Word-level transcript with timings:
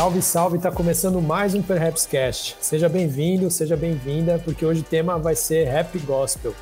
Salve, 0.00 0.22
salve! 0.22 0.56
Está 0.56 0.72
começando 0.72 1.20
mais 1.20 1.54
um 1.54 1.60
Perhaps 1.60 2.06
Cast. 2.06 2.56
Seja 2.58 2.88
bem-vindo, 2.88 3.50
seja 3.50 3.76
bem-vinda, 3.76 4.38
porque 4.42 4.64
hoje 4.64 4.80
o 4.80 4.82
tema 4.82 5.18
vai 5.18 5.36
ser 5.36 5.64
Rap 5.64 5.98
Gospel. 5.98 6.54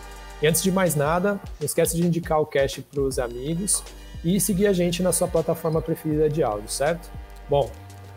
E 0.43 0.47
antes 0.49 0.61
de 0.61 0.73
mais 0.73 0.97
nada, 0.97 1.41
não 1.61 1.65
esquece 1.65 1.97
de 1.97 2.05
indicar 2.05 2.41
o 2.41 2.47
cast 2.47 2.83
para 2.83 3.01
os 3.01 3.17
amigos 3.17 3.85
e 4.25 4.41
seguir 4.41 4.67
a 4.67 4.73
gente 4.73 5.05
na 5.05 5.13
sua 5.13 5.29
plataforma 5.29 5.81
preferida 5.81 6.29
de 6.29 6.43
áudio, 6.43 6.69
certo? 6.69 7.09
Bom, 7.49 7.71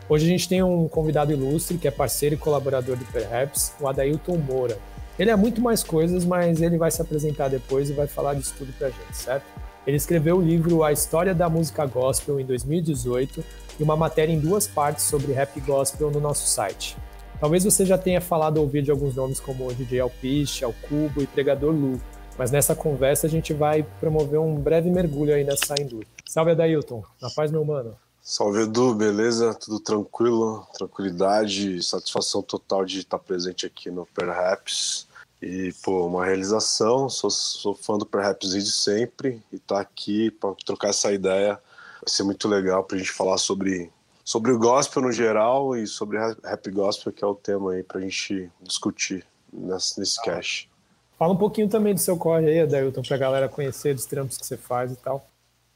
hoje 0.09 0.25
a 0.25 0.27
gente 0.27 0.49
tem 0.49 0.63
um 0.63 0.87
convidado 0.87 1.31
ilustre 1.31 1.77
que 1.77 1.87
é 1.87 1.91
parceiro 1.91 2.33
e 2.33 2.37
colaborador 2.39 2.97
do 2.97 3.05
Perhaps, 3.05 3.73
o 3.79 3.87
Adailton 3.87 4.37
Moura. 4.37 4.75
Ele 5.19 5.29
é 5.29 5.35
muito 5.35 5.61
mais 5.61 5.83
coisas, 5.83 6.25
mas 6.25 6.63
ele 6.63 6.79
vai 6.79 6.89
se 6.89 6.99
apresentar 6.99 7.47
depois 7.47 7.91
e 7.91 7.93
vai 7.93 8.07
falar 8.07 8.33
disso 8.33 8.55
tudo 8.57 8.73
pra 8.73 8.89
gente, 8.89 9.15
certo? 9.15 9.45
Ele 9.85 9.97
escreveu 9.97 10.37
o 10.37 10.41
livro 10.41 10.83
A 10.83 10.91
História 10.91 11.35
da 11.35 11.47
Música 11.47 11.85
Gospel 11.85 12.39
em 12.39 12.45
2018 12.45 13.43
e 13.79 13.83
uma 13.83 13.95
matéria 13.95 14.33
em 14.33 14.39
duas 14.39 14.67
partes 14.67 15.05
sobre 15.05 15.33
rap 15.33 15.59
gospel 15.61 16.11
no 16.11 16.19
nosso 16.19 16.47
site. 16.47 16.97
Talvez 17.39 17.63
você 17.63 17.85
já 17.85 17.97
tenha 17.97 18.21
falado 18.21 18.57
ou 18.57 18.63
ouvido 18.63 18.85
de 18.85 18.91
alguns 18.91 19.15
nomes 19.15 19.39
como 19.39 19.67
o 19.67 19.73
DJ 19.73 19.99
Alpiste, 19.99 20.63
Alcubo 20.63 21.21
e 21.21 21.27
Pregador 21.27 21.73
Lu, 21.73 21.99
mas 22.37 22.51
nessa 22.51 22.75
conversa 22.75 23.27
a 23.27 23.29
gente 23.29 23.53
vai 23.53 23.83
promover 23.99 24.39
um 24.39 24.55
breve 24.55 24.89
mergulho 24.89 25.33
aí 25.33 25.43
nessa 25.43 25.73
indústria. 25.79 26.07
Salve, 26.25 26.51
Adailton. 26.51 27.03
Na 27.21 27.29
paz, 27.29 27.51
meu 27.51 27.65
mano. 27.65 27.95
Salve, 28.21 28.61
Edu. 28.61 28.93
Beleza? 28.93 29.53
Tudo 29.55 29.79
tranquilo? 29.79 30.65
Tranquilidade, 30.73 31.81
satisfação 31.83 32.41
total 32.41 32.85
de 32.85 32.99
estar 32.99 33.17
presente 33.17 33.65
aqui 33.65 33.89
no 33.89 34.05
Perhaps. 34.05 35.07
E, 35.41 35.73
pô, 35.83 36.05
uma 36.05 36.23
realização. 36.23 37.09
Sou, 37.09 37.31
sou 37.31 37.73
fã 37.73 37.97
do 37.97 38.05
Perhaps 38.05 38.51
desde 38.51 38.71
sempre 38.71 39.41
e 39.51 39.55
estar 39.55 39.75
tá 39.75 39.81
aqui 39.81 40.29
para 40.29 40.53
trocar 40.63 40.89
essa 40.89 41.11
ideia 41.11 41.59
vai 42.01 42.07
ser 42.07 42.23
muito 42.23 42.47
legal 42.47 42.83
para 42.83 42.97
a 42.97 42.99
gente 42.99 43.11
falar 43.11 43.37
sobre, 43.37 43.91
sobre 44.23 44.51
o 44.51 44.59
gospel 44.59 45.03
no 45.03 45.11
geral 45.11 45.75
e 45.75 45.85
sobre 45.85 46.17
rap 46.17 46.71
gospel, 46.71 47.13
que 47.13 47.23
é 47.23 47.27
o 47.27 47.35
tema 47.35 47.73
aí 47.73 47.83
para 47.83 47.99
a 47.99 48.01
gente 48.01 48.51
discutir 48.61 49.25
nesse, 49.53 49.99
nesse 49.99 50.21
cast. 50.21 50.69
Fala 51.17 51.33
um 51.33 51.37
pouquinho 51.37 51.69
também 51.69 51.93
do 51.93 51.99
seu 51.99 52.17
corre 52.17 52.47
aí, 52.47 52.61
Adelton, 52.61 53.03
para 53.03 53.15
a 53.15 53.19
galera 53.19 53.49
conhecer 53.49 53.93
dos 53.93 54.05
trampos 54.05 54.37
que 54.37 54.45
você 54.45 54.57
faz 54.57 54.91
e 54.91 54.95
tal. 54.95 55.23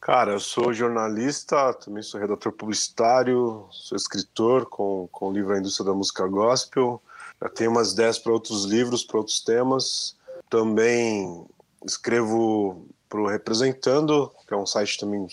Cara, 0.02 0.34
eu 0.34 0.40
sou 0.40 0.74
jornalista, 0.74 1.74
também 1.74 2.04
sou 2.04 2.20
redator 2.20 2.52
publicitário, 2.52 3.66
sou 3.72 3.96
escritor 3.96 4.66
com, 4.68 5.08
com 5.12 5.30
o 5.30 5.32
livro 5.32 5.54
A 5.54 5.60
Indústria 5.60 5.86
da 5.86 5.94
Música 5.94 6.28
Gospel. 6.28 7.02
Já 7.42 7.50
tenho 7.50 7.72
umas 7.72 7.94
ideias 7.94 8.18
para 8.18 8.32
outros 8.32 8.66
livros, 8.66 9.04
para 9.04 9.18
outros 9.18 9.40
temas. 9.40 10.16
Também 10.50 11.46
escrevo 11.84 12.86
para 13.10 13.20
o 13.20 13.28
Representando, 13.28 14.32
que 14.48 14.54
é 14.54 14.58
um 14.58 14.66
site 14.66 15.00
também 15.00 15.28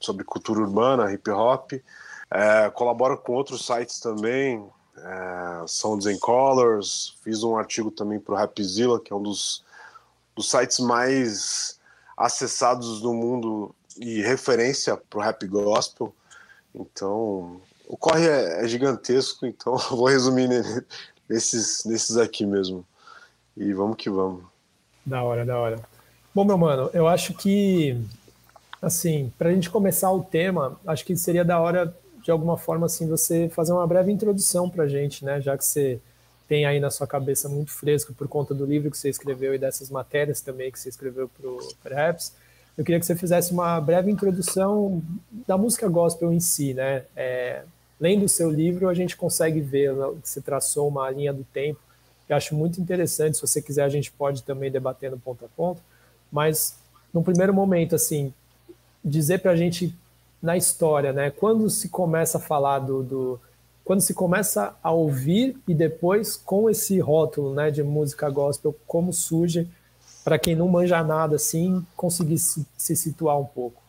sobre 0.00 0.24
cultura 0.24 0.60
urbana, 0.60 1.12
hip 1.12 1.30
hop. 1.30 1.72
É, 2.30 2.70
colaboro 2.70 3.18
com 3.18 3.32
outros 3.32 3.66
sites 3.66 4.00
também, 4.00 4.64
é, 4.96 5.64
Sounds 5.66 6.06
and 6.06 6.18
Colors. 6.18 7.16
Fiz 7.22 7.42
um 7.42 7.56
artigo 7.56 7.90
também 7.90 8.18
para 8.18 8.34
o 8.34 8.36
Rapzilla, 8.36 9.00
que 9.00 9.12
é 9.12 9.16
um 9.16 9.22
dos, 9.22 9.64
dos 10.34 10.50
sites 10.50 10.78
mais 10.78 11.78
acessados 12.16 13.00
do 13.00 13.12
mundo 13.12 13.74
e 13.96 14.22
referência 14.22 14.96
para 14.96 15.18
o 15.18 15.22
rap 15.22 15.46
gospel. 15.46 16.14
Então, 16.74 17.60
o 17.88 17.96
corre 17.96 18.28
é, 18.28 18.64
é 18.64 18.68
gigantesco, 18.68 19.46
então 19.46 19.76
vou 19.90 20.06
resumir 20.06 20.48
nesses, 21.28 21.84
nesses 21.84 22.16
aqui 22.16 22.46
mesmo. 22.46 22.86
E 23.56 23.72
vamos 23.72 23.96
que 23.96 24.08
vamos. 24.08 24.44
Da 25.04 25.22
hora, 25.22 25.44
da 25.44 25.58
hora. 25.58 25.80
Bom, 26.32 26.44
meu 26.44 26.56
mano, 26.56 26.88
eu 26.94 27.08
acho 27.08 27.34
que 27.34 28.00
Assim, 28.80 29.32
para 29.38 29.50
a 29.50 29.52
gente 29.52 29.68
começar 29.68 30.10
o 30.10 30.22
tema, 30.22 30.78
acho 30.86 31.04
que 31.04 31.16
seria 31.16 31.44
da 31.44 31.60
hora, 31.60 31.94
de 32.22 32.30
alguma 32.30 32.56
forma, 32.56 32.86
assim, 32.86 33.06
você 33.08 33.48
fazer 33.48 33.72
uma 33.72 33.86
breve 33.86 34.10
introdução 34.10 34.70
para 34.70 34.84
a 34.84 34.88
gente, 34.88 35.24
né? 35.24 35.40
Já 35.40 35.56
que 35.56 35.64
você 35.64 36.00
tem 36.48 36.64
aí 36.64 36.80
na 36.80 36.90
sua 36.90 37.06
cabeça 37.06 37.48
muito 37.48 37.70
fresco 37.70 38.12
por 38.14 38.26
conta 38.26 38.54
do 38.54 38.64
livro 38.64 38.90
que 38.90 38.98
você 38.98 39.08
escreveu 39.08 39.54
e 39.54 39.58
dessas 39.58 39.90
matérias 39.90 40.40
também 40.40 40.70
que 40.70 40.80
você 40.80 40.88
escreveu 40.88 41.28
para 41.28 41.48
o 41.48 41.58
Perhaps. 41.82 42.34
Eu 42.76 42.84
queria 42.84 42.98
que 42.98 43.06
você 43.06 43.14
fizesse 43.14 43.52
uma 43.52 43.80
breve 43.80 44.10
introdução 44.10 45.02
da 45.46 45.58
música 45.58 45.86
gospel 45.88 46.32
em 46.32 46.40
si, 46.40 46.72
né? 46.74 47.04
É, 47.14 47.62
lendo 48.00 48.24
o 48.24 48.28
seu 48.28 48.50
livro, 48.50 48.88
a 48.88 48.94
gente 48.94 49.16
consegue 49.16 49.60
ver 49.60 49.94
que 50.22 50.28
você 50.28 50.40
traçou 50.40 50.88
uma 50.88 51.10
linha 51.10 51.32
do 51.32 51.44
tempo 51.44 51.78
que 52.26 52.32
eu 52.32 52.36
acho 52.36 52.54
muito 52.54 52.80
interessante. 52.80 53.36
Se 53.36 53.42
você 53.42 53.60
quiser, 53.60 53.82
a 53.82 53.88
gente 53.88 54.12
pode 54.12 54.44
também 54.44 54.70
debater 54.70 55.10
no 55.10 55.18
ponto 55.18 55.44
a 55.44 55.48
ponto. 55.48 55.82
Mas, 56.30 56.78
no 57.12 57.24
primeiro 57.24 57.52
momento, 57.52 57.96
assim, 57.96 58.32
dizer 59.04 59.40
para 59.40 59.52
a 59.52 59.56
gente 59.56 59.94
na 60.42 60.56
história, 60.56 61.12
né? 61.12 61.30
Quando 61.30 61.68
se 61.68 61.88
começa 61.88 62.38
a 62.38 62.40
falar 62.40 62.80
do, 62.80 63.02
do, 63.02 63.40
quando 63.84 64.00
se 64.00 64.14
começa 64.14 64.74
a 64.82 64.90
ouvir 64.90 65.58
e 65.66 65.74
depois 65.74 66.36
com 66.36 66.70
esse 66.70 66.98
rótulo, 67.00 67.54
né, 67.54 67.70
de 67.70 67.82
música 67.82 68.30
gospel, 68.30 68.74
como 68.86 69.12
surge 69.12 69.68
para 70.24 70.38
quem 70.38 70.54
não 70.54 70.68
manja 70.68 71.02
nada 71.02 71.36
assim 71.36 71.84
conseguir 71.96 72.38
se, 72.38 72.66
se 72.76 72.94
situar 72.94 73.38
um 73.38 73.44
pouco. 73.44 73.82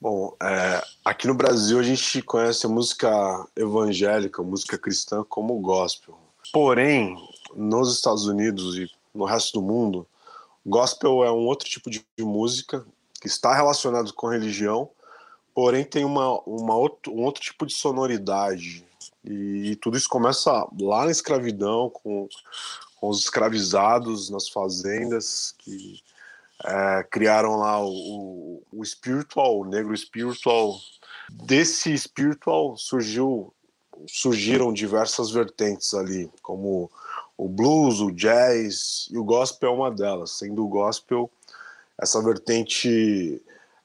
Bom, 0.00 0.34
é, 0.42 0.82
aqui 1.04 1.26
no 1.26 1.34
Brasil 1.34 1.78
a 1.78 1.82
gente 1.82 2.22
conhece 2.22 2.66
a 2.66 2.68
música 2.68 3.46
evangélica, 3.54 4.42
música 4.42 4.76
cristã 4.76 5.24
como 5.28 5.60
gospel. 5.60 6.18
Porém, 6.52 7.16
nos 7.54 7.94
Estados 7.94 8.26
Unidos 8.26 8.76
e 8.76 8.90
no 9.14 9.24
resto 9.24 9.60
do 9.60 9.66
mundo, 9.66 10.06
gospel 10.66 11.22
é 11.22 11.30
um 11.30 11.46
outro 11.46 11.68
tipo 11.68 11.88
de 11.88 12.04
música 12.18 12.84
que 13.22 13.28
está 13.28 13.54
relacionado 13.54 14.12
com 14.14 14.26
religião, 14.26 14.90
porém 15.54 15.84
tem 15.84 16.04
uma, 16.04 16.40
uma 16.40 16.74
outro, 16.74 17.12
um 17.12 17.22
outro 17.22 17.40
tipo 17.40 17.64
de 17.64 17.72
sonoridade. 17.72 18.84
E, 19.24 19.76
tudo 19.76 19.96
isso 19.96 20.08
começa 20.08 20.50
lá 20.80 21.04
na 21.04 21.12
escravidão, 21.12 21.88
com, 21.88 22.28
com 22.96 23.08
os 23.08 23.20
escravizados 23.20 24.28
nas 24.28 24.48
fazendas, 24.48 25.54
que 25.58 26.02
é, 26.64 27.04
criaram 27.04 27.54
lá 27.54 27.80
o, 27.80 27.92
o, 27.92 28.62
o 28.72 28.84
spiritual, 28.84 29.60
o 29.60 29.64
negro 29.64 29.96
spiritual. 29.96 30.76
Desse 31.30 31.96
spiritual 31.96 32.76
surgiu, 32.76 33.54
surgiram 34.08 34.72
diversas 34.72 35.30
vertentes 35.30 35.94
ali, 35.94 36.28
como 36.42 36.90
o 37.36 37.48
blues, 37.48 38.00
o 38.00 38.10
jazz 38.10 39.08
e 39.12 39.16
o 39.16 39.22
gospel 39.22 39.70
é 39.70 39.74
uma 39.74 39.90
delas, 39.92 40.32
sendo 40.32 40.64
o 40.64 40.68
gospel 40.68 41.30
essa 42.02 42.20
vertente 42.20 43.40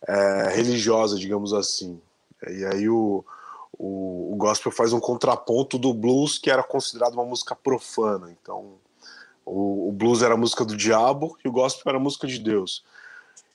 é, 0.08 0.50
religiosa, 0.56 1.20
digamos 1.20 1.54
assim. 1.54 2.02
E 2.48 2.66
aí 2.66 2.90
o, 2.90 3.24
o, 3.78 4.34
o, 4.34 4.36
gospel 4.36 4.72
faz 4.72 4.92
um 4.92 5.00
contraponto 5.00 5.78
do 5.78 5.94
blues, 5.94 6.40
que 6.40 6.50
era 6.50 6.64
considerado 6.64 7.14
uma 7.14 7.26
música 7.26 7.56
profana. 7.56 8.36
Então, 8.42 8.74
o, 9.46 9.90
o 9.90 9.92
blues 9.92 10.24
era 10.24 10.34
a 10.34 10.38
música 10.38 10.66
do 10.66 10.76
diabo 10.76 11.38
e 11.46 11.48
o 11.48 11.52
gospel 11.52 11.92
era 11.92 11.98
a 12.00 12.04
música 12.04 12.26
de 12.26 12.40
Deus. 12.40 12.84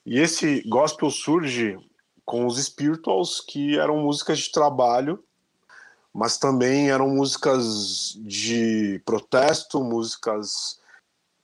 E 0.06 0.19
esse 0.19 0.62
gospel 0.69 1.11
surge 1.11 1.77
com 2.25 2.47
os 2.47 2.56
spirituals, 2.62 3.41
que 3.41 3.77
eram 3.77 3.97
músicas 3.99 4.39
de 4.39 4.53
trabalho, 4.53 5.23
mas 6.15 6.39
também 6.39 6.89
eram 6.89 7.09
músicas 7.09 8.17
de 8.21 9.03
protesto, 9.05 9.83
músicas 9.83 10.81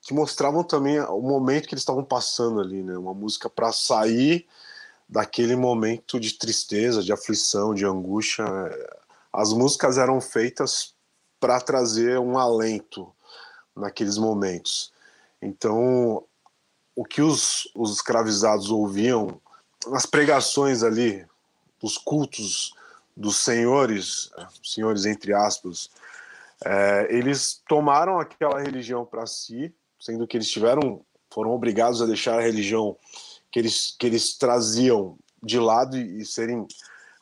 que 0.08 0.14
mostravam 0.14 0.64
também 0.64 0.98
o 1.00 1.20
momento 1.20 1.68
que 1.68 1.74
eles 1.74 1.82
estavam 1.82 2.02
passando 2.02 2.62
ali, 2.62 2.82
né? 2.82 2.96
Uma 2.96 3.12
música 3.12 3.50
para 3.50 3.70
sair 3.72 4.48
daquele 5.06 5.54
momento 5.54 6.18
de 6.18 6.32
tristeza, 6.32 7.02
de 7.02 7.12
aflição, 7.12 7.74
de 7.74 7.84
angústia. 7.84 8.46
As 9.30 9.52
músicas 9.52 9.98
eram 9.98 10.18
feitas 10.18 10.94
para 11.38 11.60
trazer 11.60 12.18
um 12.18 12.38
alento 12.38 13.14
naqueles 13.76 14.16
momentos. 14.16 14.94
Então, 15.42 16.24
o 16.96 17.04
que 17.04 17.20
os, 17.20 17.70
os 17.74 17.92
escravizados 17.92 18.70
ouviam 18.70 19.38
nas 19.88 20.06
pregações 20.06 20.82
ali, 20.82 21.26
os 21.82 21.98
cultos 21.98 22.72
dos 23.14 23.36
senhores, 23.36 24.30
senhores 24.64 25.04
entre 25.04 25.34
aspas, 25.34 25.90
é, 26.64 27.08
eles 27.10 27.62
tomaram 27.68 28.18
aquela 28.18 28.58
religião 28.58 29.04
para 29.04 29.26
si 29.26 29.70
sendo 29.98 30.26
que 30.26 30.36
eles 30.36 30.50
tiveram, 30.50 31.00
foram 31.30 31.50
obrigados 31.50 32.00
a 32.00 32.06
deixar 32.06 32.38
a 32.38 32.42
religião 32.42 32.96
que 33.50 33.58
eles, 33.58 33.94
que 33.98 34.06
eles 34.06 34.36
traziam 34.36 35.18
de 35.42 35.58
lado 35.58 35.96
e, 35.96 36.20
e 36.20 36.26
serem 36.26 36.66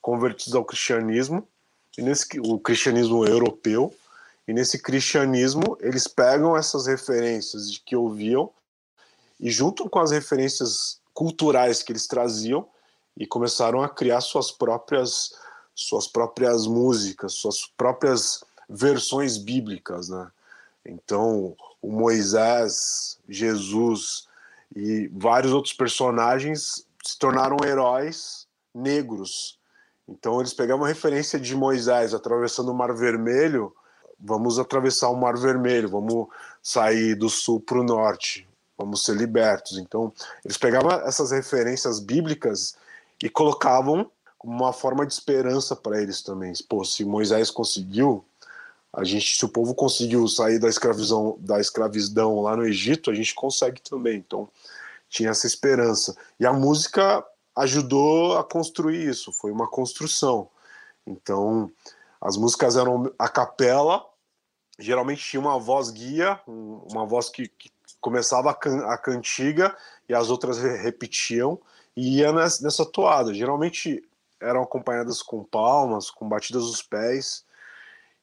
convertidos 0.00 0.55
ao 0.55 0.64
cristianismo, 0.64 1.46
e 1.99 2.02
nesse, 2.02 2.26
o 2.40 2.58
cristianismo 2.58 3.26
europeu, 3.26 3.94
e 4.46 4.52
nesse 4.52 4.81
cristianismo 4.81 5.76
eles 5.81 6.06
pegam 6.06 6.56
essas 6.56 6.87
referências 6.87 7.73
de 7.73 7.81
que 7.81 7.96
ouviam 7.96 8.50
e 9.40 9.50
juntam 9.50 9.88
com 9.88 9.99
as 9.99 10.12
referências 10.12 11.00
culturais 11.12 11.82
que 11.82 11.93
eles 11.93 12.06
traziam 12.06 12.69
e 13.17 13.26
começaram 13.26 13.82
a 13.82 13.88
criar 13.88 14.20
suas 14.20 14.50
próprias 14.50 15.32
suas 15.75 16.06
próprias 16.06 16.67
músicas, 16.67 17.34
suas 17.34 17.67
próprias 17.76 18.43
versões 18.69 19.37
bíblicas, 19.37 20.08
né? 20.08 20.31
Então, 20.88 21.56
o 21.82 21.90
Moisés, 21.90 23.18
Jesus 23.28 24.26
e 24.74 25.08
vários 25.08 25.52
outros 25.52 25.74
personagens 25.74 26.86
se 27.04 27.18
tornaram 27.18 27.56
heróis 27.64 28.46
negros. 28.74 29.58
Então 30.08 30.40
eles 30.40 30.52
pegavam 30.52 30.82
uma 30.82 30.88
referência 30.88 31.38
de 31.38 31.54
Moisés 31.54 32.14
atravessando 32.14 32.70
o 32.70 32.74
Mar 32.74 32.94
Vermelho, 32.94 33.74
vamos 34.18 34.58
atravessar 34.58 35.08
o 35.08 35.16
Mar 35.16 35.36
Vermelho, 35.36 35.88
vamos 35.88 36.28
sair 36.62 37.14
do 37.14 37.28
sul 37.28 37.60
para 37.60 37.80
o 37.80 37.84
norte, 37.84 38.46
vamos 38.76 39.04
ser 39.04 39.16
libertos. 39.16 39.78
Então 39.78 40.12
eles 40.44 40.56
pegavam 40.56 40.90
essas 41.06 41.32
referências 41.32 41.98
bíblicas 41.98 42.76
e 43.22 43.28
colocavam 43.28 44.10
como 44.38 44.54
uma 44.54 44.72
forma 44.72 45.06
de 45.06 45.12
esperança 45.12 45.74
para 45.74 46.00
eles 46.00 46.22
também. 46.22 46.52
Pô, 46.68 46.84
se 46.84 47.04
Moisés 47.04 47.50
conseguiu, 47.50 48.24
a 48.92 49.04
gente, 49.04 49.36
se 49.36 49.44
o 49.44 49.48
povo 49.48 49.74
conseguiu 49.74 50.26
sair 50.26 50.58
da 50.58 50.68
escravidão, 50.68 51.36
da 51.40 51.60
escravidão 51.60 52.40
lá 52.40 52.56
no 52.56 52.64
Egito, 52.64 53.10
a 53.10 53.14
gente 53.14 53.34
consegue 53.34 53.80
também. 53.80 54.16
Então 54.18 54.48
tinha 55.08 55.30
essa 55.30 55.46
esperança. 55.46 56.16
E 56.38 56.46
a 56.46 56.52
música 56.52 57.24
ajudou 57.54 58.36
a 58.36 58.44
construir 58.44 59.08
isso, 59.08 59.32
foi 59.32 59.50
uma 59.50 59.68
construção. 59.68 60.48
Então, 61.06 61.70
as 62.20 62.36
músicas 62.36 62.76
eram 62.76 63.12
a 63.18 63.28
capela, 63.28 64.04
geralmente 64.78 65.24
tinha 65.24 65.40
uma 65.40 65.58
voz 65.58 65.90
guia, 65.90 66.40
uma 66.46 67.06
voz 67.06 67.28
que, 67.28 67.48
que 67.48 67.70
começava 68.00 68.50
a, 68.50 68.54
can, 68.54 68.84
a, 68.86 68.98
cantiga 68.98 69.76
e 70.08 70.14
as 70.14 70.28
outras 70.28 70.58
repetiam 70.58 71.58
e 71.96 72.18
ia 72.18 72.32
nessa, 72.32 72.62
nessa 72.62 72.84
toada. 72.84 73.32
Geralmente 73.32 74.02
eram 74.40 74.62
acompanhadas 74.62 75.22
com 75.22 75.42
palmas, 75.42 76.10
com 76.10 76.28
batidas 76.28 76.64
dos 76.64 76.82
pés. 76.82 77.44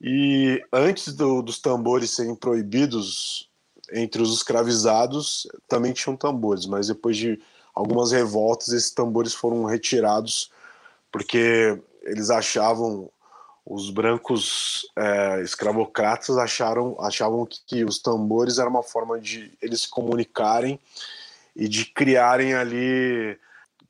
E 0.03 0.61
antes 0.71 1.13
do, 1.13 1.41
dos 1.41 1.59
tambores 1.59 2.11
serem 2.11 2.35
proibidos 2.35 3.49
entre 3.89 4.21
os 4.21 4.33
escravizados, 4.33 5.47
também 5.67 5.93
tinham 5.93 6.17
tambores, 6.17 6.65
mas 6.65 6.87
depois 6.87 7.15
de 7.15 7.41
algumas 7.73 8.11
revoltas, 8.11 8.69
esses 8.69 8.91
tambores 8.91 9.33
foram 9.33 9.63
retirados 9.63 10.51
porque 11.09 11.79
eles 12.01 12.29
achavam 12.29 13.09
os 13.65 13.89
brancos 13.89 14.85
é, 14.95 15.41
escravocratas 15.41 16.37
acharam 16.37 16.97
achavam 16.99 17.45
que, 17.45 17.59
que, 17.65 17.85
os 17.85 17.99
tambores 17.99 18.57
era 18.57 18.69
uma 18.69 18.83
forma 18.83 19.17
de 19.19 19.53
eles 19.61 19.81
se 19.81 19.89
comunicarem 19.89 20.77
e 21.55 21.69
de 21.69 21.85
criarem 21.85 22.55
ali 22.55 23.39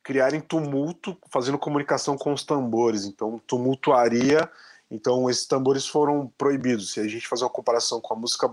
criarem 0.02 0.40
tumulto 0.40 1.16
fazendo 1.28 1.58
comunicação 1.58 2.16
com 2.16 2.32
os 2.32 2.44
tambores. 2.44 3.04
Então 3.04 3.40
tumultuaria 3.46 4.48
então 4.94 5.28
esses 5.28 5.46
tambores 5.46 5.86
foram 5.86 6.30
proibidos 6.38 6.92
se 6.92 7.00
a 7.00 7.08
gente 7.08 7.26
fazer 7.26 7.44
uma 7.44 7.50
comparação 7.50 8.00
com 8.00 8.14
a 8.14 8.16
música 8.16 8.48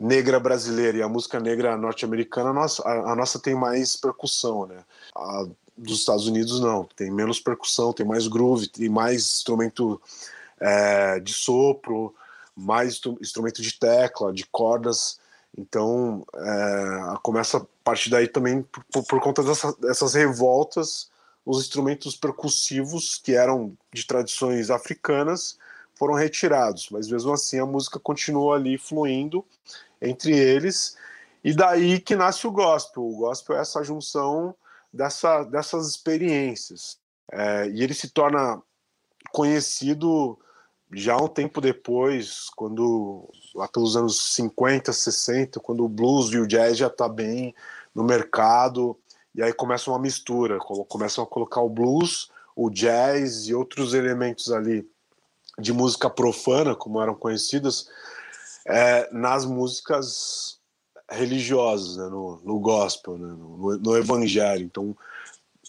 negra 0.00 0.40
brasileira 0.40 0.98
e 0.98 1.02
a 1.02 1.08
música 1.08 1.38
negra 1.38 1.76
norte-americana, 1.76 2.50
a 2.50 2.52
nossa, 2.52 2.82
a, 2.88 3.14
nossa 3.14 3.38
tem 3.38 3.54
mais 3.54 3.96
percussão, 3.96 4.66
né? 4.66 4.78
A 5.14 5.46
dos 5.76 5.98
Estados 5.98 6.28
Unidos 6.28 6.60
não, 6.60 6.84
tem 6.96 7.10
menos 7.10 7.40
percussão, 7.40 7.92
tem 7.92 8.06
mais 8.06 8.28
groove, 8.28 8.68
tem 8.68 8.88
mais 8.88 9.22
instrumento 9.22 10.00
é, 10.60 11.18
de 11.18 11.32
sopro, 11.32 12.14
mais 12.56 13.00
instrumento 13.20 13.60
de 13.60 13.76
tecla, 13.76 14.32
de 14.32 14.46
cordas. 14.46 15.18
Então 15.58 16.24
é, 16.32 17.14
começa 17.22 17.58
a 17.58 17.66
partir 17.82 18.08
daí 18.08 18.28
também 18.28 18.64
por, 18.92 19.04
por 19.04 19.20
conta 19.20 19.42
dessa, 19.42 19.72
dessas 19.80 20.14
revoltas, 20.14 21.10
os 21.44 21.60
instrumentos 21.60 22.16
percussivos 22.16 23.18
que 23.18 23.34
eram 23.34 23.76
de 23.92 24.06
tradições 24.06 24.70
africanas 24.70 25.58
foram 25.94 26.14
retirados, 26.14 26.88
mas 26.90 27.08
mesmo 27.08 27.32
assim 27.32 27.58
a 27.58 27.66
música 27.66 27.98
continuou 28.00 28.52
ali 28.52 28.76
fluindo 28.78 29.44
entre 30.00 30.36
eles, 30.36 30.96
e 31.42 31.54
daí 31.54 32.00
que 32.00 32.16
nasce 32.16 32.46
o 32.46 32.50
gospel. 32.50 33.04
O 33.04 33.16
gospel 33.16 33.56
é 33.56 33.60
essa 33.60 33.82
junção 33.84 34.54
dessa, 34.92 35.44
dessas 35.44 35.88
experiências, 35.88 36.98
é, 37.30 37.68
e 37.68 37.82
ele 37.82 37.94
se 37.94 38.08
torna 38.08 38.60
conhecido 39.32 40.38
já 40.92 41.16
um 41.16 41.28
tempo 41.28 41.60
depois, 41.60 42.48
quando 42.56 43.28
lá 43.54 43.66
pelos 43.68 43.96
anos 43.96 44.34
50, 44.34 44.92
60, 44.92 45.60
quando 45.60 45.84
o 45.84 45.88
blues 45.88 46.30
e 46.30 46.38
o 46.38 46.46
jazz 46.46 46.76
já 46.76 46.86
está 46.86 47.08
bem 47.08 47.54
no 47.94 48.04
mercado, 48.04 48.96
e 49.34 49.42
aí 49.42 49.52
começa 49.52 49.90
uma 49.90 49.98
mistura, 49.98 50.58
começam 50.58 51.24
a 51.24 51.26
colocar 51.26 51.60
o 51.60 51.68
blues, 51.68 52.30
o 52.54 52.70
jazz 52.70 53.48
e 53.48 53.54
outros 53.54 53.92
elementos 53.92 54.52
ali 54.52 54.88
de 55.58 55.72
música 55.72 56.08
profana, 56.08 56.74
como 56.74 57.00
eram 57.00 57.14
conhecidas, 57.14 57.88
é, 58.66 59.08
nas 59.12 59.44
músicas 59.44 60.58
religiosas, 61.10 61.96
né, 61.96 62.04
no, 62.08 62.40
no, 62.44 62.58
gospel, 62.58 63.18
né, 63.18 63.28
no, 63.28 63.78
no, 63.78 63.96
evangelho. 63.96 64.64
Então, 64.64 64.96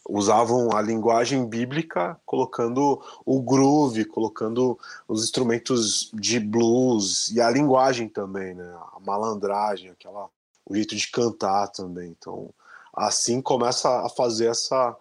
usavam 0.08 0.70
a 0.76 0.82
linguagem 0.82 1.46
bíblica, 1.48 2.20
colocando 2.26 3.02
o 3.26 3.42
groove, 3.42 4.06
colocando 4.06 4.78
os 5.08 5.24
instrumentos 5.24 6.12
de 6.14 6.40
blues 6.40 7.32
e 7.32 7.42
a 7.42 7.50
linguagem 7.50 8.08
também, 8.08 8.54
né, 8.54 8.76
a 8.96 9.00
malandragem, 9.00 9.90
aquela, 9.90 10.30
o 10.66 10.76
jeito 10.76 10.96
de 10.96 11.10
cantar 11.10 11.68
também. 11.70 12.16
Então, 12.18 12.50
assim 12.96 13.42
começa 13.42 14.06
a 14.06 14.10
fazer 14.10 14.48
essa, 14.48 14.96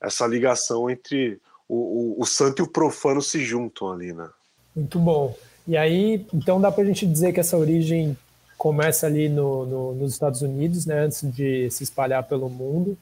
essa 0.00 0.26
ligação 0.26 0.90
entre 0.90 1.40
o, 1.68 2.16
o, 2.18 2.22
o 2.22 2.26
santo 2.26 2.60
e 2.60 2.64
o 2.64 2.68
profano 2.68 3.22
se 3.22 3.44
juntam 3.44 3.92
ali, 3.92 4.12
né? 4.12 4.28
Muito 4.74 4.98
bom. 4.98 5.36
E 5.66 5.76
aí, 5.76 6.26
então 6.32 6.60
dá 6.60 6.72
para 6.72 6.82
a 6.82 6.86
gente 6.86 7.06
dizer 7.06 7.32
que 7.32 7.40
essa 7.40 7.56
origem 7.56 8.16
começa 8.56 9.06
ali 9.06 9.28
no, 9.28 9.66
no, 9.66 9.94
nos 9.94 10.12
Estados 10.12 10.42
Unidos, 10.42 10.86
né, 10.86 11.00
antes 11.00 11.22
de 11.30 11.70
se 11.70 11.84
espalhar 11.84 12.24
pelo 12.24 12.48
mundo. 12.48 12.98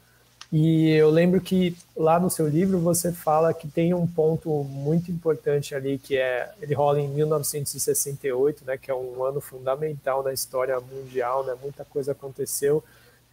E 0.53 0.91
eu 0.91 1.11
lembro 1.11 1.41
que 1.41 1.77
lá 1.97 2.21
no 2.21 2.31
seu 2.31 2.47
livro 2.47 2.79
você 2.79 3.11
fala 3.11 3.53
que 3.53 3.67
tem 3.67 3.93
um 3.95 4.07
ponto 4.07 4.49
muito 4.65 5.11
importante 5.11 5.75
ali 5.75 5.99
que 5.99 6.17
é 6.17 6.53
ele 6.61 6.75
rola 6.75 7.01
em 7.01 7.09
1968, 7.09 8.65
né, 8.65 8.77
que 8.77 8.91
é 8.91 8.95
um 8.95 9.25
ano 9.25 9.41
fundamental 9.41 10.23
na 10.23 10.33
história 10.33 10.79
mundial, 10.79 11.45
né, 11.45 11.55
muita 11.61 11.85
coisa 11.85 12.13
aconteceu, 12.13 12.85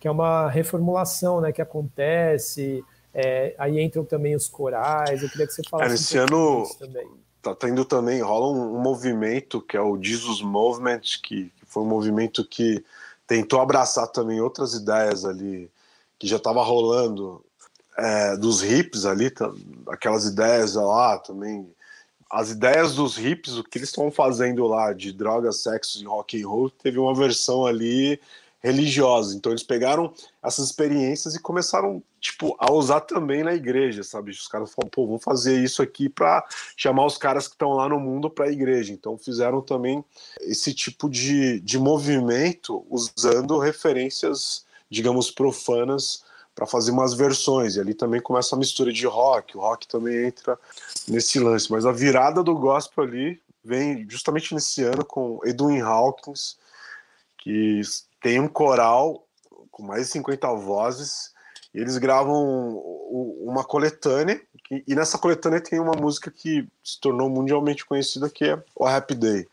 que 0.03 0.07
é 0.09 0.11
uma 0.11 0.49
reformulação, 0.49 1.39
né, 1.39 1.53
que 1.53 1.61
acontece 1.61 2.83
é, 3.13 3.55
aí 3.57 3.81
entram 3.81 4.03
também 4.03 4.35
os 4.35 4.49
corais. 4.49 5.23
Eu 5.23 5.29
queria 5.29 5.47
que 5.47 5.53
você 5.53 5.61
falasse. 5.63 5.91
Nesse 5.91 6.19
um 6.19 6.23
ano 6.23 6.69
também. 6.77 7.09
tá 7.41 7.55
tendo 7.55 7.85
também 7.85 8.21
rola 8.21 8.47
um, 8.47 8.75
um, 8.75 8.81
movimento 8.81 9.61
que 9.61 9.77
é 9.77 9.81
o 9.81 9.97
Jesus 10.01 10.41
Movement, 10.41 10.99
que, 11.23 11.45
que, 11.55 11.65
foi 11.65 11.83
um 11.83 11.87
movimento 11.87 12.45
que 12.45 12.83
tentou 13.25 13.61
abraçar 13.61 14.07
também 14.09 14.41
outras 14.41 14.73
ideias 14.73 15.23
ali 15.23 15.71
que 16.19 16.27
já 16.27 16.35
estava 16.35 16.61
rolando 16.61 17.41
é, 17.97 18.35
dos 18.35 18.61
hips 18.61 19.05
ali, 19.05 19.29
tá, 19.29 19.49
aquelas 19.87 20.25
ideias 20.25 20.75
lá 20.75 21.17
também. 21.17 21.65
As 22.29 22.51
ideias 22.51 22.93
dos 22.93 23.17
hips, 23.17 23.55
o 23.55 23.63
que 23.63 23.77
eles 23.77 23.87
estão 23.87 24.11
fazendo 24.11 24.67
lá 24.67 24.91
de 24.91 25.13
drogas, 25.13 25.63
sexo 25.63 26.01
e 26.01 26.03
rock 26.03 26.43
and 26.43 26.45
roll, 26.45 26.69
teve 26.69 26.99
uma 26.99 27.15
versão 27.15 27.65
ali 27.65 28.19
religiosa. 28.63 29.35
Então 29.35 29.51
eles 29.51 29.63
pegaram 29.63 30.13
essas 30.41 30.65
experiências 30.67 31.35
e 31.35 31.39
começaram 31.39 32.01
tipo 32.19 32.55
a 32.57 32.71
usar 32.71 33.01
também 33.01 33.43
na 33.43 33.53
igreja, 33.53 34.03
sabe? 34.03 34.31
Os 34.31 34.47
caras 34.47 34.71
falaram, 34.71 34.89
pô, 34.89 35.05
vamos 35.05 35.23
fazer 35.23 35.61
isso 35.61 35.81
aqui 35.81 36.07
para 36.07 36.45
chamar 36.77 37.05
os 37.05 37.17
caras 37.17 37.47
que 37.47 37.55
estão 37.55 37.73
lá 37.73 37.89
no 37.89 37.99
mundo 37.99 38.29
para 38.29 38.45
a 38.45 38.51
igreja. 38.51 38.93
Então 38.93 39.17
fizeram 39.17 39.61
também 39.61 40.03
esse 40.39 40.73
tipo 40.73 41.09
de, 41.09 41.59
de 41.59 41.77
movimento 41.77 42.85
usando 42.89 43.59
referências, 43.59 44.65
digamos, 44.89 45.29
profanas 45.29 46.23
para 46.55 46.65
fazer 46.65 46.91
umas 46.91 47.13
versões. 47.13 47.75
E 47.75 47.81
ali 47.81 47.93
também 47.93 48.21
começa 48.21 48.55
a 48.55 48.59
mistura 48.59 48.93
de 48.93 49.05
rock, 49.05 49.57
o 49.57 49.59
rock 49.59 49.87
também 49.87 50.27
entra 50.27 50.57
nesse 51.05 51.37
lance. 51.39 51.69
Mas 51.69 51.85
a 51.85 51.91
virada 51.91 52.41
do 52.41 52.55
gospel 52.55 53.03
ali 53.03 53.41
vem 53.61 54.07
justamente 54.09 54.53
nesse 54.53 54.83
ano 54.83 55.03
com 55.03 55.39
Edwin 55.43 55.81
Hawkins, 55.81 56.57
que 57.37 57.81
tem 58.23 58.39
um 58.39 58.47
coral 58.47 59.27
com 59.69 59.83
mais 59.83 60.07
de 60.07 60.13
50 60.13 60.47
vozes, 60.53 61.33
e 61.73 61.79
eles 61.79 61.97
gravam 61.97 62.77
uma 63.41 63.63
coletânea, 63.63 64.41
e 64.71 64.95
nessa 64.95 65.17
coletânea 65.17 65.59
tem 65.59 65.79
uma 65.79 65.91
música 65.91 66.31
que 66.31 66.65
se 66.83 66.99
tornou 67.01 67.29
mundialmente 67.29 67.85
conhecida, 67.85 68.29
que 68.29 68.45
é 68.45 68.63
o 68.75 68.85
Happy 68.85 69.13
Day. 69.13 69.47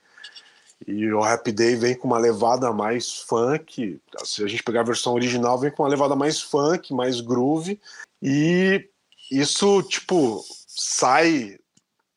E 0.86 1.12
o 1.12 1.22
Happy 1.22 1.50
Day 1.50 1.74
vem 1.74 1.94
com 1.94 2.06
uma 2.06 2.18
levada 2.18 2.72
mais 2.72 3.18
funk, 3.20 4.00
se 4.24 4.44
a 4.44 4.46
gente 4.46 4.62
pegar 4.62 4.80
a 4.80 4.84
versão 4.84 5.14
original, 5.14 5.58
vem 5.58 5.70
com 5.70 5.82
uma 5.82 5.88
levada 5.88 6.14
mais 6.14 6.40
funk, 6.40 6.94
mais 6.94 7.20
groove, 7.20 7.80
e 8.22 8.88
isso, 9.30 9.82
tipo, 9.82 10.44
sai 10.68 11.58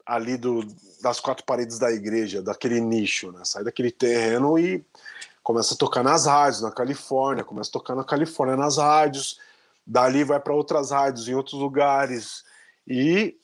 ali 0.05 0.37
do, 0.37 0.63
das 1.01 1.19
quatro 1.19 1.43
paredes 1.45 1.79
da 1.79 1.91
igreja, 1.91 2.41
daquele 2.41 2.79
nicho, 2.79 3.31
né? 3.31 3.41
Sai 3.43 3.63
daquele 3.63 3.91
terreno 3.91 4.59
e 4.59 4.85
começa 5.43 5.73
a 5.73 5.77
tocar 5.77 6.03
nas 6.03 6.25
rádios 6.25 6.61
na 6.61 6.71
Califórnia, 6.71 7.43
começa 7.43 7.69
a 7.69 7.73
tocar 7.73 7.95
na 7.95 8.03
Califórnia 8.03 8.55
nas 8.55 8.77
rádios, 8.77 9.37
dali 9.85 10.23
vai 10.23 10.39
para 10.39 10.53
outras 10.53 10.91
rádios 10.91 11.27
em 11.27 11.35
outros 11.35 11.59
lugares 11.59 12.43
e 12.87 13.37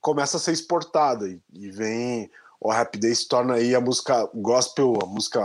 começa 0.00 0.38
a 0.38 0.40
ser 0.40 0.52
exportada 0.52 1.28
e, 1.28 1.40
e 1.52 1.70
vem 1.70 2.30
o 2.60 2.72
Rap 2.72 2.98
Day 2.98 3.14
se 3.14 3.28
torna 3.28 3.54
aí 3.54 3.74
a 3.74 3.80
música 3.80 4.28
gospel, 4.34 4.94
a 5.02 5.06
música 5.06 5.40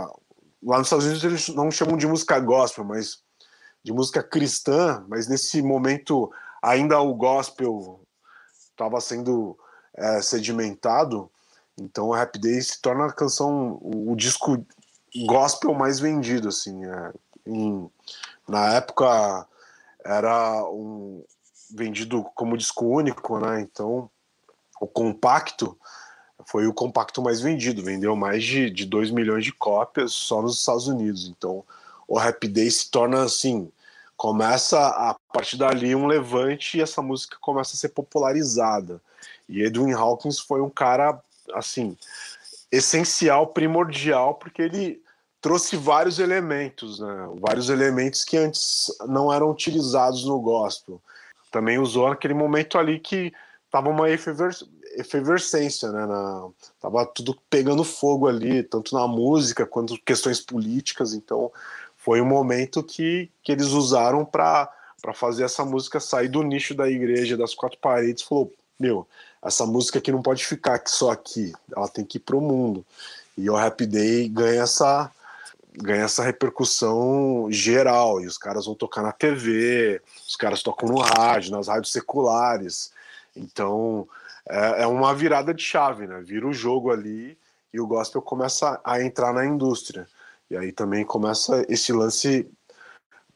lá 0.62 0.78
nos 0.78 0.86
Estados 0.86 1.04
Unidos 1.04 1.24
eles 1.24 1.48
não 1.48 1.70
chamam 1.70 1.98
de 1.98 2.06
música 2.06 2.40
gospel, 2.40 2.84
mas 2.84 3.18
de 3.82 3.92
música 3.92 4.22
cristã, 4.22 5.04
mas 5.06 5.28
nesse 5.28 5.60
momento 5.60 6.30
ainda 6.62 6.98
o 7.00 7.14
gospel 7.14 8.00
estava 8.70 9.00
sendo 9.02 9.58
é, 9.94 10.22
sedimentado, 10.22 11.30
então 11.78 12.08
o 12.08 12.14
Rap 12.14 12.38
Day 12.38 12.60
se 12.62 12.80
torna 12.80 13.06
a 13.06 13.12
canção, 13.12 13.78
o, 13.82 14.12
o 14.12 14.16
disco 14.16 14.64
gospel 15.26 15.74
mais 15.74 15.98
vendido, 15.98 16.48
assim, 16.48 16.84
é, 16.84 17.12
em, 17.46 17.90
na 18.48 18.74
época 18.74 19.46
era 20.04 20.64
um 20.64 21.22
vendido 21.70 22.24
como 22.34 22.56
disco 22.56 22.86
único, 22.86 23.38
né? 23.38 23.60
Então 23.60 24.10
o 24.80 24.86
compacto 24.86 25.78
foi 26.46 26.66
o 26.66 26.72
compacto 26.72 27.22
mais 27.22 27.40
vendido, 27.40 27.82
vendeu 27.82 28.16
mais 28.16 28.42
de, 28.42 28.70
de 28.70 28.84
2 28.84 29.10
milhões 29.10 29.44
de 29.44 29.52
cópias 29.52 30.12
só 30.12 30.42
nos 30.42 30.58
Estados 30.58 30.88
Unidos. 30.88 31.28
Então 31.28 31.64
o 32.08 32.18
Rap 32.18 32.46
Day 32.48 32.70
se 32.70 32.90
torna 32.90 33.22
assim, 33.22 33.70
começa 34.16 34.78
a 34.78 35.16
partir 35.32 35.56
dali 35.56 35.94
um 35.94 36.06
levante 36.06 36.78
e 36.78 36.80
essa 36.80 37.00
música 37.00 37.36
começa 37.40 37.74
a 37.74 37.78
ser 37.78 37.90
popularizada. 37.90 39.00
E 39.48 39.62
Edwin 39.62 39.92
Hawkins 39.92 40.38
foi 40.40 40.60
um 40.60 40.70
cara 40.70 41.20
assim 41.52 41.96
essencial, 42.70 43.48
primordial, 43.48 44.34
porque 44.34 44.62
ele 44.62 45.02
trouxe 45.40 45.76
vários 45.76 46.18
elementos, 46.18 47.00
né? 47.00 47.28
vários 47.40 47.70
elementos 47.70 48.24
que 48.24 48.36
antes 48.36 48.86
não 49.06 49.32
eram 49.32 49.50
utilizados 49.50 50.24
no 50.24 50.38
gospel. 50.40 51.00
Também 51.50 51.78
usou 51.78 52.08
naquele 52.08 52.34
momento 52.34 52.78
ali 52.78 53.00
que 53.00 53.32
tava 53.70 53.88
uma 53.88 54.08
efervescência, 54.10 55.90
né? 55.90 56.06
Na, 56.06 56.48
tava 56.80 57.06
tudo 57.06 57.36
pegando 57.48 57.82
fogo 57.82 58.28
ali, 58.28 58.62
tanto 58.62 58.94
na 58.94 59.06
música 59.08 59.66
quanto 59.66 60.00
questões 60.04 60.40
políticas. 60.40 61.14
Então, 61.14 61.50
foi 61.96 62.20
um 62.20 62.26
momento 62.26 62.82
que, 62.82 63.30
que 63.42 63.52
eles 63.52 63.68
usaram 63.68 64.24
para 64.24 64.68
fazer 65.14 65.44
essa 65.44 65.64
música 65.64 65.98
sair 66.00 66.28
do 66.28 66.42
nicho 66.42 66.74
da 66.74 66.88
igreja, 66.88 67.36
das 67.36 67.54
quatro 67.54 67.78
paredes. 67.78 68.22
Falou: 68.22 68.52
Meu, 68.78 69.06
essa 69.42 69.64
música 69.64 69.98
aqui 69.98 70.12
não 70.12 70.22
pode 70.22 70.44
ficar 70.44 70.82
só 70.86 71.10
aqui, 71.10 71.52
ela 71.74 71.88
tem 71.88 72.04
que 72.04 72.18
ir 72.18 72.20
pro 72.20 72.40
mundo. 72.40 72.84
E 73.36 73.48
o 73.48 73.56
Happy 73.56 73.86
Day 73.86 74.28
ganha 74.28 74.62
essa 74.62 75.10
ganha 75.72 76.02
essa 76.02 76.24
repercussão 76.24 77.46
geral 77.48 78.20
e 78.20 78.26
os 78.26 78.36
caras 78.36 78.66
vão 78.66 78.74
tocar 78.74 79.02
na 79.02 79.12
TV, 79.12 80.02
os 80.26 80.34
caras 80.34 80.62
tocam 80.62 80.88
no 80.88 80.98
rádio, 80.98 81.52
nas 81.52 81.68
rádios 81.68 81.92
seculares. 81.92 82.92
Então 83.34 84.06
é, 84.48 84.82
é 84.82 84.86
uma 84.86 85.14
virada 85.14 85.54
de 85.54 85.62
chave, 85.62 86.06
né? 86.06 86.20
Vira 86.20 86.46
o 86.46 86.52
jogo 86.52 86.90
ali 86.90 87.38
e 87.72 87.80
o 87.80 87.86
gospel 87.86 88.20
começa 88.20 88.80
a 88.84 89.00
entrar 89.00 89.32
na 89.32 89.46
indústria. 89.46 90.06
E 90.50 90.56
aí 90.56 90.72
também 90.72 91.04
começa 91.04 91.64
esse 91.68 91.92
lance 91.92 92.50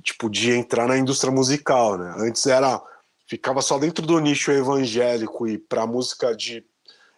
tipo 0.03 0.29
de 0.29 0.51
entrar 0.51 0.87
na 0.87 0.99
indústria 0.99 1.33
musical, 1.33 1.97
né? 1.97 2.15
Antes 2.19 2.47
era 2.47 2.83
ficava 3.27 3.63
só 3.63 3.79
dentro 3.79 4.07
do 4.07 4.19
nicho 4.19 4.51
evangélico 4.51 5.47
e 5.47 5.59
para 5.59 5.87
música 5.87 6.35
de 6.35 6.65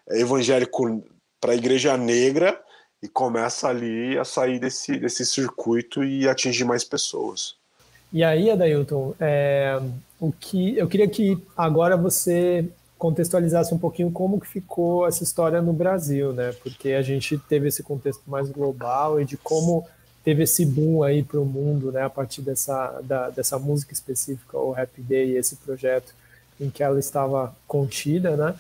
evangélico 0.09 1.05
para 1.41 1.53
a 1.53 1.57
igreja 1.57 1.97
negra 1.97 2.61
e 3.03 3.09
começa 3.09 3.69
ali 3.69 4.17
a 4.19 4.25
sair 4.25 4.59
desse, 4.59 4.99
desse 4.99 5.25
circuito 5.27 6.03
e 6.03 6.29
atingir 6.29 6.65
mais 6.65 6.85
pessoas. 6.85 7.55
E 8.13 8.25
aí, 8.25 8.51
Adailton, 8.51 9.15
é, 9.21 9.81
o 10.19 10.33
que 10.33 10.77
eu 10.79 10.89
queria 10.89 11.09
que 11.09 11.37
agora 11.57 11.97
você 11.97 12.69
contextualizasse 12.97 13.75
um 13.75 13.79
pouquinho 13.79 14.11
como 14.11 14.41
que 14.41 14.47
ficou 14.47 15.07
essa 15.07 15.23
história 15.23 15.61
no 15.61 15.73
Brasil, 15.73 16.33
né? 16.33 16.53
Porque 16.63 16.93
a 16.93 17.03
gente 17.03 17.37
teve 17.37 17.69
esse 17.69 17.83
contexto 17.83 18.23
mais 18.27 18.49
global 18.49 19.21
e 19.21 19.25
de 19.25 19.37
como 19.37 19.87
teve 20.27 20.43
esse 20.43 20.67
boom 20.67 21.05
aí 21.05 21.23
para 21.23 21.39
o 21.39 21.45
mundo, 21.45 21.93
né? 21.93 22.03
A 22.03 22.11
partir 22.11 22.43
dessa, 22.43 23.01
da, 23.05 23.31
dessa 23.31 23.61
música 23.61 23.93
específica, 23.93 24.59
o 24.59 24.75
Happy 24.75 25.01
Day, 25.01 25.37
esse 25.37 25.55
projeto 25.55 26.13
em 26.61 26.69
que 26.69 26.83
ela 26.83 26.99
estava 26.99 27.55
contida, 27.69 28.37
né? 28.37 28.57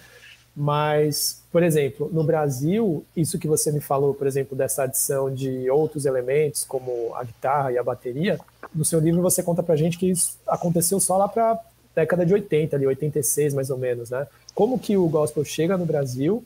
Mas, 0.56 1.42
por 1.50 1.64
exemplo, 1.64 2.08
no 2.12 2.22
Brasil, 2.22 3.04
isso 3.16 3.36
que 3.36 3.48
você 3.48 3.72
me 3.72 3.80
falou, 3.80 4.14
por 4.14 4.28
exemplo, 4.28 4.56
dessa 4.56 4.84
adição 4.84 5.28
de 5.34 5.68
outros 5.68 6.06
elementos, 6.06 6.64
como 6.64 7.12
a 7.16 7.24
guitarra 7.24 7.72
e 7.72 7.78
a 7.78 7.82
bateria, 7.82 8.38
no 8.72 8.84
seu 8.84 9.00
livro 9.00 9.20
você 9.20 9.42
conta 9.42 9.60
pra 9.60 9.74
gente 9.74 9.98
que 9.98 10.08
isso 10.08 10.38
aconteceu 10.46 11.00
só 11.00 11.16
lá 11.16 11.26
pra 11.26 11.58
década 11.96 12.24
de 12.24 12.32
80, 12.32 12.76
ali, 12.76 12.86
86 12.86 13.54
mais 13.54 13.70
ou 13.70 13.76
menos, 13.76 14.10
né? 14.10 14.28
Como 14.54 14.78
que 14.78 14.96
o 14.96 15.08
gospel 15.08 15.44
chega 15.44 15.76
no 15.76 15.84
Brasil 15.84 16.44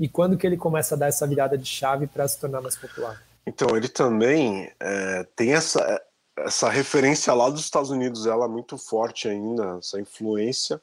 e 0.00 0.08
quando 0.08 0.38
que 0.38 0.46
ele 0.46 0.56
começa 0.56 0.94
a 0.94 0.98
dar 0.98 1.08
essa 1.08 1.26
virada 1.26 1.58
de 1.58 1.66
chave 1.66 2.06
para 2.06 2.26
se 2.26 2.40
tornar 2.40 2.62
mais 2.62 2.74
popular? 2.74 3.25
Então, 3.46 3.76
ele 3.76 3.88
também 3.88 4.72
é, 4.80 5.24
tem 5.36 5.54
essa, 5.54 6.02
essa 6.36 6.68
referência 6.68 7.32
lá 7.32 7.48
dos 7.48 7.60
Estados 7.60 7.90
Unidos, 7.90 8.26
ela 8.26 8.46
é 8.46 8.48
muito 8.48 8.76
forte 8.76 9.28
ainda, 9.28 9.78
essa 9.78 10.00
influência 10.00 10.80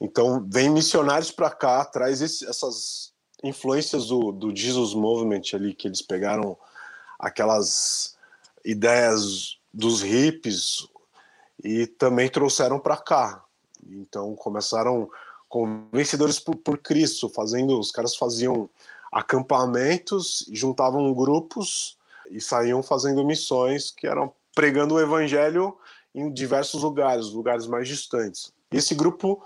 então, 0.00 0.44
vem 0.46 0.70
missionários 0.70 1.30
para 1.30 1.50
cá, 1.50 1.84
traz 1.84 2.20
esse, 2.20 2.46
essas 2.46 3.12
influências 3.42 4.06
do, 4.06 4.30
do 4.30 4.54
Jesus 4.54 4.94
Movement 4.94 5.42
ali, 5.54 5.74
que 5.74 5.88
eles 5.88 6.02
pegaram 6.02 6.56
aquelas 7.18 8.16
ideias 8.64 9.58
dos 9.72 10.02
hippies 10.02 10.86
e 11.62 11.86
também 11.86 12.28
trouxeram 12.28 12.78
para 12.78 12.96
cá. 12.96 13.42
Então, 13.88 14.34
começaram 14.36 15.08
com 15.48 15.86
vencedores 15.92 16.38
por, 16.38 16.56
por 16.56 16.78
Cristo, 16.78 17.28
fazendo, 17.28 17.78
os 17.78 17.90
caras 17.90 18.16
faziam 18.16 18.68
acampamentos, 19.12 20.44
juntavam 20.52 21.12
grupos 21.14 21.96
e 22.30 22.40
saíam 22.40 22.82
fazendo 22.82 23.24
missões 23.24 23.90
que 23.90 24.06
eram 24.06 24.32
pregando 24.54 24.94
o 24.94 25.00
evangelho 25.00 25.76
em 26.14 26.32
diversos 26.32 26.82
lugares, 26.82 27.26
lugares 27.26 27.66
mais 27.66 27.86
distantes. 27.86 28.52
Esse 28.70 28.94
grupo 28.94 29.44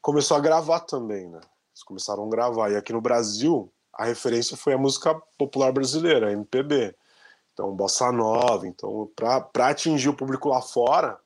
começou 0.00 0.36
a 0.36 0.40
gravar 0.40 0.80
também, 0.80 1.28
né? 1.28 1.40
Eles 1.72 1.82
começaram 1.82 2.24
a 2.24 2.30
gravar. 2.30 2.70
E 2.70 2.76
aqui 2.76 2.92
no 2.92 3.00
Brasil, 3.00 3.70
a 3.92 4.04
referência 4.04 4.56
foi 4.56 4.74
a 4.74 4.78
música 4.78 5.14
popular 5.36 5.72
brasileira, 5.72 6.28
a 6.28 6.32
MPB. 6.32 6.94
Então, 7.52 7.74
bossa 7.74 8.12
nova. 8.12 8.66
Então, 8.66 9.10
para 9.16 9.68
atingir 9.68 10.08
o 10.08 10.16
público 10.16 10.48
lá 10.48 10.60
fora, 10.60 11.18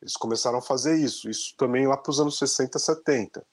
eles 0.00 0.14
começaram 0.14 0.58
a 0.58 0.62
fazer 0.62 0.96
isso. 0.96 1.28
Isso 1.28 1.54
também 1.56 1.86
lá 1.86 1.96
para 1.96 2.10
os 2.10 2.20
anos 2.20 2.38
60, 2.38 2.78
70. 2.78 3.44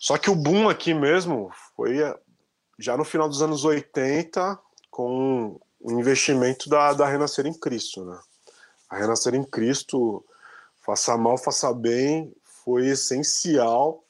Só 0.00 0.18
que 0.18 0.30
o 0.30 0.34
boom 0.34 0.68
aqui 0.68 0.92
mesmo 0.92 1.50
foi 1.76 1.98
já 2.78 2.96
no 2.96 3.04
final 3.04 3.28
dos 3.28 3.42
anos 3.42 3.64
80, 3.64 4.58
com 4.90 5.60
o 5.80 5.92
investimento 5.92 6.68
da, 6.68 6.92
da 6.92 7.06
Renascer 7.06 7.46
em 7.46 7.52
Cristo. 7.52 8.04
Né? 8.04 8.18
A 8.88 8.96
Renascer 8.96 9.34
em 9.34 9.44
Cristo, 9.44 10.24
faça 10.80 11.16
mal, 11.16 11.36
faça 11.36 11.72
bem, 11.72 12.34
foi 12.64 12.88
essencial 12.88 14.04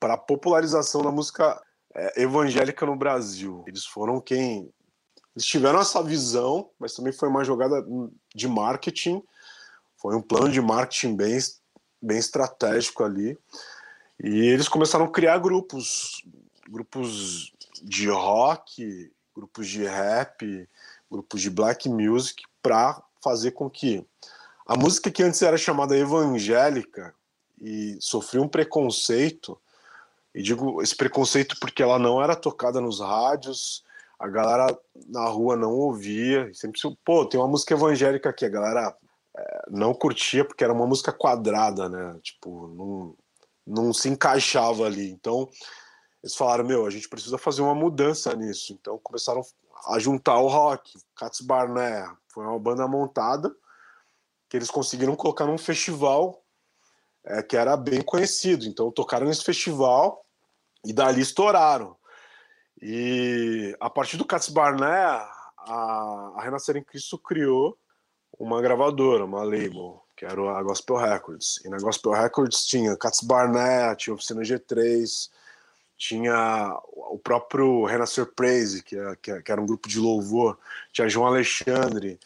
para 0.00 0.14
a 0.14 0.18
popularização 0.18 1.02
da 1.02 1.10
música 1.10 1.60
é, 1.94 2.22
evangélica 2.22 2.86
no 2.86 2.96
Brasil. 2.96 3.64
Eles 3.66 3.84
foram 3.84 4.20
quem. 4.20 4.72
Eles 5.34 5.46
tiveram 5.46 5.80
essa 5.80 6.02
visão, 6.02 6.70
mas 6.78 6.94
também 6.94 7.12
foi 7.12 7.28
uma 7.28 7.44
jogada 7.44 7.84
de 8.34 8.48
marketing, 8.48 9.22
foi 9.96 10.16
um 10.16 10.22
plano 10.22 10.50
de 10.50 10.60
marketing 10.60 11.16
bem, 11.16 11.38
bem 12.00 12.18
estratégico 12.18 13.04
ali. 13.04 13.38
E 14.22 14.46
eles 14.46 14.68
começaram 14.68 15.04
a 15.04 15.10
criar 15.10 15.38
grupos, 15.38 16.24
grupos 16.68 17.52
de 17.82 18.08
rock, 18.08 19.12
grupos 19.34 19.68
de 19.68 19.84
rap, 19.84 20.68
grupos 21.10 21.40
de 21.40 21.50
black 21.50 21.88
music, 21.88 22.42
para 22.62 23.02
fazer 23.22 23.52
com 23.52 23.68
que 23.68 24.06
a 24.66 24.76
música 24.76 25.10
que 25.10 25.22
antes 25.22 25.40
era 25.40 25.56
chamada 25.56 25.96
evangélica 25.96 27.14
e 27.60 27.96
sofreu 28.00 28.42
um 28.42 28.48
preconceito, 28.48 29.58
e 30.34 30.42
digo 30.42 30.82
esse 30.82 30.94
preconceito 30.94 31.56
porque 31.60 31.82
ela 31.82 31.98
não 31.98 32.22
era 32.22 32.36
tocada 32.36 32.80
nos 32.80 33.00
rádios, 33.00 33.82
a 34.18 34.28
galera 34.28 34.76
na 35.06 35.24
rua 35.26 35.56
não 35.56 35.72
ouvia. 35.72 36.52
Sempre, 36.52 36.80
pô, 37.04 37.24
tem 37.24 37.38
uma 37.38 37.48
música 37.48 37.74
evangélica 37.74 38.28
aqui, 38.28 38.44
a 38.44 38.50
galera 38.50 38.96
é, 39.36 39.62
não 39.70 39.94
curtia 39.94 40.44
porque 40.44 40.64
era 40.64 40.72
uma 40.72 40.86
música 40.86 41.12
quadrada, 41.12 41.88
né? 41.88 42.18
Tipo, 42.22 42.68
não, 42.68 43.16
não 43.66 43.92
se 43.92 44.08
encaixava 44.08 44.84
ali. 44.84 45.10
Então, 45.10 45.48
eles 46.22 46.34
falaram: 46.34 46.64
meu, 46.64 46.86
a 46.86 46.90
gente 46.90 47.08
precisa 47.08 47.38
fazer 47.38 47.62
uma 47.62 47.74
mudança 47.74 48.34
nisso. 48.34 48.72
Então, 48.72 48.98
começaram 48.98 49.42
a 49.86 49.98
juntar 49.98 50.38
o 50.38 50.48
rock. 50.48 50.98
Cats 51.16 51.40
Barné 51.40 52.08
foi 52.28 52.44
uma 52.44 52.58
banda 52.58 52.86
montada 52.86 53.54
que 54.48 54.56
eles 54.56 54.70
conseguiram 54.70 55.14
colocar 55.14 55.46
num 55.46 55.58
festival 55.58 56.42
é, 57.24 57.42
que 57.42 57.56
era 57.56 57.76
bem 57.76 58.00
conhecido. 58.00 58.64
Então, 58.66 58.90
tocaram 58.90 59.26
nesse 59.26 59.44
festival 59.44 60.24
e 60.84 60.92
dali 60.92 61.20
estouraram. 61.20 61.96
E 62.80 63.76
a 63.80 63.90
partir 63.90 64.16
do 64.16 64.24
Cats 64.24 64.48
Barné, 64.48 65.04
a, 65.58 66.32
a 66.36 66.42
Renascer 66.42 66.76
em 66.76 66.84
Cristo 66.84 67.18
criou 67.18 67.76
uma 68.38 68.62
gravadora, 68.62 69.24
uma 69.24 69.42
label, 69.42 70.02
que 70.16 70.24
era 70.24 70.40
a 70.56 70.62
Gospel 70.62 70.96
Records. 70.96 71.60
E 71.64 71.68
na 71.68 71.78
Gospel 71.78 72.12
Records 72.12 72.64
tinha 72.64 72.96
Cats 72.96 73.20
Barné, 73.20 73.94
tinha 73.96 74.14
Oficina 74.14 74.42
G3, 74.42 75.28
tinha 75.98 76.80
o 76.94 77.18
próprio 77.18 77.84
Renascer 77.84 78.32
Praise, 78.34 78.82
que, 78.84 78.96
é, 78.96 79.16
que, 79.20 79.30
é, 79.32 79.42
que, 79.42 79.50
era 79.50 79.60
um 79.60 79.66
grupo 79.66 79.88
de 79.88 79.98
louvor, 79.98 80.56
tinha 80.92 81.08
João 81.08 81.26
Alexandre, 81.26 82.20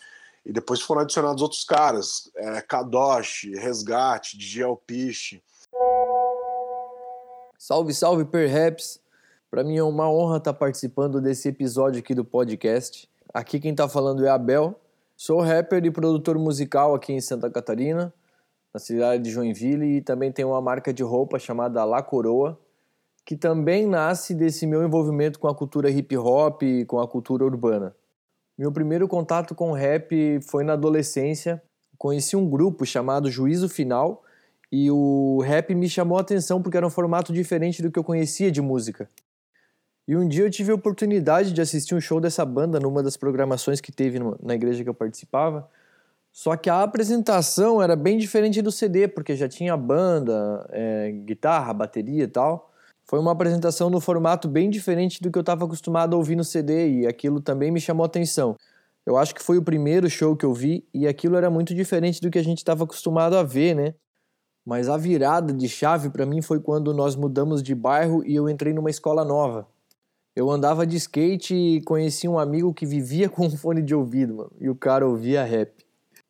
e 0.45 0.53
depois 0.53 0.83
foram 0.83 1.01
adicionados 1.01 1.43
outros 1.43 1.65
caras, 1.65 2.31
é, 2.37 2.61
Kadosh, 2.61 3.45
Resgate, 3.55 4.37
DJ 4.37 4.65
Alpiche. 4.65 5.43
Salve, 7.59 7.95
salve, 7.95 8.25
Perhaps! 8.27 9.01
Para 9.51 9.65
mim 9.65 9.77
é 9.77 9.83
uma 9.83 10.11
honra 10.11 10.39
estar 10.39 10.53
tá 10.53 10.59
participando 10.59 11.21
desse 11.21 11.49
episódio 11.49 12.01
aqui 12.01 12.15
do 12.15 12.25
podcast. 12.25 13.09
Aqui 13.33 13.61
quem 13.61 13.71
está 13.71 13.89
falando 13.89 14.25
é 14.27 14.29
Abel. 14.29 14.79
Sou 15.17 15.41
rapper 15.41 15.85
e 15.85 15.91
produtor 15.91 16.39
musical 16.39 16.95
aqui 16.95 17.13
em 17.13 17.21
Santa 17.21 17.49
Catarina, 17.51 18.13
na 18.75 18.81
cidade 18.81 19.23
de 19.23 19.31
Joinville, 19.31 19.99
e 19.99 20.01
também 20.01 20.33
tenho 20.33 20.49
uma 20.49 20.61
marca 20.61 20.93
de 20.93 21.03
roupa 21.03 21.39
chamada 21.39 21.85
La 21.85 22.03
Coroa, 22.03 22.59
que 23.25 23.37
também 23.37 23.87
nasce 23.87 24.35
desse 24.35 24.67
meu 24.67 24.85
envolvimento 24.85 25.39
com 25.39 25.49
a 25.49 25.55
cultura 25.55 25.91
hip 25.91 26.17
hop 26.17 26.63
com 26.87 27.01
a 27.01 27.09
cultura 27.09 27.45
urbana. 27.45 27.95
Meu 28.59 28.73
primeiro 28.73 29.07
contato 29.09 29.55
com 29.55 29.73
rap 29.73 30.41
foi 30.43 30.65
na 30.65 30.75
adolescência. 30.75 31.63
Conheci 31.97 32.37
um 32.37 32.49
grupo 32.49 32.85
chamado 32.85 33.31
Juízo 33.31 33.69
Final, 33.69 34.23
e 34.73 34.91
o 34.91 35.41
rap 35.45 35.75
me 35.75 35.87
chamou 35.87 36.17
a 36.17 36.23
atenção 36.23 36.63
porque 36.63 36.79
era 36.79 36.87
um 36.87 36.91
formato 36.91 37.31
diferente 37.31 37.83
do 37.83 37.91
que 37.91 37.99
eu 37.99 38.03
conhecia 38.03 38.51
de 38.51 38.63
música. 38.63 39.07
E 40.09 40.17
um 40.17 40.27
dia 40.27 40.45
eu 40.45 40.51
tive 40.51 40.73
a 40.73 40.75
oportunidade 40.75 41.53
de 41.53 41.61
assistir 41.61 41.95
um 41.95 42.01
show 42.01 42.19
dessa 42.19 42.43
banda 42.45 42.81
numa 42.81 43.03
das 43.03 43.15
programações 43.15 43.83
que 43.83 43.93
teve 43.93 44.19
na 44.43 44.55
igreja 44.55 44.83
que 44.83 44.89
eu 44.89 44.95
participava. 44.95 45.69
Só 46.33 46.57
que 46.57 46.71
a 46.71 46.83
apresentação 46.83 47.83
era 47.83 47.95
bem 47.95 48.17
diferente 48.17 48.63
do 48.63 48.73
CD, 48.73 49.07
porque 49.07 49.37
já 49.37 49.47
tinha 49.47 49.77
banda, 49.77 50.67
é, 50.71 51.13
guitarra, 51.27 51.75
bateria 51.75 52.25
e 52.25 52.29
tal. 52.29 52.72
Foi 53.05 53.19
uma 53.19 53.33
apresentação 53.33 53.91
no 53.91 54.01
formato 54.01 54.49
bem 54.49 54.71
diferente 54.71 55.23
do 55.23 55.31
que 55.31 55.39
eu 55.39 55.43
estava 55.43 55.65
acostumado 55.65 56.15
a 56.15 56.17
ouvir 56.17 56.37
no 56.37 56.45
CD 56.45 57.01
e 57.01 57.07
aquilo 57.07 57.41
também 57.41 57.71
me 57.71 57.81
chamou 57.81 58.05
atenção. 58.05 58.57
Eu 59.05 59.17
acho 59.17 59.35
que 59.35 59.43
foi 59.43 59.59
o 59.59 59.63
primeiro 59.63 60.09
show 60.09 60.37
que 60.37 60.45
eu 60.45 60.55
vi 60.55 60.85
e 60.95 61.07
aquilo 61.07 61.37
era 61.37 61.51
muito 61.51 61.75
diferente 61.75 62.21
do 62.21 62.31
que 62.31 62.39
a 62.39 62.45
gente 62.45 62.59
estava 62.59 62.85
acostumado 62.85 63.37
a 63.37 63.43
ver, 63.43 63.75
né? 63.75 63.95
Mas 64.65 64.89
a 64.89 64.97
virada 64.97 65.53
de 65.53 65.69
chave 65.69 66.09
para 66.09 66.25
mim 66.25 66.41
foi 66.41 66.61
quando 66.61 66.95
nós 66.95 67.17
mudamos 67.17 67.63
de 67.63 67.75
bairro 67.75 68.25
e 68.25 68.35
eu 68.35 68.49
entrei 68.49 68.73
numa 68.73 68.91
escola 68.91 69.25
nova. 69.25 69.67
Eu 70.35 70.51
andava 70.51 70.87
de 70.87 70.97
skate 70.97 71.55
e 71.55 71.83
conheci 71.83 72.29
um 72.29 72.39
amigo 72.39 72.73
que 72.73 72.87
vivia 72.87 73.29
com 73.31 73.47
um 73.47 73.57
fone 73.57 73.83
de 73.83 73.95
ouvido, 73.95 74.35
mano, 74.35 74.53
e 74.61 74.71
o 74.71 74.75
cara 74.75 75.07
ouvia 75.07 75.45
rap. 75.45 75.73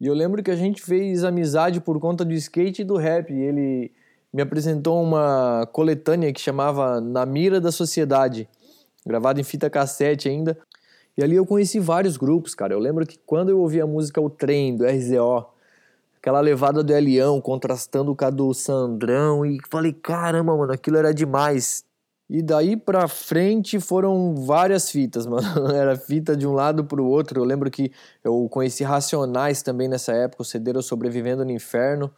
E 0.01 0.07
eu 0.07 0.15
lembro 0.15 0.43
que 0.43 0.51
a 0.51 0.57
gente 0.57 0.83
fez 0.83 1.23
amizade 1.23 1.81
por 1.81 2.01
conta 2.01 2.25
do 2.25 2.33
skate 2.33 2.83
e 2.83 2.85
do 2.85 2.97
rap. 2.97 3.33
E 3.33 3.41
ele 3.41 3.93
me 4.33 4.43
apresentou 4.43 5.03
uma 5.03 5.69
coletânea 5.73 6.33
que 6.33 6.41
chamava 6.41 7.01
Na 7.01 7.27
Mira 7.27 7.61
da 7.61 7.71
Sociedade, 7.71 8.49
gravada 9.05 9.41
em 9.41 9.45
fita 9.45 9.69
cassete 9.69 10.29
ainda. 10.29 10.57
E 11.17 11.23
ali 11.23 11.37
eu 11.37 11.45
conheci 11.45 11.79
vários 11.79 12.17
grupos, 12.17 12.55
cara. 12.55 12.73
Eu 12.73 12.79
lembro 12.79 13.07
que 13.07 13.19
quando 13.27 13.51
eu 13.51 13.61
ouvia 13.61 13.85
a 13.85 13.87
música 13.87 14.21
O 14.21 14.31
Trem, 14.31 14.75
do 14.75 14.87
RZO, 14.87 15.47
aquela 16.17 16.41
levada 16.41 16.83
do 16.83 16.93
Elião 16.93 17.41
contrastando 17.41 18.17
com 18.17 18.25
a 18.25 18.31
do 18.31 18.55
Sandrão 18.55 19.45
e 19.45 19.59
falei, 19.71 19.93
caramba, 19.93 20.57
mano, 20.57 20.73
aquilo 20.73 20.97
era 20.97 21.13
demais. 21.13 21.85
E 22.31 22.41
daí 22.41 22.79
pra 22.79 23.07
frente 23.09 23.79
foram 23.79 24.35
várias 24.35 24.91
fitas, 24.91 25.27
mano. 25.29 25.71
Era 25.75 25.95
fita 25.97 26.35
de 26.35 26.47
um 26.47 26.53
lado 26.55 26.83
pro 26.83 27.05
outro. 27.05 27.41
Eu 27.41 27.45
lembro 27.45 27.71
que 27.71 27.93
eu 28.25 28.49
conheci 28.49 28.83
Racionais 28.83 29.63
também 29.63 29.89
nessa 29.89 30.13
época, 30.15 30.41
o 30.41 30.47
CD 30.47 30.81
Sobrevivendo 30.81 31.45
no 31.45 31.51
Inferno. 31.51 32.11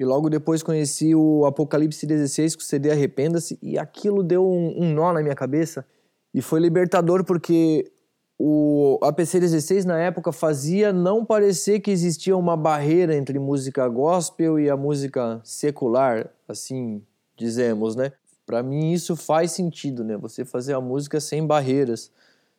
E 0.00 0.04
logo 0.06 0.30
depois 0.30 0.62
conheci 0.62 1.14
o 1.14 1.44
Apocalipse 1.44 2.06
16 2.06 2.56
com 2.56 2.62
o 2.62 2.64
CD 2.64 2.90
Arrependa-se. 2.90 3.58
E 3.60 3.78
aquilo 3.78 4.22
deu 4.22 4.48
um, 4.48 4.82
um 4.82 4.94
nó 4.94 5.12
na 5.12 5.20
minha 5.20 5.34
cabeça. 5.34 5.84
E 6.32 6.40
foi 6.40 6.58
libertador 6.58 7.22
porque 7.22 7.92
o 8.38 8.98
APC 9.02 9.38
16 9.38 9.84
na 9.84 9.98
época 9.98 10.32
fazia 10.32 10.90
não 10.90 11.22
parecer 11.22 11.80
que 11.80 11.90
existia 11.90 12.34
uma 12.34 12.56
barreira 12.56 13.14
entre 13.14 13.38
música 13.38 13.86
gospel 13.88 14.58
e 14.58 14.70
a 14.70 14.76
música 14.78 15.38
secular, 15.44 16.30
assim 16.48 17.02
dizemos, 17.36 17.94
né? 17.94 18.10
Para 18.46 18.62
mim 18.62 18.92
isso 18.92 19.14
faz 19.14 19.52
sentido, 19.52 20.02
né? 20.02 20.16
Você 20.16 20.46
fazer 20.46 20.72
a 20.72 20.80
música 20.80 21.20
sem 21.20 21.46
barreiras, 21.46 22.10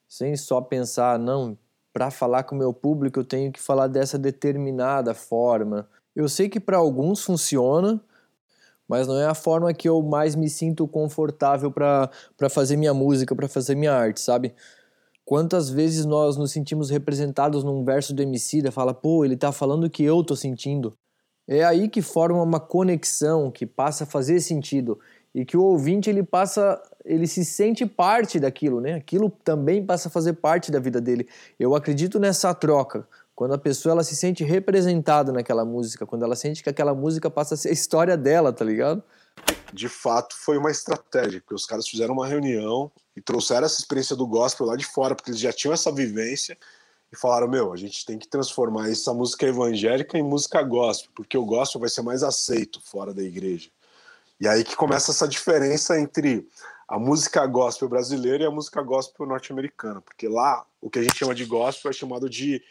sem 0.07 0.35
só 0.35 0.61
pensar, 0.61 1.17
não, 1.17 1.57
para 1.91 2.11
falar 2.11 2.43
com 2.43 2.53
o 2.53 2.59
meu 2.59 2.71
público 2.71 3.19
eu 3.19 3.25
tenho 3.25 3.51
que 3.51 3.59
falar 3.59 3.87
dessa 3.87 4.19
determinada 4.19 5.15
forma. 5.15 5.89
Eu 6.15 6.27
sei 6.27 6.49
que 6.49 6.59
para 6.59 6.77
alguns 6.77 7.23
funciona, 7.23 8.01
mas 8.87 9.07
não 9.07 9.17
é 9.17 9.25
a 9.25 9.33
forma 9.33 9.73
que 9.73 9.87
eu 9.87 10.01
mais 10.01 10.35
me 10.35 10.49
sinto 10.49 10.87
confortável 10.87 11.71
para 11.71 12.09
fazer 12.49 12.75
minha 12.75 12.93
música, 12.93 13.35
para 13.35 13.47
fazer 13.47 13.75
minha 13.75 13.93
arte, 13.93 14.19
sabe? 14.19 14.53
Quantas 15.23 15.69
vezes 15.69 16.05
nós 16.05 16.35
nos 16.35 16.51
sentimos 16.51 16.89
representados 16.89 17.63
num 17.63 17.85
verso 17.85 18.13
do 18.13 18.21
MC, 18.21 18.69
fala, 18.71 18.93
pô, 18.93 19.23
ele 19.23 19.37
tá 19.37 19.51
falando 19.51 19.85
o 19.85 19.89
que 19.89 20.03
eu 20.03 20.21
tô 20.23 20.35
sentindo. 20.35 20.93
É 21.47 21.63
aí 21.63 21.87
que 21.87 22.01
forma 22.01 22.41
uma 22.41 22.59
conexão, 22.59 23.49
que 23.49 23.65
passa 23.65 24.03
a 24.03 24.07
fazer 24.07 24.41
sentido 24.41 24.99
e 25.33 25.45
que 25.45 25.55
o 25.55 25.63
ouvinte 25.63 26.09
ele 26.09 26.23
passa, 26.23 26.81
ele 27.05 27.25
se 27.27 27.45
sente 27.45 27.85
parte 27.85 28.39
daquilo, 28.39 28.81
né? 28.81 28.95
Aquilo 28.95 29.29
também 29.29 29.85
passa 29.85 30.09
a 30.09 30.11
fazer 30.11 30.33
parte 30.33 30.69
da 30.69 30.79
vida 30.79 30.99
dele. 30.99 31.27
Eu 31.57 31.73
acredito 31.75 32.19
nessa 32.19 32.53
troca. 32.53 33.07
Quando 33.41 33.55
a 33.55 33.57
pessoa 33.57 33.93
ela 33.93 34.03
se 34.03 34.15
sente 34.15 34.43
representada 34.43 35.31
naquela 35.31 35.65
música, 35.65 36.05
quando 36.05 36.23
ela 36.23 36.35
sente 36.35 36.61
que 36.61 36.69
aquela 36.69 36.93
música 36.93 37.27
passa 37.27 37.55
a 37.55 37.57
ser 37.57 37.69
a 37.69 37.71
história 37.71 38.15
dela, 38.15 38.53
tá 38.53 38.63
ligado? 38.63 39.01
de 39.73 39.89
fato 39.89 40.35
foi 40.37 40.59
uma 40.59 40.69
estratégia, 40.69 41.41
porque 41.41 41.55
os 41.55 41.65
caras 41.65 41.87
fizeram 41.87 42.13
uma 42.13 42.27
reunião 42.27 42.91
e 43.15 43.21
trouxeram 43.21 43.65
essa 43.65 43.79
experiência 43.79 44.15
do 44.15 44.27
gospel 44.27 44.67
lá 44.67 44.75
de 44.75 44.85
fora, 44.85 45.15
porque 45.15 45.31
eles 45.31 45.39
já 45.39 45.51
tinham 45.51 45.73
essa 45.73 45.91
vivência 45.91 46.55
e 47.11 47.17
falaram: 47.17 47.47
Meu, 47.47 47.73
a 47.73 47.77
gente 47.77 48.05
tem 48.05 48.19
que 48.19 48.27
transformar 48.27 48.91
essa 48.91 49.11
música 49.11 49.47
evangélica 49.47 50.19
em 50.19 50.23
música 50.23 50.61
gospel, 50.61 51.09
porque 51.15 51.35
o 51.35 51.43
gospel 51.43 51.81
vai 51.81 51.89
ser 51.89 52.03
mais 52.03 52.21
aceito 52.21 52.79
fora 52.79 53.11
da 53.11 53.23
igreja. 53.23 53.71
E 54.39 54.47
aí 54.47 54.63
que 54.63 54.75
começa 54.75 55.09
essa 55.09 55.27
diferença 55.27 55.99
entre 55.99 56.47
a 56.87 56.99
música 56.99 57.43
gospel 57.47 57.89
brasileira 57.89 58.43
e 58.43 58.45
a 58.45 58.51
música 58.51 58.83
gospel 58.83 59.25
norte-americana, 59.25 59.99
porque 59.99 60.27
lá 60.27 60.63
o 60.79 60.91
que 60.91 60.99
a 60.99 61.01
gente 61.01 61.17
chama 61.17 61.33
de 61.33 61.45
gospel 61.45 61.89
é 61.89 61.93
chamado 61.93 62.29
de, 62.29 62.61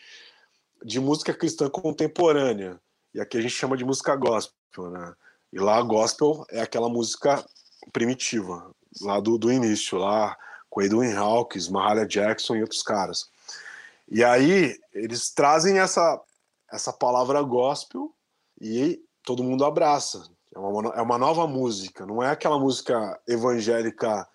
de 0.84 1.00
música 1.00 1.34
cristã 1.34 1.68
contemporânea, 1.68 2.80
e 3.14 3.20
aqui 3.20 3.36
a 3.36 3.40
gente 3.40 3.54
chama 3.54 3.76
de 3.76 3.84
música 3.84 4.14
gospel, 4.16 4.90
né? 4.90 5.14
E 5.52 5.58
lá 5.58 5.82
gospel 5.82 6.44
é 6.50 6.60
aquela 6.60 6.88
música 6.88 7.44
primitiva, 7.92 8.70
lá 9.00 9.18
do, 9.18 9.36
do 9.36 9.52
início, 9.52 9.98
lá 9.98 10.36
com 10.68 10.80
Edwin 10.80 11.12
Hawkins, 11.12 11.68
Mahalia 11.68 12.06
Jackson 12.06 12.54
e 12.54 12.62
outros 12.62 12.82
caras. 12.82 13.28
E 14.08 14.22
aí 14.22 14.78
eles 14.92 15.30
trazem 15.30 15.78
essa, 15.78 16.20
essa 16.72 16.92
palavra 16.92 17.42
gospel 17.42 18.14
e 18.60 19.02
todo 19.24 19.42
mundo 19.42 19.64
abraça. 19.64 20.30
É 20.54 20.58
uma, 20.58 20.94
é 20.94 21.02
uma 21.02 21.18
nova 21.18 21.46
música, 21.46 22.06
não 22.06 22.22
é 22.22 22.30
aquela 22.30 22.58
música 22.58 23.20
evangélica 23.26 24.28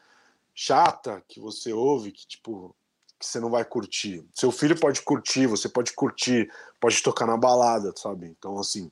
chata 0.53 1.21
que 1.27 1.39
você 1.39 1.73
ouve, 1.73 2.12
que 2.12 2.25
tipo, 2.25 2.73
que 3.19 3.25
você 3.25 3.39
não 3.39 3.49
vai 3.49 3.63
curtir. 3.63 4.25
Seu 4.34 4.51
filho 4.51 4.78
pode 4.80 5.01
curtir, 5.01 5.47
você 5.47 5.69
pode 5.69 5.93
curtir, 5.93 6.49
pode 6.80 7.01
tocar 7.01 7.25
na 7.25 7.38
balada, 7.38 7.93
sabe? 7.95 8.28
Então, 8.28 8.60
assim, 8.60 8.91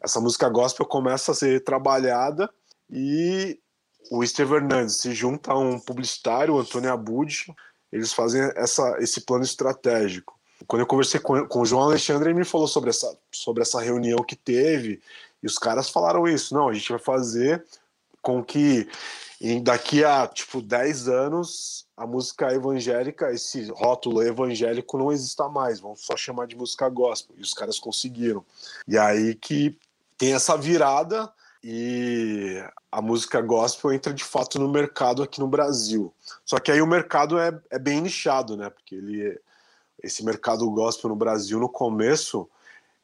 essa 0.00 0.20
música 0.20 0.48
gospel 0.48 0.86
começa 0.86 1.32
a 1.32 1.34
ser 1.34 1.62
trabalhada 1.64 2.48
e 2.90 3.58
o 4.10 4.24
Steve 4.26 4.54
Hernandes 4.54 4.96
se 4.96 5.12
junta 5.12 5.52
a 5.52 5.58
um 5.58 5.78
publicitário, 5.78 6.54
o 6.54 6.58
Antônio 6.58 6.92
Abud, 6.92 7.54
eles 7.92 8.12
fazem 8.12 8.40
essa, 8.56 8.96
esse 9.00 9.20
plano 9.22 9.44
estratégico. 9.44 10.38
Quando 10.66 10.80
eu 10.80 10.86
conversei 10.86 11.20
com, 11.20 11.46
com 11.46 11.60
o 11.60 11.66
João 11.66 11.84
Alexandre, 11.84 12.30
ele 12.30 12.38
me 12.38 12.44
falou 12.44 12.66
sobre 12.66 12.90
essa, 12.90 13.16
sobre 13.30 13.62
essa 13.62 13.80
reunião 13.80 14.18
que 14.24 14.34
teve, 14.34 15.00
e 15.42 15.46
os 15.46 15.58
caras 15.58 15.88
falaram 15.88 16.26
isso, 16.26 16.54
não, 16.54 16.68
a 16.68 16.72
gente 16.72 16.90
vai 16.90 16.98
fazer 16.98 17.64
com 18.20 18.42
que 18.42 18.88
daqui 19.62 20.04
a 20.04 20.26
tipo 20.26 20.60
10 20.60 21.08
anos 21.08 21.86
a 21.98 22.06
música 22.06 22.54
evangélica, 22.54 23.32
esse 23.32 23.68
rótulo 23.72 24.22
evangélico 24.22 24.96
não 24.96 25.10
exista 25.10 25.48
mais, 25.48 25.80
vamos 25.80 26.00
só 26.00 26.16
chamar 26.16 26.46
de 26.46 26.56
música 26.56 26.88
gospel. 26.88 27.34
E 27.36 27.42
os 27.42 27.52
caras 27.52 27.78
conseguiram. 27.80 28.44
E 28.86 28.96
aí 28.96 29.34
que 29.34 29.76
tem 30.16 30.32
essa 30.32 30.56
virada 30.56 31.30
e 31.62 32.62
a 32.90 33.02
música 33.02 33.40
gospel 33.40 33.92
entra 33.92 34.14
de 34.14 34.22
fato 34.22 34.60
no 34.60 34.68
mercado 34.68 35.24
aqui 35.24 35.40
no 35.40 35.48
Brasil. 35.48 36.14
Só 36.44 36.60
que 36.60 36.70
aí 36.70 36.80
o 36.80 36.86
mercado 36.86 37.36
é, 37.36 37.60
é 37.68 37.80
bem 37.80 38.00
nichado, 38.00 38.56
né? 38.56 38.70
Porque 38.70 38.94
ele, 38.94 39.36
esse 40.00 40.24
mercado 40.24 40.70
gospel 40.70 41.10
no 41.10 41.16
Brasil, 41.16 41.58
no 41.58 41.68
começo, 41.68 42.48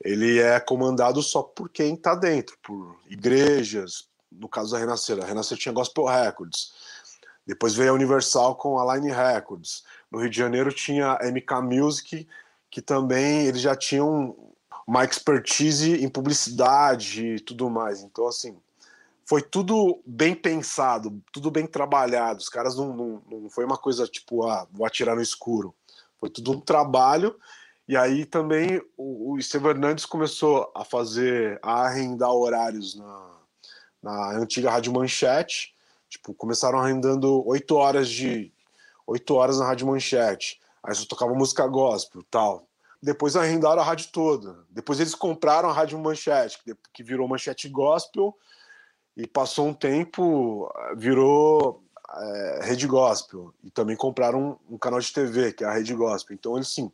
ele 0.01 0.39
é 0.39 0.61
comandado 0.61 1.21
só 1.21 1.43
por 1.43 1.69
quem 1.69 1.95
está 1.95 2.15
dentro, 2.15 2.57
por 2.63 2.97
igrejas. 3.11 4.07
No 4.31 4.49
caso 4.49 4.73
da 4.73 4.79
Renascer, 4.79 5.21
a 5.21 5.27
Renascer 5.27 5.59
tinha 5.59 5.73
Gospel 5.73 6.05
Records. 6.05 6.73
Depois 7.47 7.75
veio 7.75 7.91
a 7.91 7.95
Universal 7.95 8.57
com 8.57 8.79
a 8.79 8.95
Line 8.95 9.13
Records. 9.13 9.85
No 10.11 10.19
Rio 10.19 10.31
de 10.31 10.37
Janeiro 10.37 10.73
tinha 10.73 11.13
a 11.13 11.31
MK 11.31 11.63
Music, 11.63 12.27
que 12.71 12.81
também 12.81 13.47
eles 13.47 13.61
já 13.61 13.77
tinham 13.77 14.37
uma 14.87 15.05
expertise 15.05 16.05
em 16.05 16.09
publicidade 16.09 17.27
e 17.37 17.41
tudo 17.41 17.71
mais. 17.71 18.03
Então, 18.03 18.27
assim, 18.27 18.57
foi 19.27 19.43
tudo 19.43 20.01
bem 20.07 20.35
pensado, 20.35 21.23
tudo 21.33 21.51
bem 21.51 21.67
trabalhado. 21.67 22.41
Os 22.41 22.49
caras 22.49 22.77
não, 22.77 22.95
não, 22.95 23.23
não 23.41 23.51
foi 23.51 23.65
uma 23.65 23.79
coisa 23.79 24.07
tipo, 24.07 24.47
ah, 24.47 24.67
vou 24.71 24.87
atirar 24.87 25.17
no 25.17 25.23
escuro. 25.23 25.75
Foi 26.21 26.29
tudo 26.29 26.53
um 26.53 26.61
trabalho. 26.61 27.37
E 27.87 27.97
aí 27.97 28.25
também 28.25 28.83
o, 28.97 29.33
o 29.33 29.39
Estevão 29.39 29.71
Hernandes 29.71 30.07
começou 30.07 30.71
a 30.75 30.85
fazer, 30.85 31.59
a 31.63 31.85
arrendar 31.85 32.33
horários 32.33 32.95
na, 32.95 33.31
na 34.03 34.39
antiga 34.39 34.71
Rádio 34.71 34.93
Manchete, 34.93 35.74
Tipo, 36.15 36.33
começaram 36.33 36.79
arrendando 36.79 37.45
oito 37.45 37.75
horas 37.75 38.09
de 38.09 38.53
oito 39.05 39.35
horas 39.35 39.59
na 39.59 39.67
Rádio 39.67 39.89
Manchete. 39.89 40.61
Aí 40.81 40.95
só 40.95 41.05
tocava 41.07 41.35
música 41.35 41.67
gospel, 41.67 42.23
tal. 42.31 42.69
Depois 43.03 43.35
arrendaram 43.35 43.83
a 43.83 43.85
rádio 43.85 44.11
toda. 44.13 44.65
Depois 44.71 45.01
eles 45.01 45.15
compraram 45.15 45.69
a 45.69 45.73
Rádio 45.73 45.99
Manchete, 45.99 46.61
que 46.93 47.03
virou 47.03 47.27
Manchete 47.27 47.69
Gospel, 47.69 48.33
e 49.17 49.27
passou 49.27 49.67
um 49.67 49.75
tempo, 49.75 50.73
virou 50.97 51.83
é, 52.17 52.61
Rede 52.63 52.87
Gospel. 52.87 53.53
E 53.65 53.71
também 53.71 53.97
compraram 53.97 54.59
um, 54.71 54.75
um, 54.75 54.79
canal 54.79 55.01
de 55.01 55.13
TV, 55.13 55.53
que 55.53 55.65
é 55.65 55.67
a 55.67 55.73
Rede 55.73 55.95
Gospel. 55.95 56.35
Então, 56.35 56.57
eles 56.57 56.69
sim, 56.69 56.93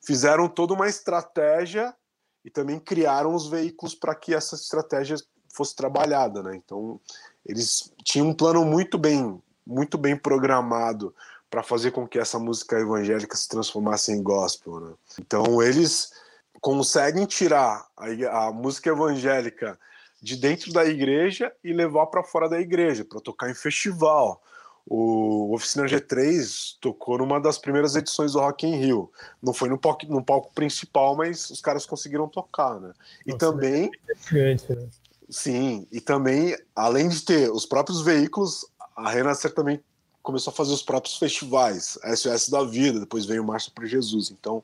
fizeram 0.00 0.48
toda 0.48 0.72
uma 0.72 0.88
estratégia 0.88 1.94
e 2.42 2.50
também 2.50 2.80
criaram 2.80 3.34
os 3.34 3.46
veículos 3.46 3.94
para 3.94 4.14
que 4.14 4.34
essa 4.34 4.54
estratégia 4.54 5.16
fosse 5.52 5.76
trabalhada, 5.76 6.42
né? 6.42 6.56
Então, 6.56 7.00
eles 7.48 7.92
tinham 8.04 8.28
um 8.28 8.34
plano 8.34 8.64
muito 8.64 8.98
bem, 8.98 9.42
muito 9.66 9.96
bem 9.96 10.14
programado 10.14 11.14
para 11.50 11.62
fazer 11.62 11.92
com 11.92 12.06
que 12.06 12.18
essa 12.18 12.38
música 12.38 12.78
evangélica 12.78 13.34
se 13.36 13.48
transformasse 13.48 14.12
em 14.12 14.22
gospel. 14.22 14.80
Né? 14.80 14.92
Então 15.18 15.62
eles 15.62 16.12
conseguem 16.60 17.24
tirar 17.24 17.86
a, 17.96 18.46
a, 18.46 18.52
música 18.52 18.90
evangélica 18.90 19.78
de 20.20 20.36
dentro 20.36 20.72
da 20.72 20.84
igreja 20.84 21.52
e 21.64 21.72
levar 21.72 22.06
para 22.06 22.22
fora 22.22 22.48
da 22.48 22.60
igreja 22.60 23.04
para 23.04 23.20
tocar 23.20 23.50
em 23.50 23.54
festival. 23.54 24.42
O 24.90 25.54
Oficina 25.54 25.84
G3 25.84 26.76
tocou 26.80 27.18
numa 27.18 27.38
das 27.38 27.58
primeiras 27.58 27.94
edições 27.94 28.32
do 28.32 28.40
Rock 28.40 28.66
in 28.66 28.76
Rio. 28.76 29.12
Não 29.42 29.52
foi 29.52 29.68
no 29.68 29.78
palco, 29.78 30.06
no 30.06 30.24
palco 30.24 30.50
principal, 30.54 31.14
mas 31.14 31.50
os 31.50 31.60
caras 31.60 31.84
conseguiram 31.84 32.26
tocar, 32.26 32.80
né? 32.80 32.94
E 33.26 33.32
Nossa, 33.32 33.38
também 33.38 33.90
é 34.30 34.44
né? 34.74 34.88
Sim, 35.28 35.86
e 35.92 36.00
também 36.00 36.56
além 36.74 37.08
de 37.08 37.22
ter 37.22 37.50
os 37.50 37.66
próprios 37.66 38.00
veículos, 38.02 38.66
a 38.96 39.10
Renascer 39.10 39.52
também 39.52 39.80
começou 40.22 40.50
a 40.50 40.54
fazer 40.54 40.72
os 40.72 40.82
próprios 40.82 41.16
festivais, 41.16 41.98
SOS 42.16 42.48
da 42.48 42.62
Vida, 42.64 43.00
depois 43.00 43.24
veio 43.24 43.44
Marcha 43.44 43.70
para 43.74 43.86
Jesus. 43.86 44.30
Então, 44.30 44.62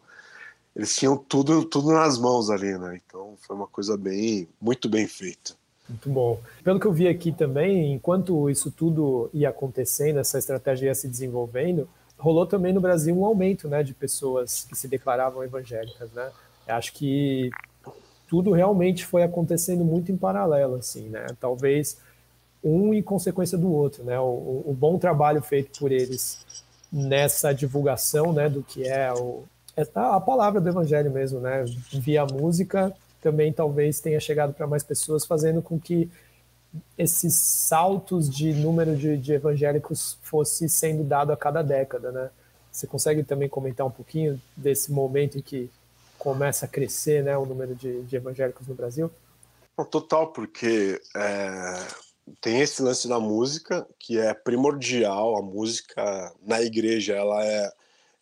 eles 0.75 0.95
tinham 0.97 1.17
tudo, 1.17 1.65
tudo 1.65 1.93
nas 1.93 2.19
mãos 2.19 2.51
ali, 2.51 2.77
né? 2.77 3.01
Então, 3.07 3.35
foi 3.47 3.55
uma 3.55 3.67
coisa 3.67 3.97
bem, 3.97 4.49
muito 4.61 4.89
bem 4.89 5.07
feita. 5.07 5.55
Muito 5.89 6.09
bom. 6.09 6.41
Pelo 6.63 6.81
que 6.81 6.87
eu 6.87 6.93
vi 6.93 7.07
aqui 7.07 7.31
também, 7.31 7.93
enquanto 7.93 8.51
isso 8.51 8.71
tudo 8.71 9.31
ia 9.33 9.51
acontecendo, 9.51 10.19
essa 10.19 10.39
estratégia 10.39 10.87
ia 10.87 10.95
se 10.95 11.07
desenvolvendo, 11.07 11.89
rolou 12.19 12.47
também 12.47 12.73
no 12.73 12.81
Brasil 12.81 13.17
um 13.17 13.25
aumento, 13.25 13.69
né, 13.69 13.83
de 13.83 13.95
pessoas 13.95 14.67
que 14.69 14.77
se 14.77 14.89
declaravam 14.89 15.45
evangélicas, 15.45 16.11
né? 16.13 16.31
Acho 16.67 16.93
que 16.95 17.51
tudo 18.35 18.51
realmente 18.51 19.07
foi 19.07 19.23
acontecendo 19.23 19.85
muito 19.85 20.11
em 20.11 20.17
paralelo, 20.17 20.75
assim, 20.75 21.09
né? 21.09 21.25
Talvez 21.39 21.99
um 22.65 22.93
em 22.93 23.01
consequência 23.01 23.57
do 23.57 23.73
outro, 23.73 24.03
né? 24.03 24.19
O, 24.19 24.65
o, 24.67 24.77
bom 24.77 24.99
trabalho 24.99 25.41
feito 25.41 25.79
por 25.79 25.93
eles 25.93 26.45
nessa 26.91 27.53
divulgação, 27.53 28.33
né, 28.33 28.49
do 28.49 28.61
que 28.61 28.89
é 28.89 29.13
o, 29.13 29.45
é 29.77 29.87
a 29.95 30.19
palavra 30.19 30.61
do 30.61 30.69
evangelho 30.69 31.13
mesmo, 31.13 31.39
né? 31.39 31.65
Via 31.93 32.27
música 32.27 32.93
também 33.23 33.53
talvez 33.53 34.01
tenha 34.01 34.19
chegado 34.19 34.53
para 34.53 34.67
mais 34.67 34.83
pessoas, 34.83 35.25
fazendo 35.25 35.63
com 35.63 35.79
que 35.79 36.11
esses 36.99 37.35
saltos 37.35 38.29
de 38.29 38.53
número 38.53 38.97
de, 38.97 39.17
de, 39.17 39.33
evangélicos 39.33 40.19
fosse 40.23 40.69
sendo 40.69 41.05
dado 41.05 41.33
a 41.33 41.37
cada 41.37 41.63
década, 41.63 42.11
né? 42.11 42.31
Você 42.73 42.89
consegue 42.89 43.23
também 43.23 43.49
comentar 43.49 43.87
um 43.87 43.93
pouquinho 43.93 44.43
desse 44.57 44.91
momento 44.91 45.39
em 45.39 45.41
que 45.41 45.71
começa 46.25 46.65
a 46.65 46.69
crescer, 46.69 47.23
né, 47.23 47.37
o 47.37 47.45
número 47.45 47.75
de, 47.75 48.03
de 48.05 48.17
evangélicos 48.17 48.67
no 48.67 48.75
Brasil? 48.75 49.11
Total, 49.91 50.33
porque 50.33 50.99
é, 51.15 51.87
tem 52.41 52.63
esse 52.63 52.81
lance 52.81 53.07
da 53.07 53.21
música 53.21 53.87
que 53.99 54.19
é 54.19 54.33
primordial. 54.33 55.37
A 55.37 55.43
música 55.43 56.35
na 56.41 56.63
igreja 56.63 57.15
ela 57.15 57.45
é 57.45 57.71